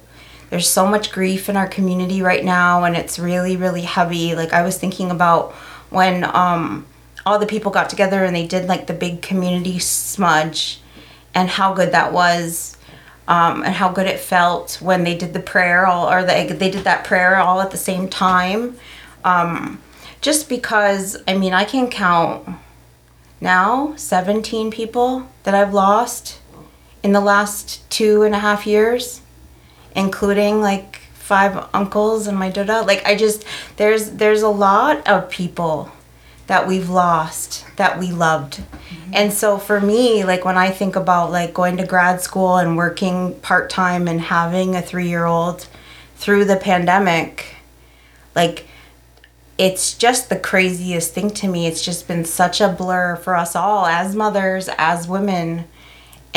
there's 0.51 0.69
so 0.69 0.87
much 0.87 1.11
grief 1.11 1.49
in 1.49 1.57
our 1.57 1.67
community 1.67 2.21
right 2.21 2.45
now 2.45 2.85
and 2.85 2.95
it's 2.97 3.19
really 3.19 3.57
really 3.57 3.81
heavy 3.81 4.35
like 4.35 4.53
i 4.53 4.63
was 4.63 4.77
thinking 4.77 5.11
about 5.11 5.55
when 5.91 6.25
um 6.25 6.87
all 7.25 7.39
the 7.39 7.47
people 7.47 7.73
got 7.73 7.91
together 7.91 8.25
and 8.25 8.37
they 8.37 8.47
did 8.47 8.69
like 8.69 8.87
the 8.87 8.95
big 8.95 9.21
community 9.23 9.79
smudge 9.79 10.81
and 11.35 11.49
how 11.49 11.75
good 11.75 11.93
that 11.93 12.13
was 12.13 12.77
um, 13.29 13.65
and 13.65 13.75
how 13.75 13.91
good 13.91 14.07
it 14.07 14.21
felt 14.21 14.79
when 14.81 15.03
they 15.03 15.17
did 15.17 15.33
the 15.35 15.41
prayer 15.41 15.85
all 15.87 16.09
or 16.09 16.23
they, 16.23 16.47
they 16.47 16.71
did 16.71 16.85
that 16.85 17.05
prayer 17.05 17.37
all 17.37 17.61
at 17.61 17.73
the 17.73 17.77
same 17.77 18.09
time. 18.09 18.77
Um, 19.25 19.83
just 20.23 20.49
because 20.49 21.23
i 21.29 21.37
mean 21.37 21.53
i 21.53 21.63
can 21.63 21.91
count 21.91 22.49
now 23.41 23.95
17 23.97 24.71
people 24.71 25.29
that 25.45 25.55
I've 25.55 25.75
lost 25.75 26.41
in 27.03 27.13
the 27.13 27.21
last 27.21 27.89
two 27.91 28.23
and 28.23 28.35
a 28.35 28.39
half 28.39 28.67
years, 28.67 29.21
including 29.95 30.61
like 30.61 31.03
five 31.27 31.69
uncles 31.75 32.29
and 32.29 32.39
my 32.39 32.49
dada. 32.49 32.83
Like 32.83 33.05
I 33.05 33.17
just 33.17 33.45
there's 33.77 34.13
there's 34.13 34.43
a 34.43 34.49
lot 34.49 35.07
of 35.09 35.29
people 35.29 35.91
that 36.47 36.69
we've 36.69 36.89
lost 36.89 37.67
that 37.77 37.99
we 37.99 38.13
loved. 38.13 38.59
Mm-hmm. 38.59 39.11
And 39.13 39.33
so 39.33 39.59
for 39.59 39.81
me, 39.81 40.25
like 40.25 40.45
when 40.45 40.57
I 40.57 40.71
think 40.71 40.95
about 40.95 41.33
like 41.33 41.53
going 41.53 41.79
to 41.79 41.87
grad 41.87 42.21
school 42.21 42.59
and 42.59 42.77
working 42.77 43.35
part-time 43.41 44.07
and 44.07 44.21
having 44.21 44.77
a 44.77 44.81
3-year-old 44.81 45.67
through 46.15 46.45
the 46.45 46.57
pandemic, 46.57 47.57
like 48.37 48.69
it's 49.59 49.95
just 49.99 50.29
the 50.29 50.39
craziest 50.39 51.13
thing 51.13 51.31
to 51.31 51.49
me. 51.49 51.67
It's 51.67 51.85
just 51.85 52.07
been 52.07 52.25
such 52.25 52.61
a 52.61 52.69
blur 52.69 53.17
for 53.17 53.35
us 53.35 53.57
all 53.57 53.85
as 53.85 54.15
mothers, 54.15 54.69
as 54.79 55.09
women. 55.09 55.65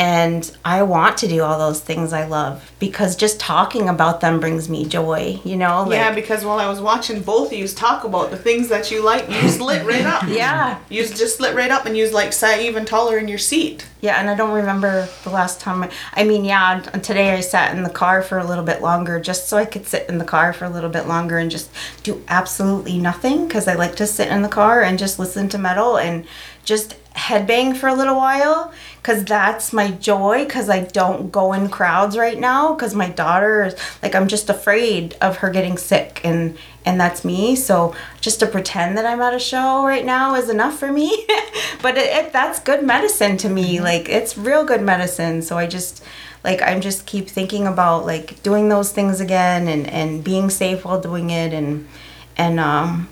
And 0.00 0.50
I 0.64 0.82
want 0.84 1.18
to 1.18 1.28
do 1.28 1.42
all 1.42 1.58
those 1.58 1.80
things 1.80 2.14
I 2.14 2.26
love 2.26 2.72
because 2.78 3.16
just 3.16 3.38
talking 3.38 3.86
about 3.90 4.22
them 4.22 4.40
brings 4.40 4.66
me 4.66 4.86
joy, 4.86 5.38
you 5.44 5.56
know? 5.56 5.82
Like, 5.82 5.92
yeah, 5.92 6.14
because 6.14 6.42
while 6.42 6.58
I 6.58 6.66
was 6.70 6.80
watching 6.80 7.20
both 7.20 7.52
of 7.52 7.58
you 7.58 7.68
talk 7.68 8.04
about 8.04 8.30
the 8.30 8.38
things 8.38 8.70
that 8.70 8.90
you 8.90 9.04
like, 9.04 9.28
you 9.28 9.38
just 9.42 9.60
lit 9.60 9.84
right 9.84 10.06
up. 10.06 10.22
Yeah. 10.30 10.78
You 10.88 11.06
just 11.06 11.38
lit 11.38 11.54
right 11.54 11.70
up 11.70 11.84
and 11.84 11.94
you 11.98 12.08
like 12.10 12.32
sat 12.32 12.60
even 12.60 12.86
taller 12.86 13.18
in 13.18 13.28
your 13.28 13.36
seat. 13.36 13.86
Yeah, 14.00 14.18
and 14.18 14.30
I 14.30 14.34
don't 14.34 14.54
remember 14.54 15.06
the 15.24 15.28
last 15.28 15.60
time. 15.60 15.82
I, 15.82 15.90
I 16.14 16.24
mean, 16.24 16.46
yeah, 16.46 16.80
today 16.80 17.34
I 17.34 17.40
sat 17.40 17.76
in 17.76 17.82
the 17.82 17.90
car 17.90 18.22
for 18.22 18.38
a 18.38 18.44
little 18.44 18.64
bit 18.64 18.80
longer 18.80 19.20
just 19.20 19.48
so 19.48 19.58
I 19.58 19.66
could 19.66 19.86
sit 19.86 20.08
in 20.08 20.16
the 20.16 20.24
car 20.24 20.54
for 20.54 20.64
a 20.64 20.70
little 20.70 20.88
bit 20.88 21.08
longer 21.08 21.36
and 21.36 21.50
just 21.50 21.68
do 22.02 22.22
absolutely 22.28 22.96
nothing 22.96 23.46
because 23.46 23.68
I 23.68 23.74
like 23.74 23.96
to 23.96 24.06
sit 24.06 24.28
in 24.28 24.40
the 24.40 24.48
car 24.48 24.80
and 24.80 24.98
just 24.98 25.18
listen 25.18 25.50
to 25.50 25.58
metal 25.58 25.98
and 25.98 26.24
just 26.64 26.96
headbang 27.14 27.76
for 27.76 27.88
a 27.88 27.94
little 27.94 28.16
while 28.16 28.72
because 29.02 29.24
that's 29.24 29.72
my 29.72 29.90
joy 29.92 30.44
because 30.44 30.68
I 30.68 30.84
don't 30.84 31.32
go 31.32 31.54
in 31.54 31.70
crowds 31.70 32.18
right 32.18 32.38
now 32.38 32.74
because 32.74 32.94
my 32.94 33.08
daughter 33.08 33.64
is 33.64 33.74
like 34.02 34.14
I'm 34.14 34.28
just 34.28 34.50
afraid 34.50 35.16
of 35.22 35.38
her 35.38 35.48
getting 35.48 35.78
sick 35.78 36.20
and 36.22 36.58
and 36.84 37.00
that's 37.00 37.24
me. 37.24 37.56
So 37.56 37.94
just 38.20 38.40
to 38.40 38.46
pretend 38.46 38.98
that 38.98 39.06
I'm 39.06 39.20
at 39.22 39.34
a 39.34 39.38
show 39.38 39.84
right 39.86 40.04
now 40.04 40.34
is 40.34 40.50
enough 40.50 40.78
for 40.78 40.92
me. 40.92 41.26
But 41.82 41.96
it, 41.96 42.10
it 42.14 42.32
that's 42.32 42.60
good 42.60 42.84
medicine 42.84 43.38
to 43.38 43.48
me. 43.48 43.80
Like 43.80 44.10
it's 44.10 44.36
real 44.36 44.64
good 44.66 44.82
medicine. 44.82 45.40
So 45.40 45.56
I 45.56 45.66
just 45.66 46.04
like 46.44 46.60
I'm 46.60 46.82
just 46.82 47.06
keep 47.06 47.26
thinking 47.26 47.66
about 47.66 48.04
like 48.04 48.42
doing 48.42 48.68
those 48.68 48.92
things 48.92 49.18
again 49.18 49.66
and 49.66 49.86
and 49.86 50.22
being 50.22 50.50
safe 50.50 50.84
while 50.84 51.00
doing 51.00 51.30
it. 51.30 51.54
And 51.54 51.88
and 52.36 52.60
um 52.60 53.08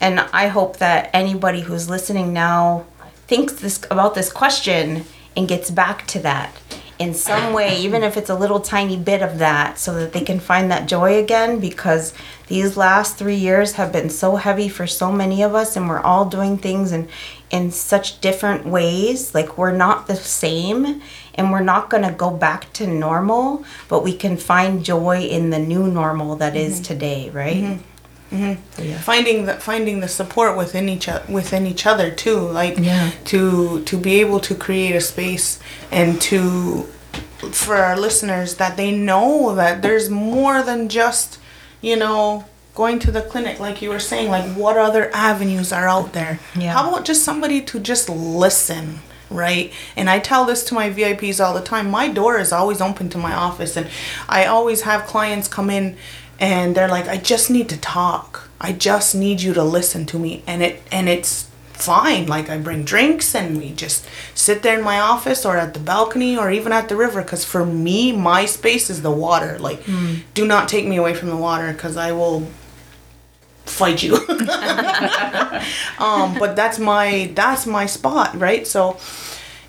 and 0.00 0.20
I 0.20 0.46
hope 0.46 0.76
that 0.76 1.10
anybody 1.12 1.62
who's 1.62 1.90
listening 1.90 2.32
now 2.32 2.86
thinks 3.26 3.54
this 3.54 3.82
about 3.90 4.14
this 4.14 4.32
question 4.32 5.04
and 5.36 5.48
gets 5.48 5.70
back 5.70 6.06
to 6.08 6.20
that 6.20 6.54
in 6.98 7.12
some 7.12 7.52
way, 7.52 7.76
even 7.78 8.04
if 8.04 8.16
it's 8.16 8.30
a 8.30 8.34
little 8.34 8.60
tiny 8.60 8.96
bit 8.96 9.20
of 9.20 9.38
that, 9.38 9.78
so 9.78 9.94
that 9.94 10.12
they 10.12 10.20
can 10.20 10.38
find 10.38 10.70
that 10.70 10.86
joy 10.86 11.18
again. 11.18 11.58
Because 11.58 12.14
these 12.46 12.76
last 12.76 13.16
three 13.16 13.34
years 13.36 13.72
have 13.72 13.92
been 13.92 14.08
so 14.10 14.36
heavy 14.36 14.68
for 14.68 14.86
so 14.86 15.10
many 15.10 15.42
of 15.42 15.54
us, 15.54 15.76
and 15.76 15.88
we're 15.88 16.00
all 16.00 16.24
doing 16.24 16.56
things 16.56 16.92
in 16.92 17.08
in 17.50 17.70
such 17.70 18.20
different 18.20 18.66
ways. 18.66 19.34
Like 19.34 19.58
we're 19.58 19.72
not 19.72 20.06
the 20.06 20.16
same, 20.16 21.02
and 21.34 21.50
we're 21.50 21.60
not 21.60 21.90
gonna 21.90 22.12
go 22.12 22.30
back 22.30 22.72
to 22.74 22.86
normal, 22.86 23.64
but 23.88 24.04
we 24.04 24.16
can 24.16 24.36
find 24.36 24.84
joy 24.84 25.22
in 25.22 25.50
the 25.50 25.58
new 25.58 25.88
normal 25.88 26.36
that 26.36 26.54
is 26.54 26.74
mm-hmm. 26.74 26.84
today, 26.84 27.30
right? 27.30 27.56
Mm-hmm. 27.56 27.93
Mm-hmm. 28.32 28.94
finding 28.96 29.44
the 29.46 29.54
finding 29.54 30.00
the 30.00 30.08
support 30.08 30.56
within 30.56 30.88
each 30.88 31.08
o- 31.08 31.22
within 31.28 31.66
each 31.66 31.86
other 31.86 32.10
too 32.10 32.38
like 32.40 32.76
Yeah. 32.78 33.10
to 33.26 33.82
to 33.84 33.96
be 33.96 34.20
able 34.20 34.40
to 34.40 34.54
create 34.56 34.96
a 34.96 35.00
space 35.00 35.60
and 35.92 36.20
to 36.22 36.88
for 37.52 37.76
our 37.76 37.96
listeners 37.96 38.56
that 38.56 38.76
they 38.76 38.90
know 38.90 39.54
that 39.54 39.82
there's 39.82 40.08
more 40.10 40.62
than 40.62 40.88
just 40.88 41.38
you 41.80 41.96
know 41.96 42.44
going 42.74 42.98
to 42.98 43.12
the 43.12 43.22
clinic 43.22 43.60
like 43.60 43.80
you 43.82 43.88
were 43.90 44.00
saying 44.00 44.28
like 44.30 44.50
what 44.56 44.76
other 44.76 45.10
avenues 45.14 45.72
are 45.72 45.86
out 45.86 46.12
there? 46.12 46.40
Yeah. 46.56 46.72
how 46.72 46.88
about 46.88 47.04
just 47.04 47.22
somebody 47.22 47.60
to 47.60 47.78
just 47.78 48.08
listen 48.08 48.98
right? 49.30 49.72
And 49.96 50.08
i 50.10 50.18
tell 50.18 50.44
this 50.44 50.64
to 50.64 50.74
my 50.74 50.90
vips 50.90 51.44
all 51.44 51.54
the 51.54 51.60
time. 51.60 51.90
My 51.90 52.08
door 52.08 52.38
is 52.38 52.52
always 52.52 52.80
open 52.80 53.08
to 53.10 53.18
my 53.18 53.34
office 53.34 53.76
and 53.76 53.86
i 54.28 54.44
always 54.46 54.82
have 54.82 55.06
clients 55.06 55.46
come 55.46 55.70
in 55.70 55.96
and 56.40 56.74
they're 56.74 56.88
like 56.88 57.08
i 57.08 57.16
just 57.16 57.50
need 57.50 57.68
to 57.68 57.76
talk. 57.78 58.48
I 58.60 58.72
just 58.72 59.14
need 59.14 59.42
you 59.42 59.52
to 59.54 59.62
listen 59.62 60.06
to 60.06 60.18
me. 60.18 60.42
And 60.46 60.62
it 60.62 60.80
and 60.90 61.08
it's 61.08 61.48
fine. 61.72 62.26
Like 62.26 62.48
i 62.48 62.56
bring 62.58 62.84
drinks 62.84 63.34
and 63.34 63.58
we 63.58 63.72
just 63.72 64.06
sit 64.34 64.62
there 64.62 64.78
in 64.78 64.84
my 64.84 64.98
office 65.00 65.44
or 65.44 65.56
at 65.58 65.74
the 65.74 65.80
balcony 65.80 66.36
or 66.36 66.50
even 66.50 66.72
at 66.72 66.88
the 66.88 66.96
river 66.96 67.20
because 67.22 67.44
for 67.44 67.66
me 67.66 68.12
my 68.12 68.46
space 68.46 68.88
is 68.90 69.02
the 69.02 69.10
water. 69.10 69.58
Like 69.58 69.84
do 70.34 70.46
not 70.46 70.68
take 70.68 70.86
me 70.86 70.96
away 70.96 71.14
from 71.14 71.28
the 71.28 71.36
water 71.36 71.72
because 71.72 71.96
i 71.96 72.12
will 72.12 72.46
fight 73.66 74.02
you. 74.02 74.16
Um 75.98 76.38
but 76.38 76.56
that's 76.56 76.78
my 76.78 77.30
that's 77.34 77.66
my 77.66 77.86
spot 77.86 78.38
right? 78.38 78.66
So 78.66 78.96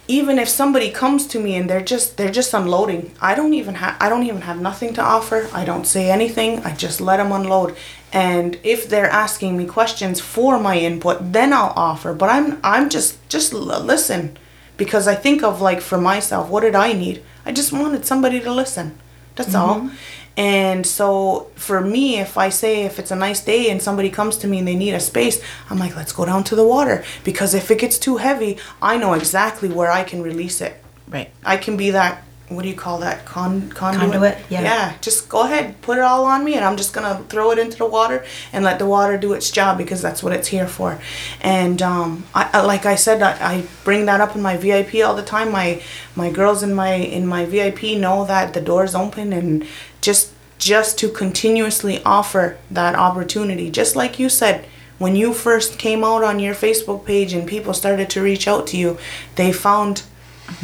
even 0.08 0.38
if 0.38 0.48
somebody 0.48 0.92
comes 0.92 1.26
to 1.28 1.40
me 1.40 1.56
and 1.56 1.70
they're 1.70 1.82
just 1.82 2.18
they're 2.18 2.32
just 2.32 2.54
unloading 2.54 3.12
i 3.22 3.34
don't 3.34 3.54
even 3.54 3.76
have 3.76 3.96
i 4.00 4.08
don't 4.08 4.24
even 4.24 4.42
have 4.42 4.60
nothing 4.60 4.94
to 4.94 5.02
offer. 5.02 5.50
I 5.54 5.66
don't 5.66 5.86
say 5.86 6.12
anything. 6.12 6.60
I 6.60 6.76
just 6.76 7.02
let 7.02 7.18
them 7.18 7.32
unload. 7.32 7.76
And 8.14 8.58
if 8.64 8.88
they're 8.88 9.10
asking 9.10 9.58
me 9.58 9.66
questions 9.66 10.22
for 10.22 10.60
my 10.60 10.78
input 10.78 11.34
then 11.34 11.54
i'll 11.54 11.74
offer. 11.76 12.14
But 12.14 12.30
i'm 12.30 12.60
i'm 12.64 12.90
just 12.90 13.18
just 13.30 13.54
listen. 13.54 14.38
Because 14.78 15.08
i 15.08 15.16
think 15.16 15.44
of 15.44 15.62
like 15.62 15.82
for 15.82 15.98
myself 15.98 16.50
what 16.50 16.62
did 16.62 16.76
i 16.76 16.94
need? 16.94 17.24
I 17.46 17.52
just 17.52 17.74
wanted 17.74 18.06
somebody 18.06 18.40
to 18.42 18.52
listen. 18.52 18.98
That's 19.36 19.56
all 19.56 19.76
mm-hmm. 19.76 19.96
And 20.38 20.86
so 20.86 21.48
for 21.56 21.80
me, 21.80 22.20
if 22.20 22.38
I 22.38 22.50
say 22.50 22.84
if 22.84 23.00
it's 23.00 23.12
a 23.12 23.16
nice 23.16 23.44
day 23.44 23.70
and 23.70 23.82
somebody 23.82 24.10
comes 24.10 24.38
to 24.38 24.48
me 24.48 24.60
and 24.60 24.68
they 24.68 24.76
need 24.76 24.94
a 24.94 25.00
space, 25.00 25.42
I'm 25.70 25.80
like, 25.80 25.96
let's 25.96 26.12
go 26.12 26.26
down 26.26 26.44
to 26.46 26.56
the 26.56 26.66
water. 26.66 27.04
Because 27.24 27.54
if 27.54 27.72
it 27.72 27.80
gets 27.80 27.98
too 27.98 28.18
heavy, 28.18 28.58
I 28.82 28.98
know 28.98 29.14
exactly 29.14 29.70
where 29.70 29.92
I 29.92 30.04
can 30.04 30.22
release 30.22 30.60
it. 30.60 30.82
Right. 31.08 31.32
I 31.46 31.58
can 31.58 31.78
be 31.78 31.92
that 31.92 32.24
what 32.50 32.62
do 32.62 32.70
you 32.70 32.76
call 32.76 33.00
that 33.00 33.26
con 33.26 33.70
conduit? 33.70 34.12
Conduit, 34.12 34.38
yeah. 34.50 34.62
Yeah, 34.62 34.94
just 35.02 35.30
go 35.30 35.44
ahead, 35.44 35.82
put 35.82 35.98
it 35.98 36.02
all 36.04 36.26
on 36.26 36.44
me, 36.44 36.54
and 36.54 36.64
I'm 36.64 36.78
just 36.78 36.94
gonna 36.94 37.24
throw 37.28 37.52
it 37.52 37.58
into 37.58 37.78
the 37.78 37.88
water 37.88 38.24
and 38.54 38.64
let 38.64 38.78
the 38.78 38.86
water 38.86 39.18
do 39.18 39.34
its 39.34 39.50
job 39.50 39.78
because 39.80 40.02
that's 40.02 40.22
what 40.22 40.32
it's 40.32 40.50
here 40.50 40.68
for. 40.68 41.00
And 41.42 41.82
um, 41.82 42.26
I, 42.36 42.50
I 42.54 42.62
like 42.62 42.86
I 42.86 42.96
said, 42.96 43.24
I, 43.24 43.32
I 43.56 43.64
bring 43.84 44.06
that 44.06 44.22
up 44.22 44.36
in 44.36 44.42
my 44.44 44.58
VIP 44.58 45.04
all 45.04 45.16
the 45.16 45.24
time. 45.24 45.52
My 45.52 45.82
my 46.16 46.30
girls 46.30 46.62
in 46.62 46.74
my 46.76 46.94
in 46.94 47.26
my 47.26 47.46
VIP 47.46 47.98
know 47.98 48.26
that 48.26 48.54
the 48.54 48.62
door 48.62 48.84
is 48.84 48.94
open 48.94 49.34
and 49.34 49.66
just 50.02 50.32
just 50.60 51.00
to 51.00 51.10
continuously 51.10 52.02
offer 52.04 52.58
that 52.70 52.96
opportunity, 52.96 53.72
just 53.72 53.96
like 53.96 54.20
you 54.20 54.30
said. 54.30 54.66
When 54.98 55.18
you 55.18 55.34
first 55.34 55.78
came 55.78 56.06
out 56.06 56.24
on 56.24 56.40
your 56.40 56.56
Facebook 56.56 57.06
page 57.06 57.34
and 57.34 57.46
people 57.46 57.74
started 57.74 58.10
to 58.12 58.22
reach 58.22 58.48
out 58.48 58.66
to 58.68 58.78
you, 58.78 58.98
they 59.36 59.52
found 59.52 60.04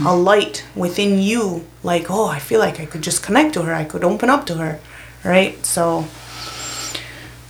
a 0.06 0.16
light 0.16 0.66
within 0.76 1.20
you 1.20 1.66
like 1.84 2.10
oh 2.10 2.28
i 2.28 2.40
feel 2.40 2.60
like 2.60 2.80
i 2.80 2.86
could 2.86 3.02
just 3.02 3.24
connect 3.24 3.54
to 3.54 3.62
her 3.64 3.74
i 3.74 3.84
could 3.84 4.04
open 4.04 4.30
up 4.30 4.46
to 4.46 4.56
her 4.56 4.80
right 5.24 5.66
so 5.66 6.06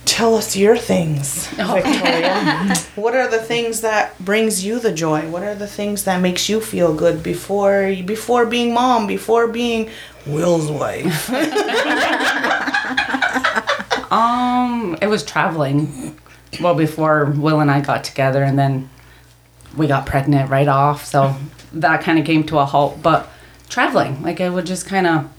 tell 0.04 0.34
us 0.34 0.56
your 0.56 0.76
things 0.76 1.46
viktoria 1.48 2.76
what 2.96 3.14
are 3.14 3.28
the 3.30 3.40
things 3.40 3.80
that 3.82 4.18
brings 4.18 4.64
you 4.64 4.78
the 4.80 4.92
joy 4.92 5.28
what 5.30 5.42
are 5.42 5.54
the 5.54 5.66
things 5.66 6.04
that 6.04 6.20
makes 6.20 6.48
you 6.48 6.60
feel 6.60 6.94
good 6.94 7.22
before 7.22 7.94
before 8.04 8.46
being 8.46 8.74
mom 8.74 9.06
before 9.06 9.46
being 9.46 9.88
will's 10.26 10.70
wife 10.70 11.30
Um, 14.12 14.98
it 15.00 15.06
was 15.06 15.24
traveling. 15.24 16.18
Well, 16.60 16.74
before 16.74 17.24
Will 17.24 17.60
and 17.60 17.70
I 17.70 17.80
got 17.80 18.04
together, 18.04 18.42
and 18.42 18.58
then 18.58 18.90
we 19.74 19.86
got 19.86 20.04
pregnant 20.04 20.50
right 20.50 20.68
off. 20.68 21.06
So 21.06 21.34
that 21.74 22.02
kind 22.02 22.18
of 22.18 22.24
came 22.24 22.44
to 22.44 22.58
a 22.58 22.64
halt. 22.64 23.02
But 23.02 23.28
traveling, 23.68 24.22
like 24.22 24.40
I 24.40 24.48
would 24.48 24.66
just 24.66 24.86
kind 24.86 25.06
of 25.06 25.30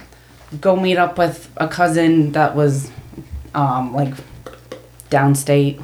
go 0.61 0.75
meet 0.75 0.97
up 0.97 1.17
with 1.17 1.49
a 1.57 1.67
cousin 1.67 2.31
that 2.33 2.55
was, 2.55 2.91
um, 3.53 3.93
like 3.93 4.13
downstate. 5.09 5.81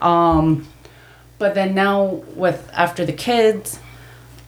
Um, 0.00 0.66
but 1.38 1.54
then 1.54 1.74
now 1.74 2.22
with 2.36 2.70
after 2.72 3.04
the 3.04 3.12
kids, 3.12 3.78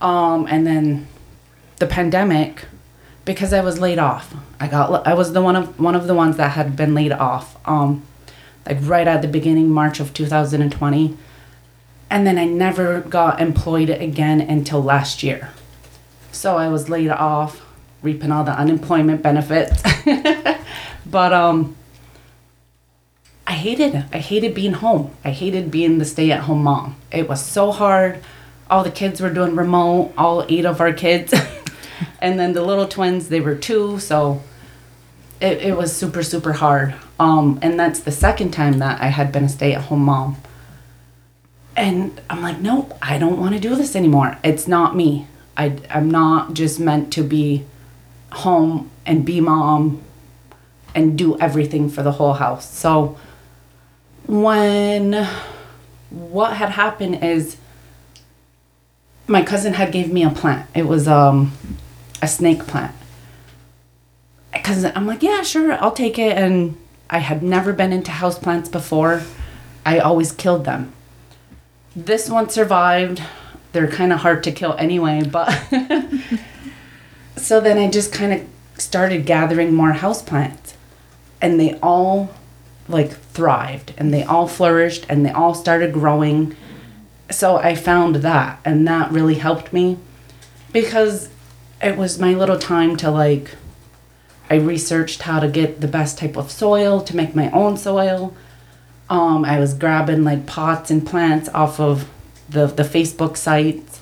um, 0.00 0.46
and 0.48 0.66
then 0.66 1.08
the 1.78 1.86
pandemic, 1.86 2.66
because 3.24 3.52
I 3.52 3.60
was 3.60 3.80
laid 3.80 3.98
off. 3.98 4.34
I 4.60 4.68
got 4.68 5.06
I 5.06 5.14
was 5.14 5.32
the 5.32 5.42
one 5.42 5.56
of 5.56 5.78
one 5.80 5.94
of 5.94 6.06
the 6.06 6.14
ones 6.14 6.36
that 6.36 6.52
had 6.52 6.76
been 6.76 6.94
laid 6.94 7.12
off. 7.12 7.56
Um, 7.66 8.04
like 8.66 8.78
right 8.82 9.06
at 9.06 9.22
the 9.22 9.28
beginning 9.28 9.70
March 9.70 10.00
of 10.00 10.14
2020. 10.14 11.16
And 12.10 12.26
then 12.26 12.38
I 12.38 12.44
never 12.44 13.00
got 13.00 13.40
employed 13.40 13.90
again 13.90 14.40
until 14.40 14.82
last 14.82 15.22
year. 15.22 15.50
So 16.32 16.56
I 16.56 16.68
was 16.68 16.88
laid 16.88 17.10
off, 17.10 17.64
reaping 18.02 18.30
all 18.30 18.44
the 18.44 18.52
unemployment 18.52 19.22
benefits. 19.22 19.82
but 21.06 21.32
um 21.32 21.76
I 23.46 23.52
hated 23.52 23.94
it. 23.94 24.04
I 24.12 24.18
hated 24.18 24.54
being 24.54 24.72
home. 24.72 25.10
I 25.24 25.30
hated 25.30 25.70
being 25.70 25.98
the 25.98 26.04
stay-at-home 26.04 26.62
mom. 26.62 26.96
It 27.12 27.28
was 27.28 27.44
so 27.44 27.72
hard. 27.72 28.20
All 28.70 28.82
the 28.82 28.90
kids 28.90 29.20
were 29.20 29.30
doing 29.30 29.54
remote, 29.54 30.14
all 30.16 30.46
eight 30.48 30.64
of 30.64 30.80
our 30.80 30.92
kids. 30.92 31.34
and 32.22 32.38
then 32.38 32.54
the 32.54 32.62
little 32.62 32.88
twins, 32.88 33.28
they 33.28 33.40
were 33.40 33.54
two, 33.54 33.98
so 33.98 34.42
it, 35.40 35.58
it 35.58 35.76
was 35.76 35.94
super, 35.94 36.22
super 36.22 36.54
hard. 36.54 36.94
Um, 37.20 37.58
and 37.60 37.78
that's 37.78 38.00
the 38.00 38.10
second 38.10 38.52
time 38.52 38.78
that 38.78 39.00
I 39.02 39.08
had 39.08 39.30
been 39.30 39.44
a 39.44 39.48
stay 39.48 39.74
at 39.74 39.82
home 39.82 40.04
mom. 40.04 40.38
And 41.76 42.20
I'm 42.30 42.42
like, 42.42 42.60
nope, 42.60 42.96
I 43.02 43.18
don't 43.18 43.38
want 43.38 43.54
to 43.54 43.60
do 43.60 43.74
this 43.74 43.96
anymore. 43.96 44.38
It's 44.44 44.68
not 44.68 44.94
me. 44.94 45.26
I, 45.56 45.76
I'm 45.90 46.10
not 46.10 46.54
just 46.54 46.78
meant 46.78 47.12
to 47.14 47.22
be 47.22 47.64
home 48.32 48.90
and 49.06 49.24
be 49.24 49.40
mom 49.40 50.02
and 50.94 51.18
do 51.18 51.38
everything 51.38 51.88
for 51.88 52.02
the 52.02 52.12
whole 52.12 52.34
house. 52.34 52.72
So 52.72 53.18
when 54.26 55.26
what 56.10 56.56
had 56.56 56.70
happened 56.70 57.22
is 57.22 57.56
my 59.26 59.42
cousin 59.42 59.74
had 59.74 59.92
gave 59.92 60.12
me 60.12 60.22
a 60.22 60.30
plant. 60.30 60.68
It 60.74 60.86
was 60.86 61.08
um 61.08 61.52
a 62.22 62.28
snake 62.28 62.66
plant. 62.66 62.94
Cuz 64.62 64.84
I'm 64.84 65.06
like, 65.06 65.22
yeah, 65.22 65.42
sure, 65.42 65.72
I'll 65.82 65.92
take 65.92 66.18
it 66.18 66.36
and 66.36 66.76
I 67.10 67.18
had 67.18 67.42
never 67.42 67.72
been 67.72 67.92
into 67.92 68.10
houseplants 68.10 68.70
before. 68.70 69.22
I 69.84 69.98
always 69.98 70.32
killed 70.32 70.64
them. 70.64 70.92
This 71.96 72.28
one 72.28 72.48
survived. 72.48 73.22
They're 73.72 73.88
kind 73.88 74.12
of 74.12 74.20
hard 74.20 74.42
to 74.44 74.52
kill 74.52 74.74
anyway, 74.74 75.22
but 75.22 75.50
so 77.36 77.60
then 77.60 77.78
I 77.78 77.90
just 77.90 78.12
kind 78.12 78.32
of 78.32 78.46
started 78.78 79.26
gathering 79.26 79.74
more 79.74 79.92
houseplants 79.92 80.74
and 81.40 81.60
they 81.60 81.78
all 81.80 82.34
like 82.88 83.12
thrived 83.12 83.94
and 83.96 84.12
they 84.12 84.24
all 84.24 84.48
flourished 84.48 85.06
and 85.08 85.24
they 85.24 85.30
all 85.30 85.54
started 85.54 85.92
growing. 85.92 86.56
So 87.30 87.56
I 87.56 87.74
found 87.74 88.16
that 88.16 88.60
and 88.64 88.86
that 88.86 89.10
really 89.10 89.36
helped 89.36 89.72
me 89.72 89.98
because 90.72 91.30
it 91.82 91.96
was 91.96 92.18
my 92.18 92.34
little 92.34 92.58
time 92.58 92.96
to 92.96 93.10
like 93.10 93.56
I 94.50 94.56
researched 94.56 95.22
how 95.22 95.40
to 95.40 95.48
get 95.48 95.80
the 95.80 95.88
best 95.88 96.18
type 96.18 96.36
of 96.36 96.50
soil 96.50 97.00
to 97.00 97.16
make 97.16 97.34
my 97.34 97.50
own 97.50 97.76
soil. 97.76 98.34
Um, 99.10 99.44
I 99.44 99.58
was 99.58 99.74
grabbing 99.74 100.24
like 100.24 100.46
pots 100.46 100.90
and 100.90 101.06
plants 101.06 101.48
off 101.50 101.78
of 101.78 102.08
the 102.48 102.66
the 102.66 102.82
Facebook 102.82 103.36
sites. 103.36 104.00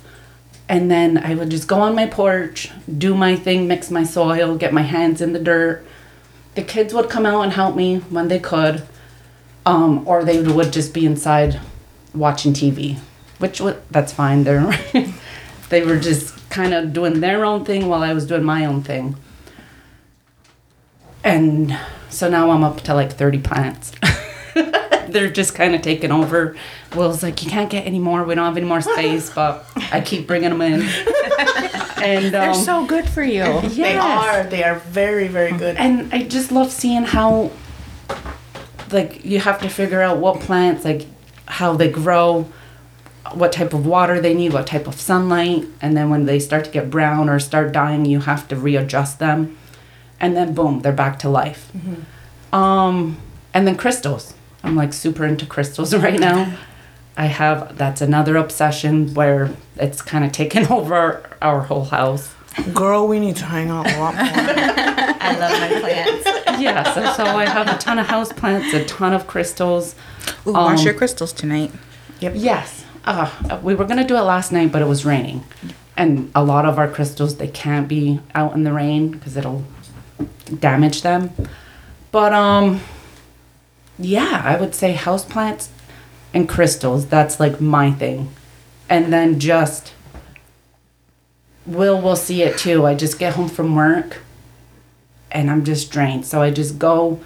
And 0.68 0.90
then 0.90 1.18
I 1.18 1.34
would 1.34 1.50
just 1.50 1.68
go 1.68 1.80
on 1.80 1.94
my 1.94 2.06
porch, 2.06 2.70
do 2.86 3.14
my 3.14 3.36
thing, 3.36 3.68
mix 3.68 3.90
my 3.90 4.04
soil, 4.04 4.56
get 4.56 4.72
my 4.72 4.82
hands 4.82 5.20
in 5.20 5.32
the 5.32 5.38
dirt. 5.38 5.84
The 6.54 6.62
kids 6.62 6.94
would 6.94 7.10
come 7.10 7.26
out 7.26 7.42
and 7.42 7.52
help 7.52 7.76
me 7.76 7.98
when 7.98 8.28
they 8.28 8.38
could. 8.38 8.86
Um, 9.66 10.06
or 10.08 10.24
they 10.24 10.40
would 10.40 10.72
just 10.72 10.94
be 10.94 11.04
inside 11.04 11.60
watching 12.14 12.52
TV, 12.52 12.98
which 13.38 13.60
that's 13.90 14.12
fine. 14.12 14.44
They're 14.44 14.72
they 15.68 15.82
were 15.82 15.98
just 15.98 16.48
kind 16.50 16.74
of 16.74 16.92
doing 16.92 17.20
their 17.20 17.44
own 17.44 17.64
thing 17.64 17.88
while 17.88 18.02
I 18.02 18.12
was 18.12 18.26
doing 18.26 18.44
my 18.44 18.64
own 18.64 18.82
thing. 18.82 19.16
And 21.24 21.78
so 22.08 22.28
now 22.28 22.50
I'm 22.50 22.64
up 22.64 22.80
to 22.82 22.94
like 22.94 23.12
30 23.12 23.38
plants. 23.38 23.92
They're 25.12 25.30
just 25.30 25.54
kind 25.54 25.74
of 25.74 25.82
taking 25.82 26.10
over. 26.10 26.56
Will's 26.94 27.22
like, 27.22 27.42
you 27.42 27.50
can't 27.50 27.70
get 27.70 27.86
any 27.86 27.98
more. 27.98 28.24
We 28.24 28.34
don't 28.34 28.44
have 28.44 28.56
any 28.56 28.66
more 28.66 28.80
space, 28.80 29.30
but 29.34 29.66
I 29.92 30.00
keep 30.00 30.26
bringing 30.26 30.50
them 30.50 30.62
in. 30.62 30.82
and 32.02 32.32
They're 32.34 32.50
um, 32.50 32.54
so 32.54 32.86
good 32.86 33.08
for 33.08 33.22
you. 33.22 33.60
they 33.68 33.96
are 33.96 34.44
they 34.44 34.64
are 34.64 34.76
very 34.76 35.28
very 35.28 35.52
good 35.52 35.76
and 35.76 36.12
I 36.12 36.24
just 36.24 36.50
love 36.50 36.72
seeing 36.72 37.04
how, 37.04 37.50
like, 38.90 39.24
you 39.24 39.38
have 39.38 39.60
to 39.60 39.68
figure 39.68 40.00
out 40.02 40.18
what 40.18 40.40
plants, 40.40 40.84
like, 40.84 41.06
how 41.46 41.74
they 41.74 41.90
grow, 41.90 42.48
what 43.32 43.52
type 43.52 43.72
of 43.72 43.86
water 43.86 44.20
they 44.20 44.34
need, 44.34 44.52
what 44.52 44.66
type 44.66 44.86
of 44.86 45.00
sunlight, 45.00 45.64
and 45.80 45.96
then 45.96 46.10
when 46.10 46.26
they 46.26 46.38
start 46.38 46.64
to 46.64 46.70
get 46.70 46.90
brown 46.90 47.28
or 47.28 47.38
start 47.38 47.72
dying, 47.72 48.04
you 48.04 48.20
have 48.20 48.48
to 48.48 48.56
readjust 48.56 49.18
them, 49.18 49.56
and 50.20 50.36
then 50.36 50.54
boom, 50.54 50.80
they're 50.80 50.92
back 50.92 51.18
to 51.20 51.28
life. 51.28 51.70
Um, 52.52 53.18
and 53.54 53.66
then 53.66 53.76
crystals. 53.76 54.34
I'm 54.64 54.76
like 54.76 54.92
super 54.92 55.24
into 55.24 55.46
crystals 55.46 55.94
right 56.06 56.18
now. 56.20 56.56
I 57.16 57.26
have 57.26 57.76
that's 57.76 58.00
another 58.00 58.36
obsession 58.36 59.12
where 59.14 59.50
it's 59.76 60.00
kind 60.02 60.24
of 60.24 60.32
taken 60.32 60.66
over 60.72 61.22
our 61.42 61.60
whole 61.62 61.84
house. 61.84 62.34
girl 62.74 63.06
we 63.08 63.18
need 63.20 63.36
to 63.36 63.44
hang 63.44 63.70
out 63.70 63.86
a 63.90 63.98
lot 63.98 64.14
more 64.14 64.24
I 65.24 65.36
love 65.38 65.60
my 65.60 65.80
plants. 65.80 66.60
yeah, 66.60 66.82
so, 66.94 67.12
so 67.14 67.24
I 67.24 67.46
have 67.46 67.68
a 67.68 67.78
ton 67.78 67.98
of 67.98 68.06
house 68.06 68.32
plants, 68.32 68.74
a 68.74 68.84
ton 68.84 69.12
of 69.14 69.26
crystals. 69.26 69.94
Ooh, 70.46 70.52
wash 70.52 70.80
Um, 70.80 70.84
your 70.84 70.94
crystals 70.94 71.32
tonight. 71.32 71.70
Yep. 72.20 72.32
Yes, 72.36 72.84
uh, 73.04 73.30
we 73.62 73.74
were 73.74 73.84
gonna 73.84 74.06
do 74.06 74.16
it 74.16 74.22
last 74.22 74.52
night, 74.52 74.70
but 74.72 74.82
it 74.82 74.88
was 74.88 75.04
raining, 75.04 75.44
and 75.96 76.30
a 76.34 76.42
lot 76.44 76.64
of 76.66 76.78
our 76.78 76.88
crystals 76.88 77.36
they 77.36 77.48
can't 77.48 77.88
be 77.88 78.20
out 78.34 78.54
in 78.54 78.64
the 78.64 78.72
rain 78.72 79.08
because 79.10 79.36
it'll 79.36 79.64
damage 80.58 81.02
them. 81.02 81.30
But 82.10 82.32
um, 82.32 82.80
yeah, 83.98 84.42
I 84.44 84.56
would 84.60 84.74
say 84.74 84.92
house 84.92 85.24
plants 85.24 85.70
and 86.32 86.48
crystals. 86.48 87.06
That's 87.06 87.38
like 87.38 87.60
my 87.60 87.90
thing, 87.90 88.32
and 88.88 89.12
then 89.12 89.38
just 89.38 89.92
Will 91.64 92.00
will 92.00 92.16
see 92.16 92.42
it 92.42 92.58
too. 92.58 92.84
I 92.86 92.94
just 92.94 93.18
get 93.18 93.34
home 93.34 93.48
from 93.48 93.74
work, 93.76 94.18
and 95.30 95.50
I'm 95.50 95.64
just 95.64 95.92
drained. 95.92 96.26
So 96.26 96.42
I 96.42 96.50
just 96.50 96.78
go 96.78 97.20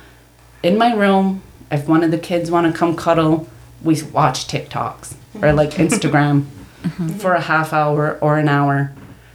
in 0.63 0.77
my 0.77 0.95
room. 0.95 1.43
If 1.71 1.89
one 1.89 2.05
of 2.05 2.11
the 2.11 2.19
kids 2.19 2.51
want 2.51 2.71
to 2.71 2.79
come 2.79 2.95
cuddle, 2.95 3.49
we 3.83 4.01
watch 4.03 4.47
TikToks 4.47 5.15
or 5.43 5.53
like 5.53 5.71
Instagram 5.73 6.45
mm-hmm. 6.83 7.09
for 7.09 7.33
a 7.33 7.41
half 7.41 7.73
hour 7.73 8.19
or 8.21 8.39
an 8.39 8.49
hour. 8.49 8.93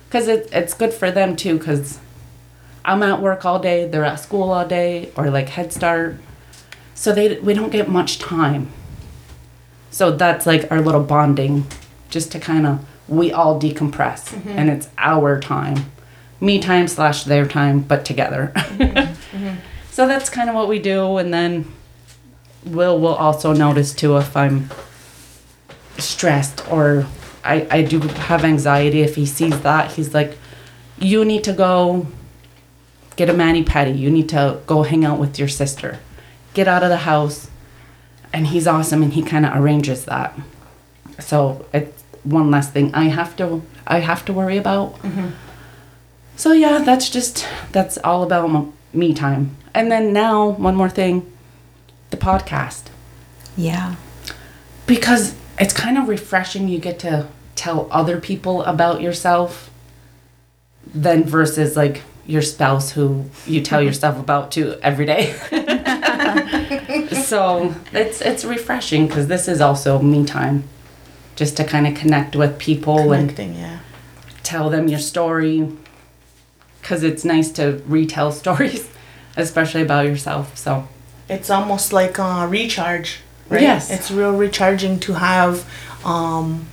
Because 0.07 0.27
it, 0.27 0.49
it's 0.51 0.73
good 0.73 0.93
for 0.93 1.09
them 1.09 1.35
too, 1.35 1.57
because 1.57 1.99
I'm 2.85 3.01
at 3.01 3.21
work 3.21 3.43
all 3.43 3.59
day, 3.59 3.87
they're 3.87 4.05
at 4.05 4.19
school 4.19 4.51
all 4.51 4.67
day, 4.67 5.11
or 5.15 5.31
like 5.31 5.49
Head 5.49 5.73
Start. 5.73 6.17
So 7.01 7.11
they 7.11 7.39
we 7.39 7.53
don't 7.53 7.71
get 7.71 7.89
much 7.89 8.19
time. 8.19 8.63
So 9.89 10.11
that's 10.11 10.45
like 10.45 10.71
our 10.71 10.81
little 10.81 11.03
bonding, 11.03 11.65
just 12.09 12.31
to 12.33 12.39
kind 12.39 12.65
of 12.67 12.85
we 13.07 13.31
all 13.31 13.59
decompress, 13.59 14.29
mm-hmm. 14.29 14.49
and 14.49 14.69
it's 14.69 14.87
our 14.97 15.39
time 15.39 15.91
me 16.41 16.59
time 16.59 16.87
slash 16.87 17.23
their 17.23 17.45
time, 17.45 17.79
but 17.79 18.03
together. 18.03 18.51
Mm-hmm. 18.81 19.37
Mm-hmm. 19.37 19.55
So 19.91 20.07
that's 20.07 20.29
kind 20.29 20.49
of 20.49 20.55
what 20.55 20.67
we 20.67 20.79
do, 20.79 21.17
and 21.17 21.33
then 21.33 21.71
Will 22.65 22.99
will 22.99 23.15
also 23.15 23.53
notice 23.53 23.93
too 23.93 24.17
if 24.17 24.35
I'm 24.35 24.69
stressed 25.97 26.63
or 26.71 27.05
I, 27.43 27.67
I 27.69 27.81
do 27.83 27.99
have 27.99 28.43
anxiety. 28.43 29.01
If 29.01 29.15
he 29.15 29.25
sees 29.25 29.61
that, 29.61 29.91
he's 29.91 30.13
like, 30.13 30.37
"You 30.97 31.25
need 31.25 31.43
to 31.45 31.53
go 31.53 32.07
get 33.15 33.29
a 33.29 33.33
mani 33.33 33.63
pedi. 33.63 33.97
You 33.97 34.09
need 34.09 34.29
to 34.29 34.59
go 34.65 34.83
hang 34.83 35.05
out 35.05 35.19
with 35.19 35.37
your 35.39 35.47
sister. 35.47 35.99
Get 36.53 36.67
out 36.67 36.83
of 36.83 36.89
the 36.89 36.97
house." 36.97 37.49
And 38.33 38.47
he's 38.47 38.65
awesome, 38.67 39.03
and 39.03 39.13
he 39.13 39.21
kind 39.23 39.45
of 39.45 39.55
arranges 39.55 40.05
that. 40.05 40.37
So 41.19 41.65
it's 41.73 42.03
one 42.23 42.49
less 42.51 42.69
thing 42.71 42.93
I 42.93 43.05
have 43.05 43.35
to 43.37 43.61
I 43.87 43.99
have 43.99 44.23
to 44.25 44.33
worry 44.33 44.57
about. 44.57 44.95
Mm-hmm. 44.99 45.29
So 46.37 46.53
yeah, 46.53 46.79
that's 46.79 47.09
just 47.09 47.45
that's 47.71 47.97
all 48.03 48.23
about 48.23 48.71
me 48.93 49.13
time. 49.13 49.57
And 49.73 49.91
then 49.91 50.13
now 50.13 50.49
one 50.49 50.75
more 50.75 50.89
thing, 50.89 51.31
the 52.09 52.17
podcast 52.17 52.83
Yeah. 53.57 53.95
because 54.87 55.35
it's 55.59 55.73
kind 55.73 55.97
of 55.97 56.07
refreshing. 56.07 56.67
You 56.67 56.79
get 56.79 56.99
to 56.99 57.27
tell 57.55 57.87
other 57.91 58.19
people 58.19 58.63
about 58.63 59.01
yourself, 59.01 59.69
than 60.93 61.23
versus 61.23 61.75
like 61.75 62.01
your 62.25 62.41
spouse 62.41 62.91
who 62.91 63.25
you 63.45 63.61
tell 63.61 63.81
yourself 63.81 64.19
about 64.19 64.51
to 64.53 64.77
every 64.81 65.05
day. 65.05 65.35
so 67.23 67.73
it's 67.91 68.21
it's 68.21 68.43
refreshing 68.45 69.07
because 69.07 69.27
this 69.27 69.47
is 69.47 69.61
also 69.61 69.99
me 69.99 70.25
time, 70.25 70.63
just 71.35 71.57
to 71.57 71.63
kind 71.63 71.87
of 71.87 71.95
connect 71.95 72.35
with 72.35 72.57
people 72.59 73.11
and 73.11 73.29
Connecting, 73.29 73.55
yeah. 73.55 73.79
tell 74.43 74.69
them 74.69 74.87
your 74.87 74.99
story 74.99 75.69
because 76.81 77.03
it's 77.03 77.23
nice 77.23 77.51
to 77.51 77.81
retell 77.85 78.31
stories 78.43 78.89
especially 79.37 79.81
about 79.81 80.05
yourself 80.05 80.57
so 80.57 80.87
It's 81.29 81.49
almost 81.49 81.93
like 81.93 82.17
a 82.17 82.47
recharge, 82.47 83.21
right? 83.49 83.61
Yes. 83.61 83.89
It's 83.89 84.11
real 84.11 84.35
recharging 84.35 84.99
to 85.01 85.13
have 85.13 85.65
um, 86.03 86.67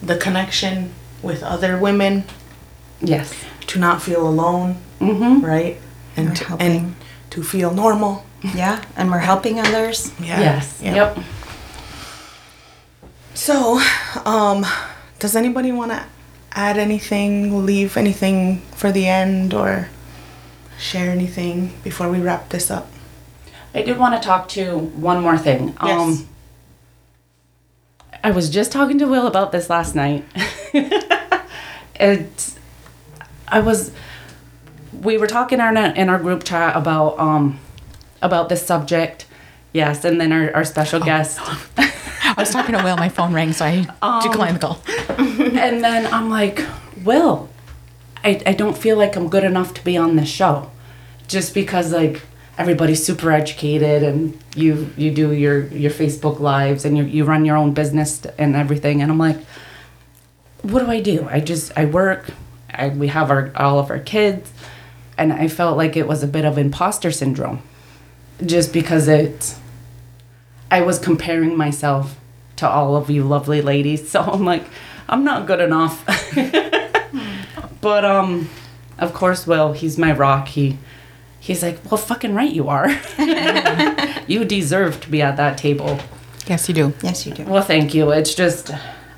the 0.00 0.16
connection 0.16 0.92
with 1.22 1.42
other 1.42 1.76
women, 1.78 2.24
yes 3.00 3.34
to 3.68 3.78
not 3.78 4.02
feel 4.02 4.26
alone, 4.26 4.76
mm-hmm. 5.00 5.44
right? 5.44 5.78
And 6.16 6.36
to, 6.36 6.56
and 6.58 6.94
to 7.30 7.42
feel 7.42 7.72
normal. 7.72 8.24
Yeah. 8.42 8.82
And 8.96 9.10
we're 9.10 9.18
helping 9.18 9.58
others. 9.60 10.12
Yeah. 10.20 10.40
yes 10.40 10.80
Yeah. 10.82 10.94
yep 10.94 11.18
So, 13.34 13.80
um, 14.24 14.64
does 15.18 15.36
anybody 15.36 15.72
want 15.72 15.92
to 15.92 16.04
add 16.52 16.78
anything, 16.78 17.66
leave 17.66 17.96
anything 17.96 18.60
for 18.74 18.90
the 18.90 19.06
end, 19.06 19.52
or 19.52 19.88
share 20.78 21.10
anything 21.10 21.72
before 21.84 22.08
we 22.10 22.18
wrap 22.20 22.48
this 22.50 22.70
up? 22.70 22.86
i 23.74 23.82
did 23.82 23.98
want 23.98 24.14
to 24.20 24.26
talk 24.26 24.48
to 24.48 24.78
one 24.78 25.20
more 25.20 25.36
thing 25.36 25.76
Yes. 25.82 26.00
um 26.00 26.28
i 28.24 28.30
was 28.30 28.48
just 28.48 28.72
talking 28.72 28.98
to 28.98 29.04
will 29.06 29.26
about 29.26 29.52
this 29.52 29.68
last 29.68 29.94
night 29.94 30.24
it's 32.00 32.56
i 33.48 33.60
was 33.60 33.90
we 35.02 35.18
were 35.18 35.26
talking 35.26 35.58
in 35.60 35.76
our, 35.76 35.94
in 35.94 36.08
our 36.08 36.18
group 36.18 36.42
chat 36.44 36.74
about 36.74 37.18
um 37.18 37.58
about 38.22 38.48
this 38.48 38.64
subject 38.64 39.26
yes 39.72 40.04
and 40.04 40.20
then 40.20 40.32
our, 40.32 40.54
our 40.54 40.64
special 40.64 41.02
oh, 41.02 41.06
guest 41.06 41.40
I 42.36 42.42
was 42.42 42.50
talking 42.50 42.74
to 42.74 42.82
Will, 42.82 42.96
my 42.96 43.08
phone 43.08 43.32
rang, 43.32 43.52
so 43.52 43.64
I 43.64 43.80
declined 44.22 44.40
um, 44.42 44.54
the 44.54 44.58
call. 44.58 44.82
and 45.18 45.82
then 45.82 46.12
I'm 46.12 46.28
like, 46.28 46.60
Will, 47.04 47.48
I, 48.24 48.42
I 48.44 48.52
don't 48.52 48.76
feel 48.76 48.98
like 48.98 49.16
I'm 49.16 49.28
good 49.28 49.44
enough 49.44 49.72
to 49.74 49.84
be 49.84 49.96
on 49.96 50.16
this 50.16 50.28
show. 50.28 50.70
Just 51.28 51.54
because 51.54 51.92
like 51.92 52.22
everybody's 52.58 53.04
super 53.04 53.30
educated 53.30 54.02
and 54.02 54.38
you 54.54 54.92
you 54.96 55.12
do 55.12 55.32
your, 55.32 55.66
your 55.68 55.90
Facebook 55.90 56.40
lives 56.40 56.84
and 56.84 56.96
you, 56.98 57.04
you 57.04 57.24
run 57.24 57.44
your 57.44 57.56
own 57.56 57.72
business 57.72 58.24
and 58.38 58.56
everything 58.56 59.02
and 59.02 59.10
I'm 59.10 59.18
like, 59.18 59.38
what 60.62 60.80
do 60.80 60.90
I 60.90 61.00
do? 61.00 61.28
I 61.30 61.40
just 61.40 61.72
I 61.76 61.84
work, 61.84 62.30
I, 62.70 62.88
we 62.88 63.08
have 63.08 63.30
our 63.30 63.52
all 63.54 63.78
of 63.78 63.90
our 63.90 64.00
kids 64.00 64.52
and 65.16 65.32
I 65.32 65.48
felt 65.48 65.76
like 65.76 65.96
it 65.96 66.08
was 66.08 66.22
a 66.22 66.28
bit 66.28 66.44
of 66.44 66.58
imposter 66.58 67.10
syndrome. 67.10 67.62
Just 68.44 68.72
because 68.72 69.08
it 69.08 69.54
I 70.70 70.82
was 70.82 70.98
comparing 70.98 71.56
myself 71.56 72.18
to 72.56 72.68
all 72.68 72.96
of 72.96 73.10
you 73.10 73.22
lovely 73.22 73.62
ladies. 73.62 74.10
So 74.16 74.20
I'm 74.20 74.44
like, 74.44 74.64
I'm 75.08 75.24
not 75.24 75.46
good 75.46 75.60
enough. 75.60 76.04
but 77.80 78.04
um 78.04 78.48
of 78.98 79.12
course 79.12 79.46
Will, 79.46 79.72
he's 79.72 79.98
my 79.98 80.12
rock. 80.12 80.48
He 80.48 80.78
he's 81.38 81.62
like, 81.62 81.78
Well 81.90 81.98
fucking 81.98 82.34
right 82.34 82.52
you 82.52 82.68
are. 82.68 82.88
you 84.26 84.44
deserve 84.44 85.00
to 85.02 85.10
be 85.10 85.22
at 85.22 85.36
that 85.36 85.58
table. 85.58 85.98
Yes, 86.46 86.68
you 86.68 86.74
do. 86.74 86.94
Yes, 87.02 87.26
you 87.26 87.32
do. 87.34 87.44
Well 87.44 87.62
thank 87.62 87.94
you. 87.94 88.10
It's 88.10 88.34
just 88.34 88.70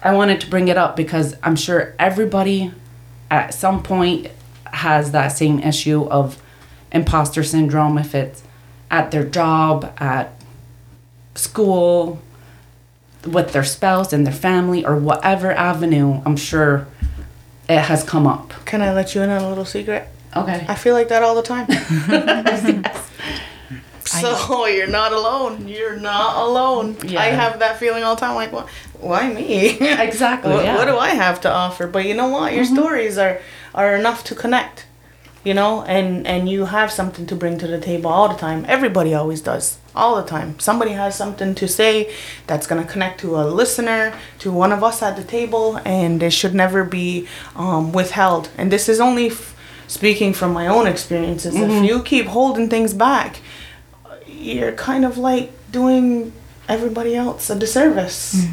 I 0.02 0.14
wanted 0.14 0.40
to 0.42 0.50
bring 0.50 0.68
it 0.68 0.78
up 0.78 0.96
because 0.96 1.36
I'm 1.42 1.56
sure 1.56 1.94
everybody 1.98 2.72
at 3.30 3.52
some 3.52 3.82
point 3.82 4.28
has 4.64 5.10
that 5.12 5.28
same 5.28 5.58
issue 5.60 6.04
of 6.04 6.40
imposter 6.92 7.42
syndrome 7.42 7.98
if 7.98 8.14
it's 8.14 8.42
at 8.90 9.10
their 9.10 9.24
job, 9.24 9.92
at 9.98 10.32
school, 11.34 12.20
with 13.26 13.52
their 13.52 13.64
spouse 13.64 14.12
and 14.12 14.26
their 14.26 14.34
family, 14.34 14.84
or 14.84 14.96
whatever 14.96 15.52
avenue, 15.52 16.22
I'm 16.24 16.36
sure 16.36 16.86
it 17.68 17.80
has 17.80 18.02
come 18.02 18.26
up. 18.26 18.52
Can 18.64 18.80
I 18.80 18.92
let 18.92 19.14
you 19.14 19.22
in 19.22 19.30
on 19.30 19.42
a 19.42 19.48
little 19.48 19.64
secret? 19.64 20.08
Okay. 20.34 20.64
I 20.68 20.74
feel 20.74 20.94
like 20.94 21.08
that 21.08 21.22
all 21.22 21.34
the 21.34 21.42
time. 21.42 21.66
so 24.04 24.66
you're 24.66 24.86
not 24.86 25.12
alone. 25.12 25.68
You're 25.68 25.98
not 25.98 26.36
alone. 26.46 26.96
Yeah. 27.04 27.20
I 27.20 27.26
have 27.26 27.58
that 27.58 27.78
feeling 27.78 28.04
all 28.04 28.14
the 28.14 28.20
time. 28.20 28.34
Like, 28.34 28.52
what? 28.52 28.68
Why 29.00 29.32
me? 29.32 29.78
Exactly, 29.80 30.52
what, 30.54 30.64
yeah. 30.64 30.76
what 30.76 30.86
do 30.86 30.96
I 30.96 31.10
have 31.10 31.40
to 31.42 31.50
offer? 31.50 31.86
But 31.86 32.04
you 32.06 32.14
know 32.14 32.28
what? 32.28 32.52
Your 32.52 32.64
mm-hmm. 32.64 32.74
stories 32.74 33.18
are 33.18 33.40
are 33.74 33.96
enough 33.96 34.24
to 34.24 34.34
connect. 34.34 34.86
You 35.44 35.54
know, 35.54 35.82
and 35.84 36.26
and 36.26 36.48
you 36.48 36.66
have 36.66 36.90
something 36.90 37.26
to 37.26 37.36
bring 37.36 37.58
to 37.58 37.66
the 37.66 37.80
table 37.80 38.10
all 38.10 38.28
the 38.28 38.34
time. 38.36 38.64
Everybody 38.68 39.14
always 39.14 39.40
does, 39.40 39.78
all 39.94 40.16
the 40.16 40.28
time. 40.28 40.58
Somebody 40.58 40.92
has 40.92 41.16
something 41.16 41.54
to 41.54 41.68
say 41.68 42.12
that's 42.46 42.66
gonna 42.66 42.84
connect 42.84 43.20
to 43.20 43.36
a 43.36 43.44
listener, 43.44 44.12
to 44.40 44.50
one 44.50 44.72
of 44.72 44.82
us 44.82 45.02
at 45.02 45.16
the 45.16 45.24
table, 45.24 45.80
and 45.84 46.22
it 46.22 46.32
should 46.32 46.54
never 46.54 46.84
be 46.84 47.28
um, 47.56 47.92
withheld. 47.92 48.50
And 48.58 48.70
this 48.72 48.88
is 48.88 48.98
only 49.00 49.28
f- 49.28 49.54
speaking 49.86 50.34
from 50.34 50.52
my 50.52 50.66
own 50.66 50.86
experiences. 50.86 51.54
If 51.54 51.84
you 51.84 52.02
keep 52.02 52.26
holding 52.26 52.68
things 52.68 52.92
back, 52.92 53.40
you're 54.26 54.72
kind 54.72 55.04
of 55.04 55.16
like 55.18 55.52
doing 55.70 56.32
everybody 56.68 57.14
else 57.16 57.48
a 57.48 57.54
disservice. 57.54 58.44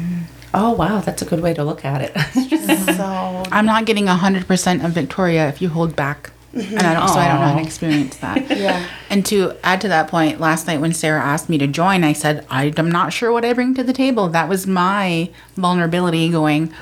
Oh 0.54 0.72
wow, 0.72 1.00
that's 1.00 1.20
a 1.20 1.26
good 1.26 1.40
way 1.40 1.52
to 1.54 1.64
look 1.64 1.84
at 1.84 2.00
it. 2.00 2.16
so 2.96 3.04
I'm 3.52 3.66
not 3.66 3.84
getting 3.84 4.06
100% 4.06 4.84
of 4.84 4.92
Viktoria 4.92 5.48
if 5.50 5.60
you 5.60 5.68
hold 5.68 5.94
back. 5.94 6.30
And 6.56 6.78
I 6.80 6.94
don't, 6.94 7.08
so 7.08 7.14
I 7.20 7.28
don't 7.28 7.40
know 7.40 7.46
how 7.48 7.56
to 7.58 7.62
experience 7.62 8.16
that. 8.18 8.50
yeah. 8.56 8.86
And 9.10 9.24
to 9.26 9.52
add 9.62 9.80
to 9.82 9.88
that 9.88 10.08
point, 10.08 10.40
last 10.40 10.66
night 10.66 10.80
when 10.80 10.92
Sarah 10.94 11.20
asked 11.22 11.48
me 11.48 11.58
to 11.58 11.66
join, 11.66 12.02
I 12.04 12.12
said, 12.12 12.46
I'm 12.50 12.90
not 12.90 13.12
sure 13.12 13.30
what 13.32 13.44
I 13.44 13.52
bring 13.52 13.74
to 13.74 13.84
the 13.84 13.92
table. 13.92 14.28
That 14.28 14.48
was 14.48 14.66
my 14.66 15.30
vulnerability 15.56 16.28
going, 16.30 16.72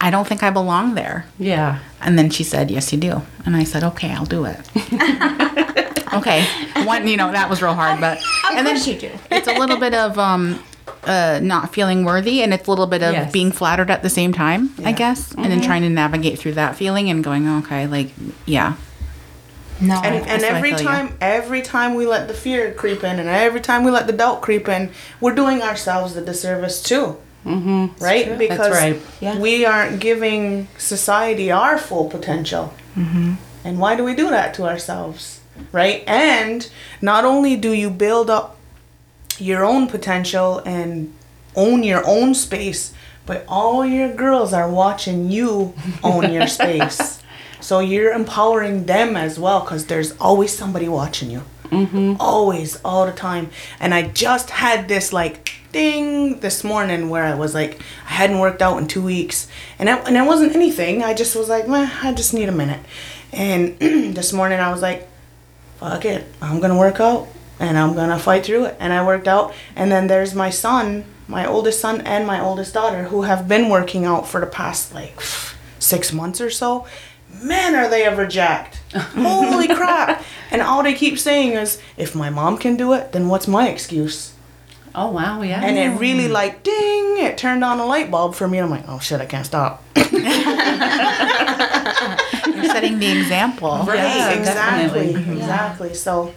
I 0.00 0.10
don't 0.10 0.26
think 0.26 0.42
I 0.42 0.48
belong 0.50 0.94
there. 0.94 1.26
yeah. 1.38 1.80
And 2.02 2.18
then 2.18 2.30
she 2.30 2.42
said, 2.44 2.70
Yes, 2.70 2.90
you 2.94 2.98
do. 2.98 3.20
And 3.44 3.54
I 3.54 3.64
said, 3.64 3.84
Okay, 3.84 4.10
I'll 4.10 4.24
do 4.24 4.46
it. 4.46 4.58
okay. 6.14 6.44
One, 6.86 7.06
you 7.06 7.16
know, 7.18 7.30
that 7.30 7.48
was 7.50 7.60
real 7.60 7.74
hard, 7.74 8.00
but. 8.00 8.18
and 8.52 8.66
then 8.66 8.78
she 8.78 8.96
do. 8.96 9.10
it's 9.30 9.46
a 9.48 9.58
little 9.58 9.78
bit 9.78 9.92
of 9.92 10.18
um, 10.18 10.62
uh, 11.04 11.40
not 11.42 11.74
feeling 11.74 12.04
worthy, 12.06 12.42
and 12.42 12.54
it's 12.54 12.66
a 12.66 12.70
little 12.70 12.86
bit 12.86 13.02
of 13.02 13.12
Yes. 13.12 13.32
being 13.32 13.52
flattered 13.52 13.90
at 13.90 14.02
the 14.02 14.08
same 14.08 14.32
time, 14.32 14.70
I 14.78 14.90
Yeah. 14.90 14.92
guess. 14.92 15.32
And 15.34 15.44
then 15.52 15.60
trying 15.60 15.82
to 15.82 15.90
navigate 15.90 16.38
through 16.38 16.54
that 16.54 16.76
feeling 16.76 17.10
and 17.10 17.22
going, 17.22 17.46
Okay, 17.58 17.86
like, 17.86 18.08
yeah. 18.46 18.74
No. 19.80 20.00
And, 20.02 20.26
and 20.26 20.44
I 20.44 20.48
every 20.48 20.70
feel 20.70 20.80
you. 20.80 20.86
time, 20.86 21.16
every 21.20 21.62
time 21.62 21.94
we 21.94 22.06
let 22.06 22.28
the 22.28 22.34
fear 22.34 22.72
creep 22.72 23.02
in, 23.02 23.18
and 23.18 23.28
every 23.28 23.60
time 23.60 23.84
we 23.84 23.90
let 23.90 24.06
the 24.06 24.12
doubt 24.12 24.42
creep 24.42 24.68
in, 24.68 24.90
we're 25.20 25.34
doing 25.34 25.62
ourselves 25.62 26.14
the 26.14 26.20
disservice 26.20 26.82
too. 26.82 27.16
Mm-hmm. 27.44 28.02
Right? 28.02 28.38
Because 28.38 28.58
That's 28.58 28.74
right. 28.74 29.00
Yeah. 29.20 29.38
we 29.38 29.64
aren't 29.64 30.00
giving 30.00 30.68
society 30.76 31.50
our 31.50 31.78
full 31.78 32.08
potential. 32.10 32.74
Mm-hmm. 32.96 33.34
And 33.64 33.78
why 33.78 33.96
do 33.96 34.04
we 34.04 34.14
do 34.14 34.28
that 34.30 34.52
to 34.54 34.64
ourselves? 34.64 35.40
Right? 35.72 36.04
And 36.06 36.70
not 37.00 37.24
only 37.24 37.56
do 37.56 37.72
you 37.72 37.90
build 37.90 38.28
up 38.30 38.56
your 39.38 39.64
own 39.64 39.86
potential 39.86 40.58
and 40.66 41.14
own 41.56 41.82
your 41.82 42.06
own 42.06 42.34
space, 42.34 42.92
but 43.26 43.44
all 43.48 43.86
your 43.86 44.12
girls 44.12 44.52
are 44.52 44.70
watching 44.70 45.30
you 45.30 45.74
own 46.02 46.32
your 46.32 46.46
space. 46.58 47.19
So 47.60 47.80
you're 47.80 48.12
empowering 48.12 48.86
them 48.86 49.16
as 49.16 49.38
well 49.38 49.60
because 49.60 49.86
there's 49.86 50.16
always 50.18 50.56
somebody 50.56 50.88
watching 50.88 51.30
you. 51.30 51.42
Mm-hmm. 51.64 52.14
Always, 52.18 52.80
all 52.84 53.06
the 53.06 53.12
time. 53.12 53.50
And 53.78 53.94
I 53.94 54.08
just 54.08 54.50
had 54.50 54.88
this 54.88 55.12
like 55.12 55.52
ding 55.72 56.40
this 56.40 56.64
morning 56.64 57.10
where 57.10 57.24
I 57.24 57.34
was 57.34 57.54
like, 57.54 57.80
I 58.06 58.12
hadn't 58.14 58.40
worked 58.40 58.60
out 58.60 58.78
in 58.78 58.88
two 58.88 59.02
weeks. 59.02 59.48
And, 59.78 59.88
I, 59.88 59.98
and 59.98 60.16
it 60.16 60.26
wasn't 60.26 60.56
anything. 60.56 61.02
I 61.02 61.14
just 61.14 61.36
was 61.36 61.48
like, 61.48 61.68
Meh, 61.68 61.88
I 62.02 62.12
just 62.12 62.34
need 62.34 62.48
a 62.48 62.52
minute. 62.52 62.80
And 63.32 63.78
this 63.78 64.32
morning 64.32 64.58
I 64.58 64.72
was 64.72 64.82
like, 64.82 65.08
fuck 65.78 66.04
it, 66.04 66.26
I'm 66.42 66.60
gonna 66.60 66.76
work 66.76 67.00
out 67.00 67.28
and 67.58 67.78
I'm 67.78 67.94
gonna 67.94 68.18
fight 68.18 68.44
through 68.44 68.66
it. 68.66 68.76
And 68.80 68.92
I 68.92 69.04
worked 69.04 69.28
out. 69.28 69.54
And 69.76 69.90
then 69.90 70.08
there's 70.08 70.34
my 70.34 70.50
son, 70.50 71.04
my 71.28 71.46
oldest 71.46 71.80
son, 71.80 72.00
and 72.02 72.26
my 72.26 72.40
oldest 72.40 72.74
daughter 72.74 73.04
who 73.04 73.22
have 73.22 73.46
been 73.46 73.68
working 73.68 74.04
out 74.04 74.26
for 74.26 74.40
the 74.40 74.46
past 74.46 74.92
like 74.92 75.20
six 75.78 76.12
months 76.12 76.40
or 76.40 76.50
so. 76.50 76.86
Man, 77.42 77.74
are 77.74 77.88
they 77.88 78.04
ever 78.04 78.26
jacked! 78.26 78.80
Holy 78.94 79.68
crap! 79.68 80.22
And 80.50 80.60
all 80.60 80.82
they 80.82 80.94
keep 80.94 81.18
saying 81.18 81.52
is, 81.52 81.80
if 81.96 82.14
my 82.14 82.28
mom 82.30 82.58
can 82.58 82.76
do 82.76 82.92
it, 82.92 83.12
then 83.12 83.28
what's 83.28 83.46
my 83.48 83.68
excuse? 83.68 84.34
Oh 84.94 85.10
wow, 85.10 85.40
yeah. 85.42 85.60
And 85.62 85.78
it 85.78 85.98
really 86.00 86.26
like 86.28 86.62
ding, 86.64 87.18
it 87.18 87.38
turned 87.38 87.62
on 87.62 87.78
a 87.78 87.86
light 87.86 88.10
bulb 88.10 88.34
for 88.34 88.48
me. 88.48 88.58
And 88.58 88.64
I'm 88.64 88.70
like, 88.70 88.84
oh 88.88 88.98
shit, 88.98 89.20
I 89.20 89.26
can't 89.26 89.46
stop. 89.46 89.84
You're 89.96 90.04
setting 92.64 92.98
the 92.98 93.10
example. 93.18 93.70
Right, 93.86 93.96
Yeah, 93.98 94.30
exactly, 94.32 95.12
definitely. 95.12 95.32
exactly. 95.38 95.94
So, 95.94 96.34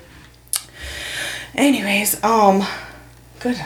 anyways, 1.56 2.24
um, 2.24 2.64
good. 3.40 3.58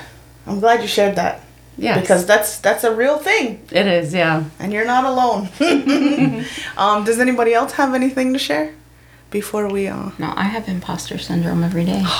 I'm 0.46 0.60
glad 0.62 0.82
you 0.82 0.88
shared 0.88 1.16
that 1.18 1.42
Yes. 1.78 2.02
because 2.02 2.26
that's 2.26 2.58
that's 2.60 2.84
a 2.84 2.94
real 2.96 3.18
thing, 3.18 3.62
it 3.72 3.86
is, 3.88 4.14
yeah. 4.14 4.44
and 4.60 4.74
you're 4.74 4.86
not 4.86 5.06
alone. 5.06 5.50
um, 6.78 7.04
does 7.06 7.20
anybody 7.20 7.54
else 7.54 7.74
have 7.74 7.94
anything 7.94 8.34
to 8.34 8.40
share 8.40 8.74
before 9.30 9.68
we? 9.68 9.88
Uh, 9.88 10.10
No, 10.18 10.34
I 10.36 10.46
have 10.46 10.68
imposter 10.68 11.18
syndrome 11.18 11.64
every 11.64 11.86
day. 11.86 12.04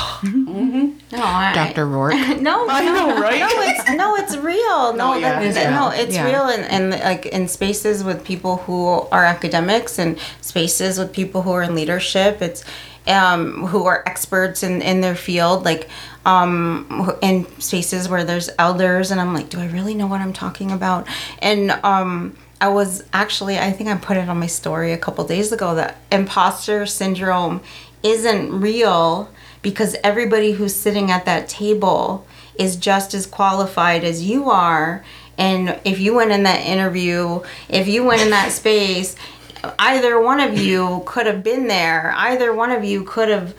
No, 1.10 1.24
I, 1.24 1.54
Dr. 1.54 1.86
Rourke. 1.88 2.14
No, 2.42 2.68
I 2.70 2.84
no, 2.84 2.94
know, 2.94 3.22
right? 3.22 3.40
No, 3.40 3.48
it's 3.50 3.90
no, 3.92 4.16
it's 4.16 4.36
real. 4.36 4.94
No, 4.94 5.14
No, 5.14 5.16
yeah. 5.16 5.40
that- 5.40 5.44
It 5.44 5.48
is 5.48 5.56
no, 5.56 5.90
real. 5.90 6.02
it's 6.02 6.16
Yeah. 6.16 6.26
real, 6.26 6.46
and, 6.48 6.64
and 6.66 7.02
like 7.04 7.26
in 7.28 7.48
spaces 7.48 8.04
with 8.04 8.24
people 8.26 8.58
who 8.58 8.86
are 9.12 9.24
academics, 9.24 9.98
and 10.00 10.18
spaces 10.42 11.00
with 11.00 11.14
people 11.14 11.44
who 11.44 11.52
are 11.52 11.64
in 11.64 11.76
leadership. 11.76 12.42
It's 12.42 12.64
um, 13.08 13.68
who 13.68 13.86
are 13.86 14.04
experts 14.06 14.64
in, 14.64 14.82
in 14.82 15.00
their 15.00 15.16
field, 15.16 15.64
like 15.64 15.88
um, 16.28 17.16
in 17.22 17.48
spaces 17.60 18.10
where 18.10 18.26
there's 18.26 18.50
elders, 18.60 19.12
and 19.12 19.22
I'm 19.22 19.34
like, 19.34 19.50
do 19.50 19.62
I 19.62 19.68
really 19.68 19.96
know 19.96 20.08
what 20.08 20.20
I'm 20.20 20.34
talking 20.34 20.72
about? 20.72 21.08
And 21.40 21.72
um, 21.72 22.38
I 22.60 22.68
was 22.68 23.06
actually, 23.14 23.58
I 23.58 23.72
think 23.72 23.90
I 23.90 23.96
put 23.96 24.18
it 24.18 24.28
on 24.28 24.38
my 24.38 24.48
story 24.48 24.92
a 24.92 24.98
couple 24.98 25.24
days 25.26 25.54
ago 25.54 25.74
that 25.76 25.96
imposter 26.12 26.86
syndrome 26.86 27.62
isn't 28.04 28.60
real 28.60 29.32
because 29.62 29.96
everybody 30.04 30.52
who's 30.52 30.76
sitting 30.76 31.10
at 31.12 31.24
that 31.24 31.48
table 31.48 32.28
is 32.60 32.76
just 32.76 33.14
as 33.14 33.26
qualified 33.26 34.04
as 34.04 34.22
you 34.22 34.50
are. 34.50 35.06
And 35.38 35.80
if 35.86 35.98
you 36.00 36.14
went 36.14 36.32
in 36.32 36.44
that 36.44 36.66
interview, 36.66 37.42
if 37.70 37.88
you 37.88 38.04
went 38.04 38.22
in 38.22 38.32
that 38.32 38.52
space, 38.52 39.16
either 39.80 40.20
one 40.20 40.42
of 40.42 40.60
you 40.60 41.04
could 41.06 41.26
have 41.26 41.42
been 41.42 41.68
there. 41.68 42.12
Either 42.18 42.54
one 42.54 42.72
of 42.72 42.84
you 42.84 43.06
could 43.06 43.30
have 43.30 43.56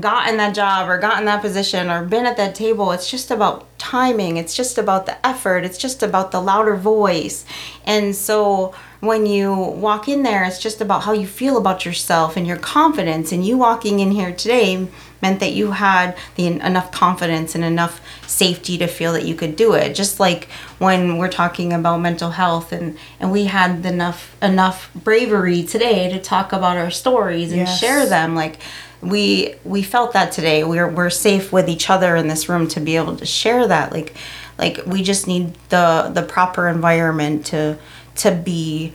gotten 0.00 0.36
that 0.36 0.54
job 0.54 0.88
or 0.88 0.98
gotten 0.98 1.24
that 1.26 1.40
position 1.42 1.90
or 1.90 2.04
been 2.04 2.26
at 2.26 2.36
that 2.36 2.54
table. 2.54 2.92
It's 2.92 3.10
just 3.10 3.30
about 3.30 3.66
timing. 3.78 4.36
It's 4.36 4.54
just 4.54 4.78
about 4.78 5.06
the 5.06 5.24
effort. 5.26 5.64
It's 5.64 5.78
just 5.78 6.02
about 6.02 6.30
the 6.32 6.40
louder 6.40 6.76
voice. 6.76 7.44
And 7.86 8.14
so 8.14 8.74
when 9.00 9.26
you 9.26 9.54
walk 9.54 10.08
in 10.08 10.22
there, 10.24 10.44
it's 10.44 10.58
just 10.58 10.80
about 10.80 11.02
how 11.04 11.12
you 11.12 11.26
feel 11.26 11.56
about 11.56 11.84
yourself 11.84 12.36
and 12.36 12.46
your 12.46 12.56
confidence. 12.56 13.30
And 13.32 13.46
you 13.46 13.56
walking 13.56 14.00
in 14.00 14.10
here 14.10 14.32
today 14.32 14.88
meant 15.22 15.40
that 15.40 15.52
you 15.52 15.72
had 15.72 16.16
the 16.36 16.46
enough 16.46 16.90
confidence 16.92 17.54
and 17.54 17.64
enough 17.64 18.00
safety 18.26 18.78
to 18.78 18.86
feel 18.86 19.12
that 19.12 19.24
you 19.24 19.34
could 19.34 19.56
do 19.56 19.72
it. 19.74 19.94
Just 19.94 20.18
like 20.20 20.48
when 20.78 21.18
we're 21.18 21.28
talking 21.30 21.72
about 21.72 21.98
mental 22.00 22.30
health 22.30 22.72
and 22.72 22.96
and 23.20 23.30
we 23.32 23.44
had 23.44 23.84
enough 23.86 24.36
enough 24.42 24.90
bravery 24.94 25.62
today 25.62 26.08
to 26.10 26.20
talk 26.20 26.52
about 26.52 26.76
our 26.76 26.90
stories 26.90 27.50
and 27.52 27.62
Yes. 27.62 27.78
share 27.80 28.06
them 28.06 28.34
like 28.34 28.58
we 29.00 29.54
we 29.64 29.82
felt 29.82 30.12
that 30.12 30.32
today. 30.32 30.64
We're 30.64 30.88
we're 30.88 31.10
safe 31.10 31.52
with 31.52 31.68
each 31.68 31.88
other 31.90 32.16
in 32.16 32.28
this 32.28 32.48
room 32.48 32.68
to 32.68 32.80
be 32.80 32.96
able 32.96 33.16
to 33.16 33.26
share 33.26 33.66
that. 33.68 33.92
Like 33.92 34.14
like 34.58 34.80
we 34.86 35.02
just 35.02 35.26
need 35.26 35.54
the 35.68 36.10
the 36.12 36.22
proper 36.22 36.68
environment 36.68 37.46
to 37.46 37.78
to 38.16 38.32
be 38.32 38.92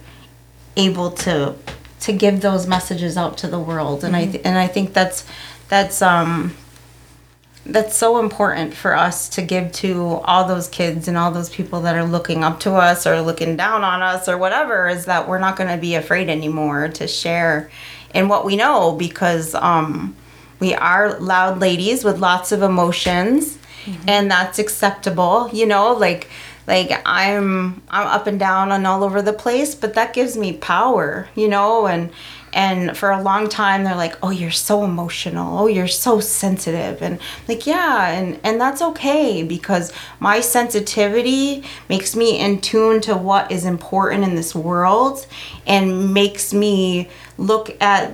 able 0.76 1.12
to 1.12 1.56
to 2.02 2.12
give 2.12 2.42
those 2.42 2.68
messages 2.68 3.16
out 3.18 3.38
to 3.40 3.48
the 3.48 3.60
world. 3.60 4.04
And 4.04 4.16
i 4.16 4.26
th- 4.26 4.42
and 4.44 4.58
i 4.58 4.68
think 4.68 4.94
that's 4.94 5.26
that's 5.70 6.02
um 6.02 6.56
that's 7.66 7.96
so 7.96 8.20
important 8.20 8.74
for 8.74 8.94
us 8.94 9.30
to 9.30 9.42
give 9.42 9.72
to 9.72 10.20
all 10.26 10.46
those 10.46 10.68
kids 10.68 11.08
and 11.08 11.18
all 11.18 11.32
those 11.32 11.50
people 11.50 11.82
that 11.82 11.96
are 11.96 12.04
looking 12.04 12.44
up 12.44 12.60
to 12.60 12.74
us 12.74 13.08
or 13.08 13.22
looking 13.22 13.56
down 13.56 13.86
on 13.86 14.02
us 14.02 14.28
or 14.28 14.38
whatever 14.38 14.90
is 14.90 15.06
that 15.06 15.30
we're 15.30 15.40
not 15.40 15.56
going 15.56 15.70
to 15.70 15.78
be 15.78 15.96
afraid 15.96 16.28
anymore 16.28 16.90
to 16.90 17.08
share 17.08 17.72
in 18.14 18.28
what 18.28 18.46
we 18.46 18.56
know 18.56 18.94
because 18.94 19.56
um, 19.56 20.16
we 20.60 20.74
are 20.74 21.20
loud 21.20 21.60
ladies 21.60 22.04
with 22.04 22.20
lots 22.20 22.52
of 22.52 22.62
emotions 22.62 23.58
and 24.08 24.32
that's 24.32 24.60
acceptable 24.60 25.50
you 25.52 25.66
know 25.66 25.94
like 25.94 26.30
like 26.68 26.90
i'm 27.06 27.82
i'm 27.90 28.08
up 28.08 28.28
and 28.28 28.40
down 28.40 28.72
and 28.72 28.88
all 28.88 29.04
over 29.04 29.22
the 29.22 29.34
place 29.34 29.76
but 29.76 29.94
that 29.94 30.14
gives 30.14 30.38
me 30.38 30.54
power 30.54 31.28
you 31.36 31.50
know 31.50 31.86
and 31.86 32.10
and 32.54 32.96
for 32.96 33.10
a 33.10 33.22
long 33.22 33.50
time 33.50 33.84
they're 33.84 33.96
like 33.96 34.16
oh 34.22 34.30
you're 34.30 34.52
so 34.52 34.84
emotional. 34.84 35.60
Oh 35.60 35.68
you're 35.68 35.88
so 35.88 36.20
sensitive. 36.20 37.02
And 37.02 37.20
like 37.48 37.66
yeah 37.66 38.10
and 38.10 38.40
and 38.44 38.62
that's 38.62 38.82
okay 38.82 39.44
because 39.44 39.92
my 40.20 40.40
sensitivity 40.40 41.64
makes 41.90 42.16
me 42.16 42.40
in 42.40 42.62
tune 42.62 43.02
to 43.02 43.16
what 43.18 43.52
is 43.52 43.66
important 43.66 44.24
in 44.24 44.36
this 44.36 44.54
world 44.54 45.26
and 45.66 46.14
makes 46.14 46.54
me 46.54 47.10
look 47.38 47.82
at 47.82 48.14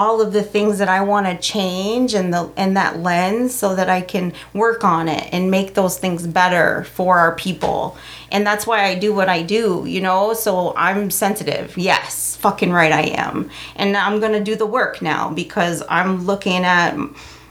all 0.00 0.22
of 0.22 0.32
the 0.32 0.42
things 0.42 0.78
that 0.78 0.88
I 0.88 1.02
want 1.02 1.26
to 1.26 1.36
change 1.36 2.14
and 2.14 2.32
the 2.32 2.50
and 2.56 2.74
that 2.76 3.00
lens 3.00 3.54
so 3.54 3.76
that 3.76 3.90
I 3.90 4.00
can 4.00 4.32
work 4.54 4.82
on 4.82 5.08
it 5.08 5.28
and 5.30 5.50
make 5.50 5.74
those 5.74 5.98
things 5.98 6.26
better 6.26 6.84
for 6.84 7.18
our 7.18 7.34
people. 7.34 7.98
And 8.32 8.46
that's 8.46 8.66
why 8.66 8.84
I 8.84 8.94
do 8.94 9.12
what 9.12 9.28
I 9.28 9.42
do, 9.42 9.84
you 9.86 10.00
know? 10.00 10.32
So 10.32 10.74
I'm 10.74 11.10
sensitive. 11.10 11.76
Yes, 11.76 12.36
fucking 12.36 12.72
right 12.72 12.92
I 12.92 13.02
am. 13.20 13.50
And 13.76 13.94
I'm 13.94 14.20
going 14.20 14.32
to 14.32 14.42
do 14.42 14.56
the 14.56 14.66
work 14.66 15.02
now 15.02 15.30
because 15.30 15.82
I'm 15.88 16.24
looking 16.24 16.64
at 16.64 16.96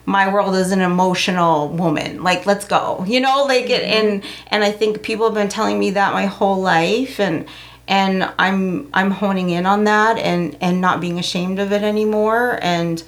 my 0.05 0.33
world 0.33 0.55
as 0.55 0.71
an 0.71 0.81
emotional 0.81 1.69
woman. 1.69 2.23
Like 2.23 2.47
let's 2.47 2.65
go. 2.65 3.05
You 3.07 3.19
know, 3.19 3.45
like 3.45 3.69
it 3.69 3.83
and 3.83 4.23
and 4.47 4.63
I 4.63 4.71
think 4.71 5.03
people 5.03 5.25
have 5.25 5.35
been 5.35 5.49
telling 5.49 5.77
me 5.77 5.91
that 5.91 6.13
my 6.13 6.25
whole 6.25 6.59
life 6.59 7.19
and 7.19 7.47
and 7.89 8.31
I'm 8.37 8.87
I'm 8.93 9.09
honing 9.09 9.49
in 9.49 9.65
on 9.65 9.83
that 9.85 10.19
and 10.19 10.55
and 10.61 10.79
not 10.79 11.01
being 11.01 11.17
ashamed 11.17 11.59
of 11.59 11.73
it 11.73 11.81
anymore. 11.81 12.59
And 12.61 13.03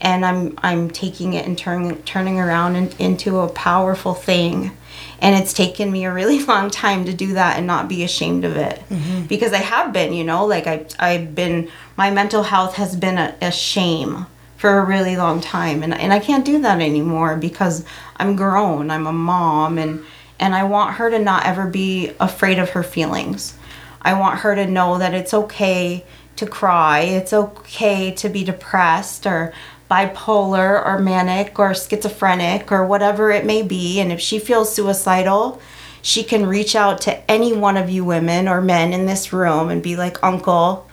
and 0.00 0.26
I'm 0.26 0.58
I'm 0.58 0.90
taking 0.90 1.34
it 1.34 1.46
and 1.46 1.56
turning 1.56 2.02
turning 2.02 2.40
around 2.40 2.74
in, 2.74 2.90
into 2.98 3.38
a 3.38 3.48
powerful 3.48 4.14
thing. 4.14 4.76
And 5.22 5.40
it's 5.40 5.54
taken 5.54 5.90
me 5.92 6.04
a 6.04 6.12
really 6.12 6.44
long 6.44 6.70
time 6.70 7.04
to 7.04 7.14
do 7.14 7.34
that 7.34 7.56
and 7.56 7.66
not 7.68 7.88
be 7.88 8.02
ashamed 8.02 8.44
of 8.44 8.56
it. 8.56 8.82
Mm-hmm. 8.90 9.26
Because 9.26 9.52
I 9.52 9.58
have 9.58 9.92
been 9.92 10.12
you 10.12 10.24
know 10.24 10.44
like 10.44 10.66
I 10.66 10.86
I've 10.98 11.34
been 11.36 11.70
my 11.96 12.10
mental 12.10 12.42
health 12.42 12.74
has 12.74 12.96
been 12.96 13.18
a, 13.18 13.34
a 13.40 13.52
shame 13.52 14.26
for 14.56 14.78
a 14.78 14.84
really 14.84 15.16
long 15.16 15.40
time. 15.40 15.84
And, 15.84 15.94
and 15.94 16.12
I 16.12 16.18
can't 16.18 16.44
do 16.44 16.60
that 16.62 16.80
anymore 16.80 17.36
because 17.36 17.84
I'm 18.16 18.34
grown 18.34 18.90
I'm 18.90 19.06
a 19.06 19.12
mom 19.12 19.78
and 19.78 20.04
and 20.40 20.52
I 20.52 20.64
want 20.64 20.96
her 20.96 21.10
to 21.10 21.18
not 21.20 21.46
ever 21.46 21.68
be 21.68 22.10
afraid 22.18 22.58
of 22.58 22.70
her 22.70 22.82
feelings 22.82 23.56
I 24.06 24.14
want 24.14 24.38
her 24.40 24.54
to 24.54 24.68
know 24.68 24.98
that 24.98 25.14
it's 25.14 25.34
okay 25.34 26.04
to 26.36 26.46
cry. 26.46 27.00
It's 27.00 27.32
okay 27.32 28.12
to 28.12 28.28
be 28.28 28.44
depressed 28.44 29.26
or 29.26 29.52
bipolar 29.90 30.84
or 30.86 31.00
manic 31.00 31.58
or 31.58 31.74
schizophrenic 31.74 32.70
or 32.70 32.86
whatever 32.86 33.32
it 33.32 33.44
may 33.44 33.62
be. 33.62 33.98
And 33.98 34.12
if 34.12 34.20
she 34.20 34.38
feels 34.38 34.72
suicidal, 34.72 35.60
she 36.02 36.22
can 36.22 36.46
reach 36.46 36.76
out 36.76 37.00
to 37.00 37.28
any 37.28 37.52
one 37.52 37.76
of 37.76 37.90
you 37.90 38.04
women 38.04 38.46
or 38.46 38.60
men 38.60 38.92
in 38.92 39.06
this 39.06 39.32
room 39.32 39.70
and 39.70 39.82
be 39.82 39.96
like, 39.96 40.22
Uncle, 40.22 40.86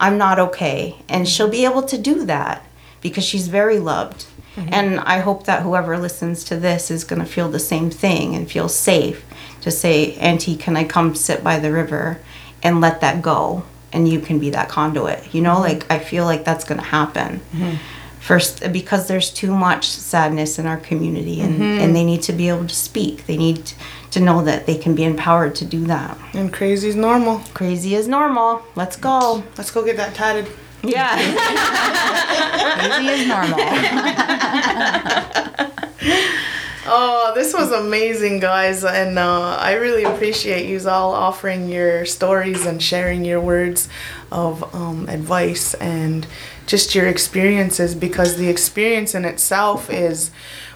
I'm 0.00 0.16
not 0.16 0.38
okay. 0.38 0.96
And 1.06 1.26
mm-hmm. 1.26 1.30
she'll 1.30 1.50
be 1.50 1.66
able 1.66 1.82
to 1.82 1.98
do 1.98 2.24
that 2.24 2.64
because 3.02 3.24
she's 3.24 3.48
very 3.48 3.78
loved. 3.78 4.24
Mm-hmm. 4.56 4.72
And 4.72 5.00
I 5.00 5.18
hope 5.18 5.44
that 5.44 5.62
whoever 5.62 5.98
listens 5.98 6.44
to 6.44 6.56
this 6.56 6.90
is 6.90 7.04
going 7.04 7.20
to 7.20 7.26
feel 7.26 7.50
the 7.50 7.58
same 7.58 7.90
thing 7.90 8.34
and 8.34 8.50
feel 8.50 8.70
safe 8.70 9.22
to 9.60 9.70
say, 9.70 10.14
Auntie, 10.14 10.56
can 10.56 10.78
I 10.78 10.84
come 10.84 11.14
sit 11.14 11.44
by 11.44 11.58
the 11.58 11.70
river 11.70 12.20
and 12.64 12.80
let 12.80 13.00
that 13.02 13.22
go? 13.22 13.62
And 13.92 14.08
you 14.08 14.18
can 14.18 14.40
be 14.40 14.50
that 14.50 14.68
conduit. 14.68 15.32
You 15.32 15.42
know, 15.42 15.60
like 15.60 15.88
I 15.90 16.00
feel 16.00 16.24
like 16.24 16.44
that's 16.44 16.64
going 16.64 16.80
to 16.80 16.86
happen. 16.86 17.40
Mm-hmm. 17.52 17.76
First, 18.18 18.72
because 18.72 19.06
there's 19.06 19.30
too 19.30 19.54
much 19.54 19.86
sadness 19.86 20.58
in 20.58 20.66
our 20.66 20.78
community 20.78 21.40
and, 21.42 21.54
mm-hmm. 21.54 21.80
and 21.80 21.94
they 21.94 22.02
need 22.04 22.22
to 22.22 22.32
be 22.32 22.48
able 22.48 22.66
to 22.66 22.74
speak. 22.74 23.26
They 23.26 23.36
need 23.36 23.72
to 24.12 24.20
know 24.20 24.42
that 24.42 24.64
they 24.64 24.78
can 24.78 24.94
be 24.94 25.04
empowered 25.04 25.54
to 25.56 25.66
do 25.66 25.84
that. 25.86 26.16
and 26.32 26.50
crazy 26.50 26.88
is 26.88 26.96
normal. 26.96 27.40
Crazy 27.52 27.94
is 27.94 28.08
normal. 28.08 28.62
Let's 28.76 28.96
go. 28.96 29.44
Let's 29.58 29.70
go 29.70 29.84
get 29.84 29.98
that 29.98 30.14
tatted. 30.14 30.48
Yeah. 30.82 31.16
Crazy 32.78 33.08
is 33.08 33.28
normal. 33.28 33.58
Oh, 36.86 37.32
this 37.34 37.54
was 37.54 37.72
amazing, 37.72 38.40
guys, 38.40 38.84
and 38.84 39.18
uh, 39.18 39.56
I 39.58 39.72
really 39.74 40.04
appreciate 40.04 40.68
you 40.68 40.86
all 40.86 41.12
offering 41.12 41.68
your 41.70 42.04
stories 42.04 42.66
and 42.66 42.82
sharing 42.82 43.24
your 43.24 43.40
words 43.40 43.88
of 44.30 44.74
um, 44.74 45.08
advice 45.08 45.72
and 45.74 46.26
just 46.66 46.94
your 46.94 47.06
experiences 47.06 47.94
because 47.94 48.36
the 48.36 48.48
experience 48.50 49.14
in 49.14 49.24
itself 49.24 49.88
is 49.88 50.30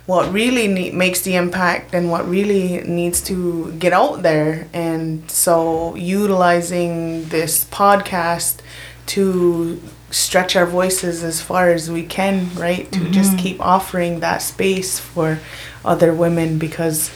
what 0.07 0.33
really 0.33 0.67
ne- 0.67 0.93
makes 0.93 1.21
the 1.21 1.37
impact 1.37 1.93
and 1.93 2.11
what 2.11 2.27
really 2.27 2.81
needs 2.85 3.21
to 3.25 3.73
get 3.73 3.93
out 3.93 4.23
there. 4.23 4.67
And 4.73 5.31
so, 5.31 5.95
utilizing 5.95 7.25
this 7.29 7.67
podcast 7.67 8.61
to 9.09 9.79
stretch 10.11 10.57
our 10.57 10.65
voices 10.67 11.23
as 11.23 11.43
far 11.43 11.69
as 11.71 11.91
we 11.91 12.03
can, 12.03 12.49
right? 12.55 12.91
To 12.93 13.11
just 13.11 13.37
keep 13.37 13.61
offering 13.61 14.21
that 14.21 14.39
space 14.39 14.99
for 14.99 15.39
other 15.85 16.13
women 16.13 16.59
because 16.59 17.11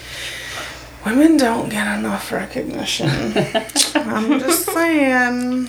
women 1.04 1.36
don't 1.36 1.68
get 1.68 1.98
enough 1.98 2.32
recognition. 2.32 3.08
I'm 3.94 4.38
just 4.40 4.66
saying. 4.66 5.68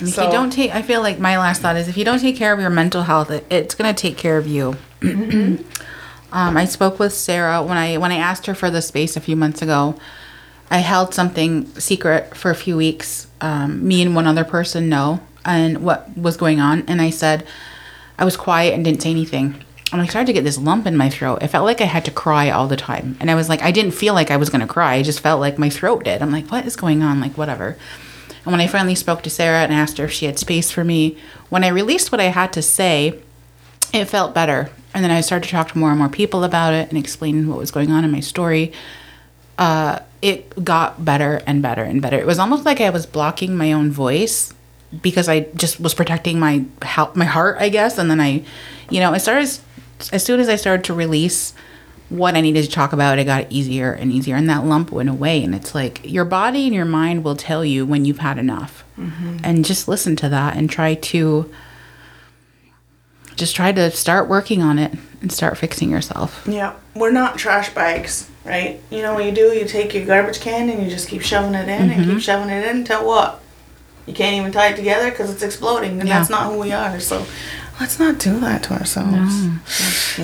If 0.00 0.16
you 0.16 0.30
don't 0.30 0.50
take, 0.50 0.72
I 0.72 0.82
feel 0.82 1.00
like 1.02 1.18
my 1.18 1.38
last 1.38 1.60
thought 1.60 1.76
is 1.76 1.88
if 1.88 1.96
you 1.96 2.04
don't 2.04 2.20
take 2.20 2.36
care 2.36 2.52
of 2.52 2.60
your 2.60 2.70
mental 2.70 3.02
health, 3.02 3.30
it, 3.30 3.44
it's 3.50 3.74
gonna 3.74 3.94
take 3.94 4.16
care 4.16 4.38
of 4.38 4.46
you. 4.46 4.76
um, 5.02 5.64
I 6.32 6.64
spoke 6.66 6.98
with 6.98 7.12
Sarah 7.12 7.62
when 7.62 7.76
I 7.76 7.96
when 7.96 8.12
I 8.12 8.16
asked 8.16 8.46
her 8.46 8.54
for 8.54 8.70
the 8.70 8.80
space 8.80 9.16
a 9.16 9.20
few 9.20 9.34
months 9.34 9.60
ago. 9.60 9.98
I 10.70 10.78
held 10.78 11.14
something 11.14 11.66
secret 11.80 12.36
for 12.36 12.50
a 12.50 12.54
few 12.54 12.76
weeks. 12.76 13.26
Um, 13.40 13.86
me 13.86 14.02
and 14.02 14.14
one 14.14 14.26
other 14.26 14.44
person 14.44 14.88
know 14.88 15.20
and 15.44 15.78
what 15.78 16.16
was 16.16 16.36
going 16.36 16.60
on, 16.60 16.84
and 16.86 17.00
I 17.00 17.10
said 17.10 17.46
I 18.18 18.24
was 18.24 18.36
quiet 18.36 18.74
and 18.74 18.84
didn't 18.84 19.02
say 19.02 19.10
anything. 19.10 19.64
And 19.90 20.02
I 20.02 20.06
started 20.06 20.26
to 20.26 20.32
get 20.34 20.44
this 20.44 20.58
lump 20.58 20.86
in 20.86 20.96
my 20.96 21.08
throat. 21.08 21.42
It 21.42 21.48
felt 21.48 21.64
like 21.64 21.80
I 21.80 21.84
had 21.84 22.04
to 22.04 22.10
cry 22.10 22.50
all 22.50 22.68
the 22.68 22.76
time, 22.76 23.16
and 23.20 23.30
I 23.30 23.34
was 23.34 23.48
like, 23.48 23.62
I 23.62 23.70
didn't 23.70 23.92
feel 23.92 24.12
like 24.14 24.30
I 24.30 24.36
was 24.36 24.50
gonna 24.50 24.66
cry. 24.66 24.94
I 24.94 25.02
just 25.02 25.20
felt 25.20 25.40
like 25.40 25.58
my 25.58 25.70
throat 25.70 26.04
did. 26.04 26.20
I'm 26.20 26.32
like, 26.32 26.50
what 26.50 26.66
is 26.66 26.76
going 26.76 27.02
on? 27.02 27.20
Like 27.20 27.38
whatever. 27.38 27.76
And 28.44 28.52
when 28.52 28.60
I 28.60 28.66
finally 28.66 28.94
spoke 28.94 29.22
to 29.22 29.30
Sarah 29.30 29.62
and 29.62 29.72
asked 29.72 29.98
her 29.98 30.04
if 30.04 30.12
she 30.12 30.26
had 30.26 30.38
space 30.38 30.70
for 30.70 30.84
me, 30.84 31.18
when 31.48 31.64
I 31.64 31.68
released 31.68 32.12
what 32.12 32.20
I 32.20 32.24
had 32.24 32.52
to 32.54 32.62
say, 32.62 33.20
it 33.92 34.06
felt 34.06 34.34
better. 34.34 34.70
And 34.94 35.04
then 35.04 35.10
I 35.10 35.20
started 35.20 35.46
to 35.48 35.52
talk 35.52 35.72
to 35.72 35.78
more 35.78 35.90
and 35.90 35.98
more 35.98 36.08
people 36.08 36.44
about 36.44 36.72
it 36.72 36.88
and 36.88 36.98
explain 36.98 37.48
what 37.48 37.58
was 37.58 37.70
going 37.70 37.90
on 37.90 38.04
in 38.04 38.10
my 38.10 38.20
story. 38.20 38.72
Uh, 39.58 39.98
it 40.22 40.64
got 40.64 41.04
better 41.04 41.42
and 41.46 41.62
better 41.62 41.82
and 41.82 42.00
better. 42.00 42.18
It 42.18 42.26
was 42.26 42.38
almost 42.38 42.64
like 42.64 42.80
I 42.80 42.90
was 42.90 43.06
blocking 43.06 43.56
my 43.56 43.72
own 43.72 43.90
voice 43.90 44.52
because 45.02 45.28
I 45.28 45.40
just 45.54 45.78
was 45.78 45.94
protecting 45.94 46.38
my 46.38 46.64
my 47.14 47.24
heart, 47.24 47.58
I 47.60 47.68
guess. 47.68 47.98
And 47.98 48.10
then 48.10 48.20
I, 48.20 48.44
you 48.88 49.00
know, 49.00 49.12
I 49.12 49.18
started 49.18 49.58
as 50.12 50.24
soon 50.24 50.40
as 50.40 50.48
I 50.48 50.56
started 50.56 50.84
to 50.84 50.94
release 50.94 51.54
what 52.08 52.34
I 52.34 52.40
needed 52.40 52.64
to 52.64 52.70
talk 52.70 52.92
about, 52.92 53.18
it 53.18 53.24
got 53.24 53.50
easier 53.50 53.92
and 53.92 54.10
easier, 54.10 54.36
and 54.36 54.48
that 54.48 54.64
lump 54.64 54.90
went 54.90 55.08
away. 55.08 55.42
And 55.42 55.54
it's 55.54 55.74
like 55.74 56.00
your 56.04 56.24
body 56.24 56.66
and 56.66 56.74
your 56.74 56.86
mind 56.86 57.22
will 57.24 57.36
tell 57.36 57.64
you 57.64 57.84
when 57.84 58.04
you've 58.04 58.18
had 58.20 58.38
enough, 58.38 58.84
mm-hmm. 58.98 59.38
and 59.44 59.64
just 59.64 59.88
listen 59.88 60.16
to 60.16 60.28
that 60.28 60.56
and 60.56 60.70
try 60.70 60.94
to 60.94 61.52
just 63.36 63.54
try 63.54 63.70
to 63.72 63.90
start 63.90 64.28
working 64.28 64.62
on 64.62 64.78
it 64.78 64.92
and 65.20 65.30
start 65.30 65.56
fixing 65.56 65.90
yourself. 65.90 66.44
Yeah, 66.46 66.74
we're 66.94 67.12
not 67.12 67.38
trash 67.38 67.72
bags, 67.74 68.28
right? 68.44 68.80
You 68.90 69.02
know 69.02 69.14
what 69.14 69.24
you 69.24 69.32
do? 69.32 69.52
You 69.52 69.66
take 69.66 69.94
your 69.94 70.04
garbage 70.06 70.40
can 70.40 70.68
and 70.68 70.82
you 70.82 70.90
just 70.90 71.08
keep 71.08 71.22
shoving 71.22 71.54
it 71.54 71.68
in 71.68 71.90
and 71.90 71.92
keep 71.92 72.08
mm-hmm. 72.08 72.18
shoving 72.18 72.50
it 72.50 72.64
in 72.66 72.78
until 72.78 73.06
what? 73.06 73.40
You 74.06 74.14
can't 74.14 74.34
even 74.36 74.50
tie 74.50 74.68
it 74.68 74.76
together 74.76 75.10
because 75.10 75.30
it's 75.30 75.42
exploding, 75.42 76.00
and 76.00 76.08
Yeah. 76.08 76.18
that's 76.18 76.30
not 76.30 76.50
who 76.50 76.58
we 76.58 76.72
are. 76.72 76.98
So 76.98 77.26
let's 77.80 77.98
not 77.98 78.18
do 78.18 78.38
that 78.40 78.62
to 78.64 78.72
ourselves. 78.74 79.44
No. 79.44 79.52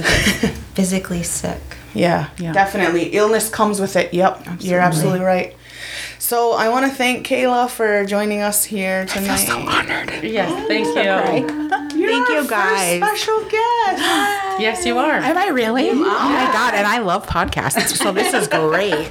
Physically 0.75 1.23
sick. 1.23 1.61
Yeah, 1.95 2.29
Yeah. 2.39 2.53
definitely. 2.53 3.11
Illness 3.15 3.49
comes 3.49 3.81
with 3.81 3.95
it. 3.97 4.13
Yep, 4.13 4.47
you're 4.61 4.81
absolutely 4.81 5.21
right. 5.21 5.55
So 6.19 6.53
I 6.53 6.69
want 6.71 6.87
to 6.87 6.93
thank 6.93 7.27
Kayla 7.27 7.69
for 7.69 8.05
joining 8.07 8.41
us 8.41 8.65
here 8.65 9.05
tonight. 9.07 9.31
I 9.31 9.37
feel 9.37 9.47
so 9.47 9.59
honored. 9.69 10.25
Yes, 10.25 10.51
thank 10.67 10.87
you. 10.87 12.01
You're 12.01 12.11
Thank 12.11 12.29
you, 12.29 12.35
our 12.37 12.41
first 12.43 12.51
guys. 12.51 12.97
special 13.03 13.41
guest. 13.49 14.31
Yes, 14.61 14.87
you 14.87 14.99
are. 14.99 15.15
Am 15.15 15.37
I 15.37 15.49
really? 15.49 15.91
Oh 15.91 15.95
my 15.97 16.49
god! 16.53 16.75
And 16.75 16.87
I 16.87 16.99
love 16.99 17.27
podcasts, 17.27 17.97
so 17.97 18.13
this 18.13 18.33
is 18.33 18.47
great. 18.47 19.09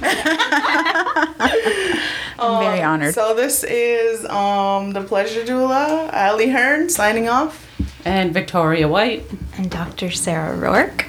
I'm 2.38 2.60
very 2.62 2.82
honored. 2.82 3.14
So 3.14 3.34
this 3.34 3.62
is 3.64 4.24
um 4.26 4.92
the 4.92 5.02
pleasure 5.02 5.42
doula, 5.44 6.10
Allie 6.12 6.48
Hearn, 6.50 6.88
signing 6.88 7.28
off. 7.28 7.63
And 8.04 8.34
Viktoria 8.34 8.88
White. 8.88 9.24
And 9.56 9.70
Dr. 9.70 10.10
Sarah 10.10 10.56
Rourke. 10.56 11.06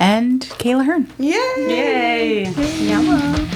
and 0.00 0.40
Kayla 0.42 0.84
Hearn. 0.84 1.08
Yay! 1.18 1.34
Yay. 1.68 2.50
Yellow. 2.88 3.48